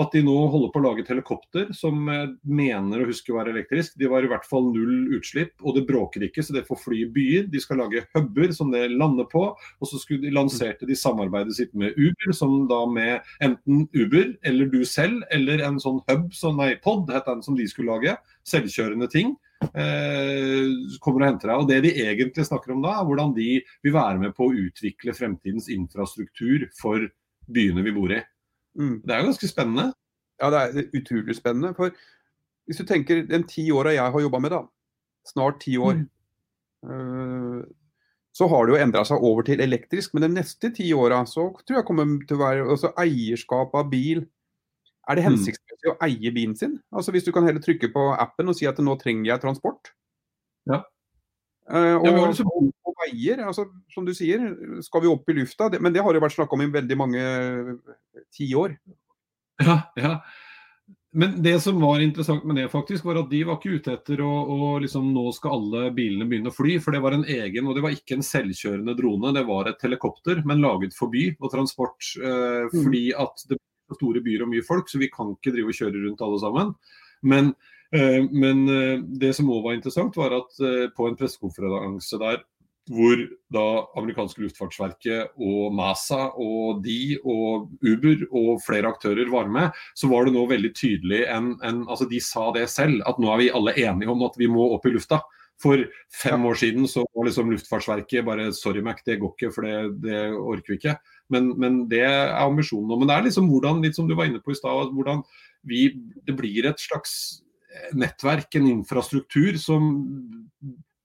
at 0.00 0.10
de 0.14 0.24
nå 0.26 0.34
holder 0.50 0.70
på 0.74 0.80
å 0.80 0.84
lage 0.88 1.04
et 1.04 1.10
helikopter 1.12 1.68
som 1.76 2.08
eh, 2.10 2.32
mener 2.42 3.02
å 3.02 3.06
huske 3.06 3.30
å 3.30 3.36
være 3.38 3.52
elektrisk. 3.54 3.94
De 4.00 4.08
var 4.10 4.26
i 4.26 4.30
hvert 4.30 4.46
fall 4.48 4.66
null 4.74 5.14
utslipp, 5.14 5.54
og 5.62 5.76
det 5.76 5.84
bråker 5.86 6.26
ikke, 6.26 6.42
så 6.42 6.56
det 6.56 6.64
får 6.66 6.80
fly 6.82 6.98
i 7.04 7.10
byer. 7.14 7.46
De 7.52 7.62
skal 7.62 7.78
lage 7.82 8.02
huber 8.16 8.50
som 8.56 8.72
det 8.74 8.88
lander 8.90 9.28
på. 9.30 9.44
Og 9.54 9.90
så 9.90 10.00
de 10.10 10.34
lanserte 10.34 10.88
de 10.88 10.98
samarbeidet 10.98 11.54
sitt 11.60 11.72
med 11.78 11.94
Uber, 11.94 12.34
som 12.34 12.64
da 12.70 12.82
med 12.90 13.22
enten 13.44 13.86
Uber 13.94 14.34
eller 14.42 14.70
du 14.72 14.82
selv, 14.88 15.22
eller 15.34 15.62
en 15.62 15.78
sånn 15.82 16.02
hub, 16.10 16.28
sånn 16.34 16.58
nei, 16.58 16.74
pod, 16.82 17.06
het 17.14 17.30
den 17.30 17.44
som 17.46 17.58
de 17.58 17.68
skulle 17.70 17.94
lage. 17.94 18.18
Selvkjørende 18.50 19.10
ting. 19.12 19.36
Eh, 19.64 20.98
kommer 21.00 21.22
og 21.22 21.28
henter 21.30 21.52
deg. 21.52 21.62
Og 21.62 21.70
Det 21.70 21.80
de 21.86 21.96
egentlig 22.02 22.50
snakker 22.50 22.74
om 22.74 22.82
da, 22.82 22.98
er 22.98 23.06
hvordan 23.06 23.34
de 23.38 23.50
vil 23.62 23.94
være 23.94 24.26
med 24.26 24.34
på 24.34 24.50
å 24.50 24.60
utvikle 24.66 25.14
fremtidens 25.14 25.70
infrastruktur 25.72 26.66
for 26.74 27.06
byene 27.46 27.84
vi 27.86 27.94
bor 27.94 28.10
i. 28.10 28.24
mm. 28.78 28.96
Det 29.04 29.14
er 29.14 29.22
jo 29.22 29.28
ganske 29.30 29.50
spennende. 29.50 29.86
Ja, 30.42 30.50
det 30.50 30.60
er 30.60 30.98
utrolig 30.98 31.36
spennende. 31.38 31.74
For 31.76 31.94
hvis 32.66 32.80
du 32.80 32.84
tenker 32.88 33.22
den 33.28 33.46
ti 33.48 33.68
åra 33.72 33.94
jeg 33.94 34.12
har 34.12 34.24
jobba 34.24 34.40
med, 34.42 34.54
da, 34.54 34.62
snart 35.28 35.60
ti 35.62 35.76
år, 35.78 36.02
mm. 36.84 37.64
så 38.34 38.48
har 38.50 38.66
det 38.66 38.74
jo 38.74 38.82
endra 38.82 39.04
seg 39.08 39.24
over 39.24 39.46
til 39.46 39.62
elektrisk. 39.64 40.14
Men 40.14 40.26
de 40.26 40.32
neste 40.40 40.72
ti 40.74 40.90
åra 40.96 41.22
så 41.28 41.50
tror 41.62 41.80
jeg 41.80 41.88
kommer 41.88 42.16
til 42.26 42.38
å 42.38 42.42
være 42.42 42.70
altså 42.76 42.92
eierskap 43.00 43.74
av 43.78 43.90
bil. 43.92 44.24
Er 45.08 45.20
det 45.20 45.24
Mm. 45.28 45.92
å 45.92 45.98
eie 46.00 46.30
bilen 46.32 46.56
sin? 46.56 46.80
Altså 46.92 47.12
Hvis 47.12 47.24
du 47.24 47.32
kan 47.32 47.44
heller 47.44 47.60
trykke 47.60 47.92
på 47.92 48.02
appen 48.18 48.48
og 48.48 48.56
si 48.56 48.66
at 48.66 48.78
nå 48.78 48.96
trenger 49.00 49.34
jeg 49.34 49.40
transport. 49.40 49.92
Ja. 50.66 50.82
Eh, 51.70 51.94
og, 51.96 52.06
Ja, 52.06 52.26
liksom- 52.28 52.50
og, 52.52 52.72
og 52.84 52.94
veier, 53.04 53.44
altså, 53.46 53.66
som 53.92 54.04
du 54.04 54.12
sier, 54.14 54.42
skal 54.82 55.00
vi 55.02 55.08
opp 55.08 55.28
i 55.28 55.32
lufta. 55.38 55.70
Det, 55.70 55.80
men 55.80 55.92
det 55.92 56.02
har 56.02 56.12
jo 56.14 56.20
vært 56.20 56.36
snakk 56.36 56.52
om 56.52 56.60
i 56.60 56.70
veldig 56.72 56.96
mange 56.96 57.22
tiår. 58.34 58.76
Ja, 59.62 59.82
ja. 59.96 60.20
Men 61.14 61.36
det 61.42 61.60
som 61.62 61.78
var 61.80 62.00
interessant 62.02 62.42
med 62.44 62.56
det, 62.56 62.66
faktisk, 62.72 63.04
var 63.06 63.20
at 63.20 63.28
de 63.30 63.44
var 63.46 63.54
ikke 63.60 63.76
ute 63.78 63.92
etter 63.94 64.18
å, 64.18 64.30
å 64.50 64.70
liksom, 64.82 65.12
nå 65.14 65.28
skal 65.32 65.52
alle 65.54 65.92
bilene 65.94 66.26
begynne 66.26 66.50
å 66.50 66.54
fly. 66.56 66.80
For 66.82 66.90
det 66.90 67.00
var 67.04 67.14
en 67.14 67.22
egen, 67.30 67.68
og 67.70 67.76
det 67.76 67.84
var 67.84 67.94
ikke 67.94 68.16
en 68.18 68.26
selvkjørende 68.26 68.96
drone, 68.98 69.30
det 69.36 69.44
var 69.46 69.70
et 69.70 69.84
helikopter, 69.86 70.42
men 70.44 70.58
laget 70.64 70.96
for 70.98 71.12
by 71.14 71.28
og 71.38 71.52
transport. 71.54 72.00
Uh, 72.18 72.66
Mm. 72.74 72.82
Fordi 72.82 73.04
at 73.14 73.44
det 73.48 73.56
er 73.60 73.94
store 73.94 74.20
byer 74.24 74.42
og 74.42 74.50
mye 74.50 74.64
folk, 74.66 74.88
så 74.90 74.98
vi 74.98 75.08
kan 75.12 75.30
ikke 75.36 75.54
drive 75.54 75.70
og 75.70 75.78
kjøre 75.78 76.02
rundt 76.02 76.20
alle 76.26 76.40
sammen. 76.42 76.74
Men, 77.22 77.54
eh, 77.54 77.73
men 77.94 78.64
eh, 78.68 78.98
det 79.20 79.34
som 79.36 79.50
òg 79.54 79.68
var 79.68 79.76
interessant, 79.76 80.16
var 80.18 80.34
at 80.34 80.58
eh, 80.64 80.88
på 80.94 81.08
en 81.08 81.16
pressekonferanse 81.18 82.18
der 82.22 82.42
hvor 82.92 83.16
da 83.54 83.66
amerikanske 83.96 84.42
luftfartsverket 84.42 85.38
og 85.40 85.72
NASA 85.72 86.26
og 86.36 86.82
de 86.84 87.16
og 87.22 87.70
Uber 87.80 88.26
og 88.28 88.58
flere 88.60 88.90
aktører 88.92 89.30
var 89.32 89.48
med, 89.48 89.70
så 89.96 90.10
var 90.10 90.26
det 90.26 90.34
nå 90.34 90.42
veldig 90.50 90.72
tydelig 90.76 91.22
en, 91.32 91.54
en, 91.64 91.86
altså 91.88 92.04
De 92.10 92.20
sa 92.20 92.50
det 92.52 92.66
selv, 92.68 93.00
at 93.08 93.16
nå 93.20 93.30
er 93.32 93.40
vi 93.40 93.54
alle 93.56 93.72
enige 93.86 94.12
om 94.12 94.26
at 94.26 94.36
vi 94.36 94.50
må 94.52 94.66
opp 94.74 94.84
i 94.84 94.92
lufta. 94.92 95.22
For 95.62 95.80
fem 96.12 96.44
år 96.44 96.58
siden 96.60 96.88
så 96.90 97.04
var 97.14 97.28
liksom 97.28 97.52
Luftfartsverket 97.52 98.26
bare 98.26 98.50
sorry 98.52 98.82
Mac, 98.84 99.00
det 99.06 99.20
går 99.22 99.32
ikke, 99.32 99.52
for 99.54 99.64
det, 99.64 99.76
det 100.02 100.20
orker 100.34 100.74
vi 100.74 100.78
ikke. 100.80 100.96
Men, 101.32 101.52
men 101.60 101.78
det 101.88 102.02
er 102.04 102.34
ambisjonen 102.42 102.90
nå. 102.90 102.98
Men 103.00 103.08
det 103.08 103.16
er 103.16 103.26
liksom 103.28 103.48
hvordan, 103.48 103.80
litt 103.84 103.96
som 103.96 104.10
du 104.10 104.16
var 104.18 104.28
inne 104.28 104.42
på 104.44 104.52
i 104.52 104.58
stad, 104.58 104.90
hvordan 104.92 105.22
vi, 105.64 105.86
det 106.26 106.36
blir 106.36 106.68
et 106.68 106.82
slags 106.82 107.43
nettverk, 107.94 108.54
en 108.58 108.70
infrastruktur 108.70 109.58
som 109.60 109.90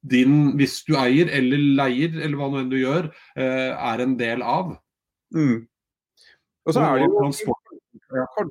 din, 0.10 0.54
hvis 0.60 0.80
du 0.88 0.96
eier 1.00 1.32
eller 1.36 1.64
leier, 1.80 2.14
eller 2.22 2.38
hva 2.40 2.48
nå 2.52 2.62
enn 2.62 2.72
du 2.72 2.78
gjør, 2.80 3.10
eh, 3.36 3.72
er 3.74 4.06
en 4.06 4.16
del 4.20 4.44
av. 4.46 4.78
Mm. 5.36 5.68
Og 6.66 6.76
så 6.76 6.86
er 6.86 7.02
det 7.02 7.10
jo 7.10 8.50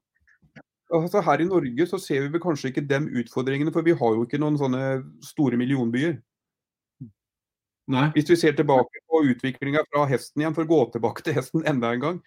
altså 0.89 1.21
Her 1.21 1.43
i 1.43 1.49
Norge 1.49 1.87
så 1.91 1.99
ser 2.01 2.23
vi 2.25 2.33
vel 2.33 2.43
kanskje 2.43 2.71
ikke 2.73 2.87
de 2.89 3.01
utfordringene, 3.21 3.73
for 3.75 3.85
vi 3.85 3.97
har 3.97 4.17
jo 4.17 4.25
ikke 4.25 4.41
noen 4.41 4.57
sånne 4.61 4.83
store 5.25 5.59
millionbyer. 5.61 6.17
Nei. 7.89 8.07
Hvis 8.17 8.29
vi 8.29 8.37
ser 8.37 8.57
tilbake 8.57 9.03
på 9.09 9.23
utviklinga 9.33 9.85
fra 9.89 10.05
hesten 10.09 10.43
igjen, 10.43 10.57
for 10.57 10.65
å 10.65 10.69
gå 10.69 10.81
tilbake 10.97 11.25
til 11.25 11.37
hesten 11.37 11.65
enda 11.69 11.93
en 11.93 12.05
gang, 12.05 12.19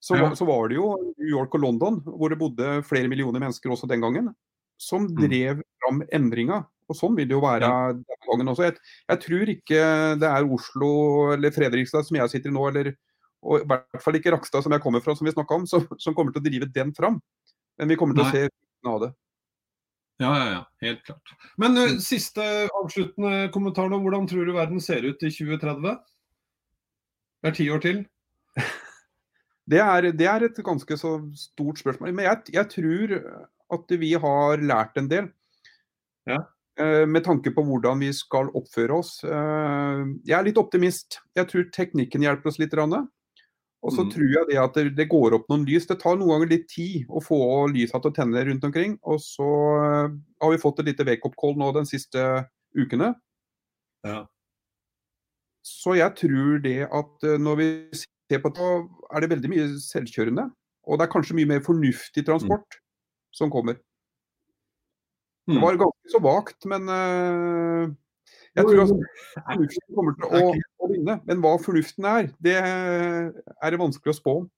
så, 0.00 0.16
Ja. 0.16 0.30
så 0.34 0.46
var 0.46 0.68
det 0.68 0.76
jo 0.76 0.94
New 1.18 1.28
York 1.28 1.54
og 1.54 1.60
London, 1.60 2.00
hvor 2.00 2.28
det 2.28 2.38
bodde 2.38 2.82
flere 2.84 3.08
millioner 3.08 3.40
mennesker 3.40 3.70
også 3.70 3.88
den 3.88 4.00
gangen, 4.00 4.34
som 4.80 5.08
drev 5.10 5.62
fram 5.82 6.02
endringa. 6.14 6.62
Og 6.88 6.96
sånn 6.96 7.16
vil 7.18 7.28
det 7.28 7.36
jo 7.36 7.42
være 7.44 7.68
denne 7.98 8.18
gangen 8.24 8.50
også. 8.54 8.68
Jeg, 8.70 8.78
jeg 9.10 9.22
tror 9.24 9.52
ikke 9.52 9.82
det 10.22 10.30
er 10.30 10.52
Oslo 10.56 10.90
eller 11.34 11.52
Fredrikstad 11.52 12.06
som 12.08 12.16
jeg 12.16 12.32
sitter 12.32 12.52
i 12.52 12.56
nå, 12.56 12.64
eller 12.70 12.94
og 13.46 13.62
i 13.62 13.66
hvert 13.70 14.02
fall 14.02 14.18
ikke 14.18 14.32
Rakstad 14.34 14.64
som 14.64 14.74
jeg 14.74 14.82
kommer 14.82 15.02
fra, 15.04 15.14
som 15.14 15.28
vi 15.28 15.34
snakka 15.34 15.60
om, 15.60 15.66
som, 15.70 15.84
som 16.02 16.14
kommer 16.16 16.34
til 16.34 16.42
å 16.42 16.48
drive 16.48 16.68
den 16.74 16.90
fram. 16.96 17.20
Men 17.78 17.92
vi 17.92 17.98
kommer 17.98 18.16
til 18.18 18.24
Nei. 18.24 18.30
å 18.30 18.34
se 18.34 18.48
frukten 18.48 18.90
av 18.92 19.00
det. 19.04 19.10
Ja, 20.18 20.30
ja, 20.34 20.46
ja. 20.50 20.62
Helt 20.82 21.04
klart. 21.06 21.34
Men 21.62 21.78
uh, 21.78 21.98
siste 22.02 22.44
avsluttende 22.66 23.46
kommentar 23.54 23.90
nå. 23.90 24.00
Hvordan 24.02 24.26
tror 24.30 24.48
du 24.48 24.56
verden 24.56 24.82
ser 24.82 25.06
ut 25.06 25.22
i 25.22 25.30
2030? 25.30 26.00
Det 27.38 27.52
er 27.52 27.58
ti 27.60 27.68
år 27.70 27.84
til. 27.84 28.04
Det 29.68 29.82
er, 29.84 30.06
det 30.16 30.24
er 30.24 30.46
et 30.46 30.58
ganske 30.64 30.96
så 30.96 31.10
stort 31.36 31.76
spørsmål. 31.76 32.14
Men 32.16 32.24
jeg, 32.24 32.54
jeg 32.54 32.68
tror 32.72 33.10
at 33.70 33.98
vi 34.00 34.12
har 34.14 34.58
lært 34.64 34.96
en 34.96 35.08
del. 35.08 35.28
Ja. 36.28 36.38
Eh, 36.78 37.04
Med 37.06 37.24
tanke 37.24 37.50
på 37.54 37.64
hvordan 37.66 37.98
vi 38.00 38.12
skal 38.12 38.50
oppføre 38.54 38.98
oss. 38.98 39.24
Eh, 39.24 40.04
Jeg 40.24 40.38
er 40.38 40.44
litt 40.44 40.58
optimist. 40.60 41.20
Jeg 41.36 41.48
tror 41.48 41.70
teknikken 41.74 42.22
hjelper 42.22 42.48
oss 42.48 42.58
litt. 42.58 42.72
Og 42.74 43.92
så 43.92 44.02
Mm. 44.04 44.10
tror 44.10 44.28
jeg 44.28 44.46
det 44.48 44.58
at 44.58 44.74
det, 44.96 45.08
går 45.08 45.34
opp 45.34 45.48
noen 45.48 45.64
lys. 45.64 45.86
Det 45.86 46.00
tar 46.00 46.16
noen 46.16 46.28
ganger 46.28 46.48
litt 46.48 46.68
tid 46.68 47.06
å 47.08 47.22
få 47.22 47.70
lysa 47.72 48.00
til 48.02 48.10
å 48.10 48.14
tenne 48.14 48.44
rundt 48.44 48.64
omkring. 48.64 48.98
Og 49.04 49.18
så 49.20 49.46
eh, 50.06 50.08
har 50.42 50.50
vi 50.50 50.58
fått 50.58 50.80
et 50.80 50.86
lite 50.86 51.04
wake-up-call 51.06 51.56
nå 51.56 51.72
de 51.72 51.84
siste 51.86 52.48
ukene. 52.76 53.14
Ja. 54.04 54.26
Så 55.64 55.94
jeg 55.96 56.14
tror 56.16 56.62
det 56.62 56.88
at 56.90 57.22
når 57.38 57.56
vi 57.56 57.68
ser 58.30 58.40
på 58.40 58.50
det, 58.54 58.88
er 59.14 59.20
det 59.20 59.30
veldig 59.30 59.50
mye 59.50 59.66
selvkjørende. 59.78 60.50
Og 60.88 60.98
det 60.98 61.06
er 61.08 61.12
kanskje 61.12 61.34
mye 61.36 61.46
mer 61.46 61.60
fornuftig 61.60 62.24
transport 62.26 62.78
som 63.34 63.50
kommer. 63.52 63.78
Det 65.48 65.56
Mm. 65.56 65.62
var 65.62 65.78
ganske 65.80 66.12
så 66.12 66.20
vagt, 66.20 66.64
men 66.68 66.88
eh, 66.92 67.88
jeg 68.58 68.66
tror 68.68 68.82
at 68.82 68.90
fornuften 69.48 69.94
kommer 69.96 70.16
til 70.18 70.26
å, 70.28 70.50
å 70.84 70.88
vinne. 70.90 71.14
Men 71.24 71.40
hva 71.40 71.54
fornuften 71.62 72.04
er, 72.04 72.28
det 72.44 72.56
er 72.60 73.70
det 73.72 73.80
vanskelig 73.80 74.12
å 74.12 74.18
spå 74.18 74.34
om. 74.42 74.48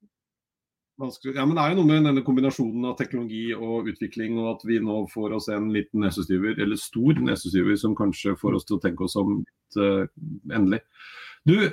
Vanskelig. 1.01 1.37
Ja, 1.39 1.47
men 1.47 1.57
Det 1.57 1.63
er 1.63 1.71
jo 1.73 1.79
noe 1.79 1.89
med 1.89 2.09
denne 2.11 2.25
kombinasjonen 2.27 2.89
av 2.91 2.97
teknologi 2.99 3.55
og 3.55 3.87
utvikling, 3.89 4.35
og 4.43 4.57
at 4.57 4.67
vi 4.69 4.81
nå 4.83 4.99
får 5.15 5.37
oss 5.39 5.47
en 5.55 5.71
liten 5.73 6.03
nesestyver, 6.05 6.59
eller 6.61 6.77
stor 6.77 7.23
nesestyver, 7.23 7.79
som 7.81 7.95
kanskje 7.97 8.35
får 8.37 8.59
oss 8.59 8.67
til 8.69 8.77
å 8.77 8.83
tenke 8.83 9.07
oss 9.07 9.17
om 9.17 9.39
litt 9.39 9.79
uh, 9.81 10.05
endelig. 10.53 10.83
Du, 11.47 11.71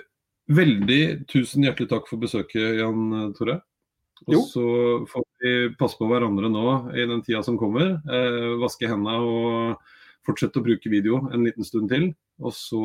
Veldig 0.48 1.28
tusen 1.28 1.66
hjertelig 1.66 1.90
takk 1.92 2.06
for 2.08 2.22
besøket, 2.22 2.78
Jan 2.80 3.34
Tore. 3.36 3.58
Og 4.26 4.44
så 4.50 4.66
får 5.12 5.26
vi 5.44 5.54
passe 5.78 6.00
på 6.00 6.08
hverandre 6.10 6.50
nå 6.50 6.66
i 6.98 7.06
den 7.10 7.22
tida 7.26 7.44
som 7.46 7.60
kommer. 7.60 8.00
Eh, 8.10 8.56
vaske 8.62 8.90
hendene 8.90 9.20
og 9.22 9.94
fortsette 10.28 10.60
å 10.60 10.66
bruke 10.66 10.92
video 10.92 11.22
en 11.32 11.46
liten 11.46 11.68
stund 11.68 11.92
til. 11.94 12.10
Og 12.42 12.56
så 12.56 12.82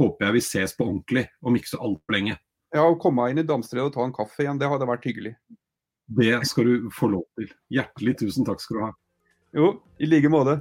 håper 0.00 0.26
jeg 0.26 0.36
vi 0.36 0.44
ses 0.44 0.76
på 0.76 0.86
ordentlig 0.86 1.26
om 1.44 1.56
ikke 1.56 1.72
så 1.72 1.80
altfor 1.84 2.16
lenge. 2.16 2.36
Ja, 2.70 2.84
Å 2.86 2.98
komme 3.00 3.26
inn 3.32 3.40
i 3.42 3.46
Damstredet 3.46 3.88
og 3.88 3.96
ta 3.96 4.04
en 4.06 4.14
kaffe 4.14 4.44
igjen, 4.44 4.60
det 4.60 4.68
hadde 4.70 4.86
vært 4.86 5.06
hyggelig. 5.08 5.34
Det 6.10 6.36
skal 6.46 6.68
du 6.68 6.90
få 6.94 7.08
lov 7.10 7.24
til. 7.38 7.50
Hjertelig 7.72 8.16
tusen 8.22 8.46
takk 8.46 8.62
skal 8.62 8.76
du 8.76 8.84
ha. 8.84 8.92
Jo, 9.56 9.72
i 9.98 10.06
like 10.06 10.30
måte. 10.30 10.60